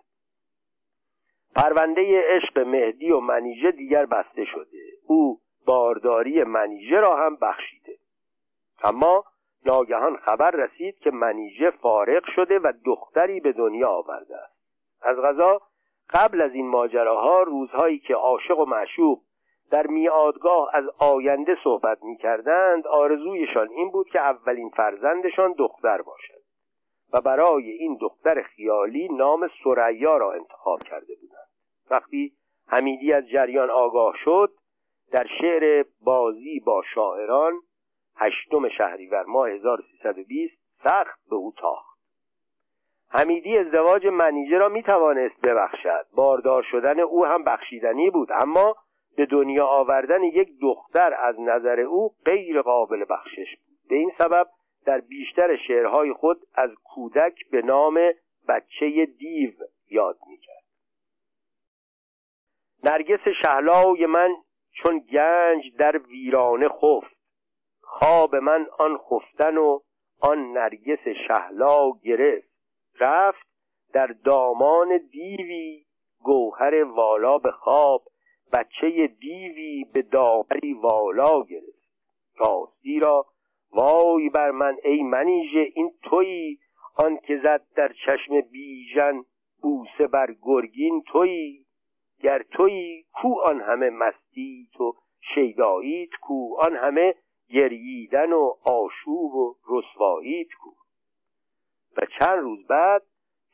پرونده 1.55 2.23
عشق 2.25 2.59
مهدی 2.59 3.11
و 3.11 3.19
منیژه 3.19 3.71
دیگر 3.71 4.05
بسته 4.05 4.45
شده. 4.45 4.77
او 5.07 5.39
بارداری 5.65 6.43
منیژه 6.43 6.95
را 6.95 7.15
هم 7.15 7.35
بخشیده. 7.35 7.97
اما 8.83 9.23
ناگهان 9.65 10.17
خبر 10.17 10.51
رسید 10.51 10.99
که 10.99 11.11
منیژه 11.11 11.69
فارغ 11.69 12.23
شده 12.35 12.59
و 12.59 12.73
دختری 12.85 13.39
به 13.39 13.51
دنیا 13.51 13.89
آورده 13.89 14.37
است. 14.37 14.53
از 15.01 15.17
غذا 15.17 15.61
قبل 16.09 16.41
از 16.41 16.53
این 16.53 16.67
ماجراها 16.67 17.43
روزهایی 17.43 17.99
که 17.99 18.15
عاشق 18.15 18.59
و 18.59 18.65
معشوق 18.65 19.19
در 19.71 19.87
میادگاه 19.87 20.69
از 20.73 20.85
آینده 20.99 21.57
صحبت 21.63 22.03
می 22.03 22.17
کردند 22.17 22.87
آرزویشان 22.87 23.69
این 23.69 23.91
بود 23.91 24.07
که 24.09 24.19
اولین 24.19 24.69
فرزندشان 24.69 25.53
دختر 25.53 26.01
باشد 26.01 26.43
و 27.13 27.21
برای 27.21 27.71
این 27.71 27.97
دختر 28.01 28.41
خیالی 28.41 29.07
نام 29.07 29.49
سریا 29.63 30.17
را 30.17 30.33
انتخاب 30.33 30.79
کرده 30.79 31.15
بودند. 31.21 31.47
وقتی 31.89 32.33
حمیدی 32.67 33.13
از 33.13 33.29
جریان 33.29 33.69
آگاه 33.69 34.13
شد 34.23 34.51
در 35.11 35.27
شعر 35.41 35.85
بازی 36.01 36.59
با 36.59 36.83
شاعران 36.95 37.53
هشتم 38.15 38.69
شهریور 38.69 39.23
ماه 39.23 39.49
1320 39.49 40.53
سخت 40.83 41.19
به 41.29 41.35
او 41.35 41.53
تاخت. 41.57 41.93
حمیدی 43.09 43.57
ازدواج 43.57 44.07
منیژه 44.07 44.57
را 44.57 44.69
می 44.69 44.83
توانست 44.83 45.41
ببخشد. 45.41 46.05
باردار 46.15 46.63
شدن 46.63 46.99
او 46.99 47.25
هم 47.25 47.43
بخشیدنی 47.43 48.09
بود 48.09 48.29
اما 48.31 48.75
به 49.15 49.25
دنیا 49.25 49.65
آوردن 49.65 50.23
یک 50.23 50.49
دختر 50.61 51.13
از 51.13 51.39
نظر 51.39 51.79
او 51.79 52.11
غیر 52.25 52.61
قابل 52.61 53.05
بخشش 53.09 53.57
بود. 53.57 53.77
به 53.89 53.95
این 53.95 54.11
سبب 54.17 54.47
در 54.85 55.01
بیشتر 55.01 55.57
شعرهای 55.67 56.13
خود 56.13 56.37
از 56.55 56.69
کودک 56.83 57.49
به 57.51 57.61
نام 57.61 57.99
بچه 58.47 59.05
دیو 59.05 59.51
یاد 59.89 60.17
کرد 60.41 60.63
نرگس 62.83 63.27
شهلای 63.41 64.05
من 64.05 64.35
چون 64.71 64.99
گنج 64.99 65.75
در 65.77 65.97
ویرانه 65.97 66.69
خفت. 66.69 67.12
خواب 67.83 68.35
من 68.35 68.67
آن 68.79 68.97
خفتن 68.97 69.57
و 69.57 69.79
آن 70.21 70.53
نرگس 70.53 71.07
شهلا 71.27 71.91
گرفت. 72.03 72.53
رفت 72.99 73.47
در 73.93 74.07
دامان 74.07 74.97
دیوی 74.97 75.85
گوهر 76.23 76.83
والا 76.83 77.37
به 77.37 77.51
خواب. 77.51 78.03
بچه 78.53 79.07
دیوی 79.07 79.85
به 79.93 80.01
دامری 80.01 80.73
والا 80.73 81.43
گرفت. 81.43 81.83
راستی 82.37 82.99
را 82.99 83.25
وای 83.71 84.29
بر 84.29 84.51
من 84.51 84.77
ای 84.83 85.03
منیژه 85.03 85.71
این 85.75 85.91
تویی؟ 86.03 86.59
آن 86.95 87.17
که 87.17 87.39
زد 87.43 87.61
در 87.75 87.93
چشم 88.05 88.41
بیژن 88.41 89.23
بوسه 89.61 90.07
بر 90.07 90.35
گرگین 90.41 91.03
تویی؟ 91.07 91.65
گر 92.21 92.43
تویی 92.51 93.05
کو 93.13 93.41
آن 93.41 93.61
همه 93.61 93.89
مستی 93.89 94.69
تو؟ 94.73 94.93
شیداییت 95.33 96.09
کو؟ 96.21 96.55
آن 96.59 96.75
همه 96.75 97.15
گرییدن 97.49 98.33
و 98.33 98.53
آشوب 98.63 99.35
و 99.35 99.55
رسواییت 99.69 100.47
کو 100.63 100.69
و 101.97 102.05
چند 102.19 102.39
روز 102.39 102.67
بعد 102.67 103.03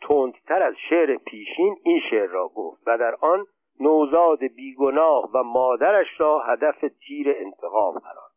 تندتر 0.02 0.64
از 0.64 0.76
شعر 0.90 1.18
پیشین 1.18 1.78
این 1.84 2.02
شعر 2.10 2.28
را 2.28 2.48
گفت 2.48 2.82
و 2.88 2.98
در 2.98 3.16
آن 3.16 3.46
نوزاد 3.80 4.40
بیگناه 4.40 5.30
و 5.34 5.44
مادرش 5.44 6.08
را 6.18 6.40
هدف 6.40 6.86
تیر 7.00 7.36
انتقام 7.38 8.00
قرار 8.00 8.30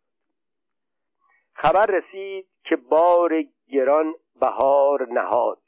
خبر 1.54 1.86
رسید 1.86 2.46
که 2.64 2.76
بار 2.76 3.44
گران 3.72 4.14
بهار 4.40 5.08
نهاد. 5.12 5.58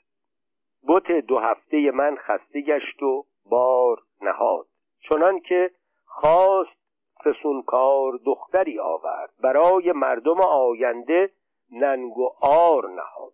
بت 0.88 1.10
دو 1.10 1.38
هفته 1.38 1.90
من 1.90 2.16
خسته 2.16 2.60
گشت 2.60 3.02
و 3.02 3.24
بار 3.44 4.02
نهاد. 4.22 4.66
چنان 5.08 5.40
که 5.40 5.70
خواست 6.06 6.83
فسونکار 7.24 8.20
دختری 8.26 8.78
آورد. 8.78 9.30
برای 9.42 9.92
مردم 9.92 10.40
آینده 10.40 11.30
ننگ 11.72 12.18
و 12.18 12.28
آر 12.40 12.88
نهاد. 12.88 13.32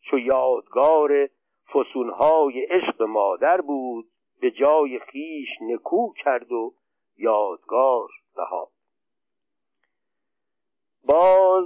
چو 0.00 0.18
یادگار 0.18 1.28
فسونهای 1.74 2.60
عشق 2.60 3.02
مادر 3.02 3.60
بود 3.60 4.06
به 4.40 4.50
جای 4.50 4.98
خیش 4.98 5.48
نکو 5.62 6.12
کرد 6.12 6.52
و 6.52 6.74
یادگار 7.18 8.08
نهاد. 8.38 8.68
باز 11.04 11.64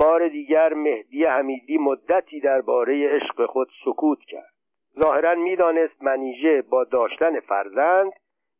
بار 0.00 0.28
دیگر 0.28 0.74
مهدی 0.74 1.24
حمیدی 1.24 1.78
مدتی 1.78 2.40
درباره 2.40 3.08
عشق 3.08 3.46
خود 3.46 3.68
سکوت 3.84 4.18
کرد. 4.20 4.52
ظاهرا 5.00 5.34
می‌دانست 5.34 6.02
منیژه 6.02 6.62
با 6.62 6.84
داشتن 6.84 7.40
فرزند 7.40 8.12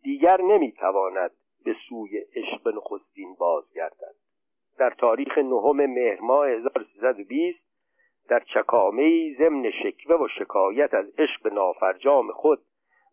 دیگر 0.03 0.41
نمی‌تواند 0.41 1.31
به 1.69 1.77
سوی 1.89 2.19
عشق 2.19 2.69
نخستین 2.69 3.35
بازگردد. 3.35 4.15
در 4.78 4.90
تاریخ 4.90 5.39
نهم 5.39 5.77
مهر 5.77 6.20
ماه 6.20 6.49
1320 6.49 7.59
در 8.28 8.40
چکامه 8.55 9.35
ضمن 9.39 9.70
شکوه 9.70 10.16
و 10.16 10.28
شکایت 10.39 10.95
از 10.95 11.07
عشق 11.19 11.53
نافرجام 11.53 12.32
خود 12.32 12.61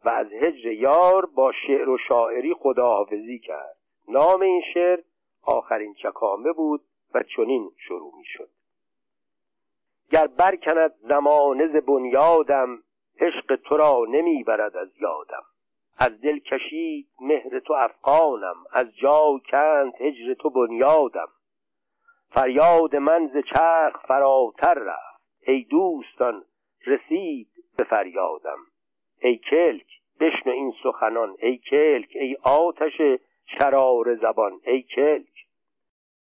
و 0.06 0.10
از 0.10 0.34
هجر 0.34 0.72
یار 0.72 1.26
با 1.26 1.52
شعر 1.68 1.90
و 1.90 1.98
شاعری 1.98 2.53
خداحافظی 2.53 3.40
کرد. 3.40 3.76
نام 4.07 4.41
این 4.41 4.61
شعر 4.73 4.99
آخرین 5.44 5.94
چکامه 5.94 6.52
بود 6.52 6.82
و 7.14 7.23
چنین 7.23 7.72
شروع 7.88 8.14
می 8.18 8.26
شد 8.26 8.49
گر 10.11 10.27
برکند 10.27 10.94
زمانه 11.02 11.68
ز 11.68 11.86
بنیادم 11.86 12.84
عشق 13.19 13.56
تو 13.56 13.77
را 13.77 14.06
نمی‌برد 14.10 14.77
از 14.77 14.90
یادم. 15.02 15.44
از 15.97 16.22
دل 16.22 16.39
کشید 16.39 17.07
مهر 17.22 17.59
تو 17.59 17.73
افغانم 17.73 18.55
از 18.72 18.95
جا 18.95 19.39
کند 19.51 19.93
هجر 19.99 20.34
تو 20.34 20.49
بنیادم. 20.49 21.27
فریاد 22.30 22.95
من 22.95 23.27
ز 23.27 23.38
چرخ 23.53 24.05
فراتر 24.07 24.73
رفت 24.73 25.22
ای 25.47 25.63
دوستان 25.63 26.45
رسید 26.85 27.47
به 27.77 27.84
فریادم. 27.84 28.57
ای 29.22 29.38
کلک 29.38 29.88
بشنو 30.19 30.53
این 30.53 30.73
سخنان 30.84 31.35
ای 31.39 31.57
کلک 31.57 32.09
ای 32.15 32.38
آتش 32.43 33.01
شرار 33.59 34.15
زبان 34.15 34.59
ای 34.65 34.81
کلک. 34.81 35.45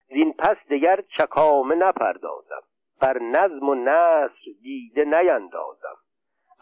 زین 0.08 0.34
پس 0.34 0.58
دگر 0.70 1.04
چکامه 1.18 1.76
نپردازم 1.76 2.64
بر 3.02 3.20
نظم 3.20 3.70
و 3.70 3.76
نصر 3.76 4.52
دیده 4.62 5.04
نیندازم. 5.04 5.98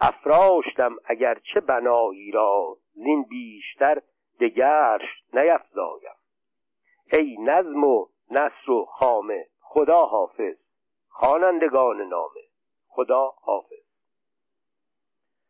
افراشتم 0.01 0.95
اگرچه 1.05 1.59
بنایی 1.59 2.31
را 2.31 2.77
زین 2.93 3.23
بیشتر 3.23 4.01
دگرش 4.39 5.23
نیفزایم. 5.33 6.15
ای 7.13 7.37
نظم 7.39 7.83
و 7.83 8.07
نصر 8.31 8.71
و 8.71 8.85
خامه 8.85 9.47
خدا 9.61 10.05
حافظ. 10.05 10.55
خوانندگان 11.09 12.01
نامه 12.01 12.41
خدا 12.87 13.33
حافظ. 13.41 13.80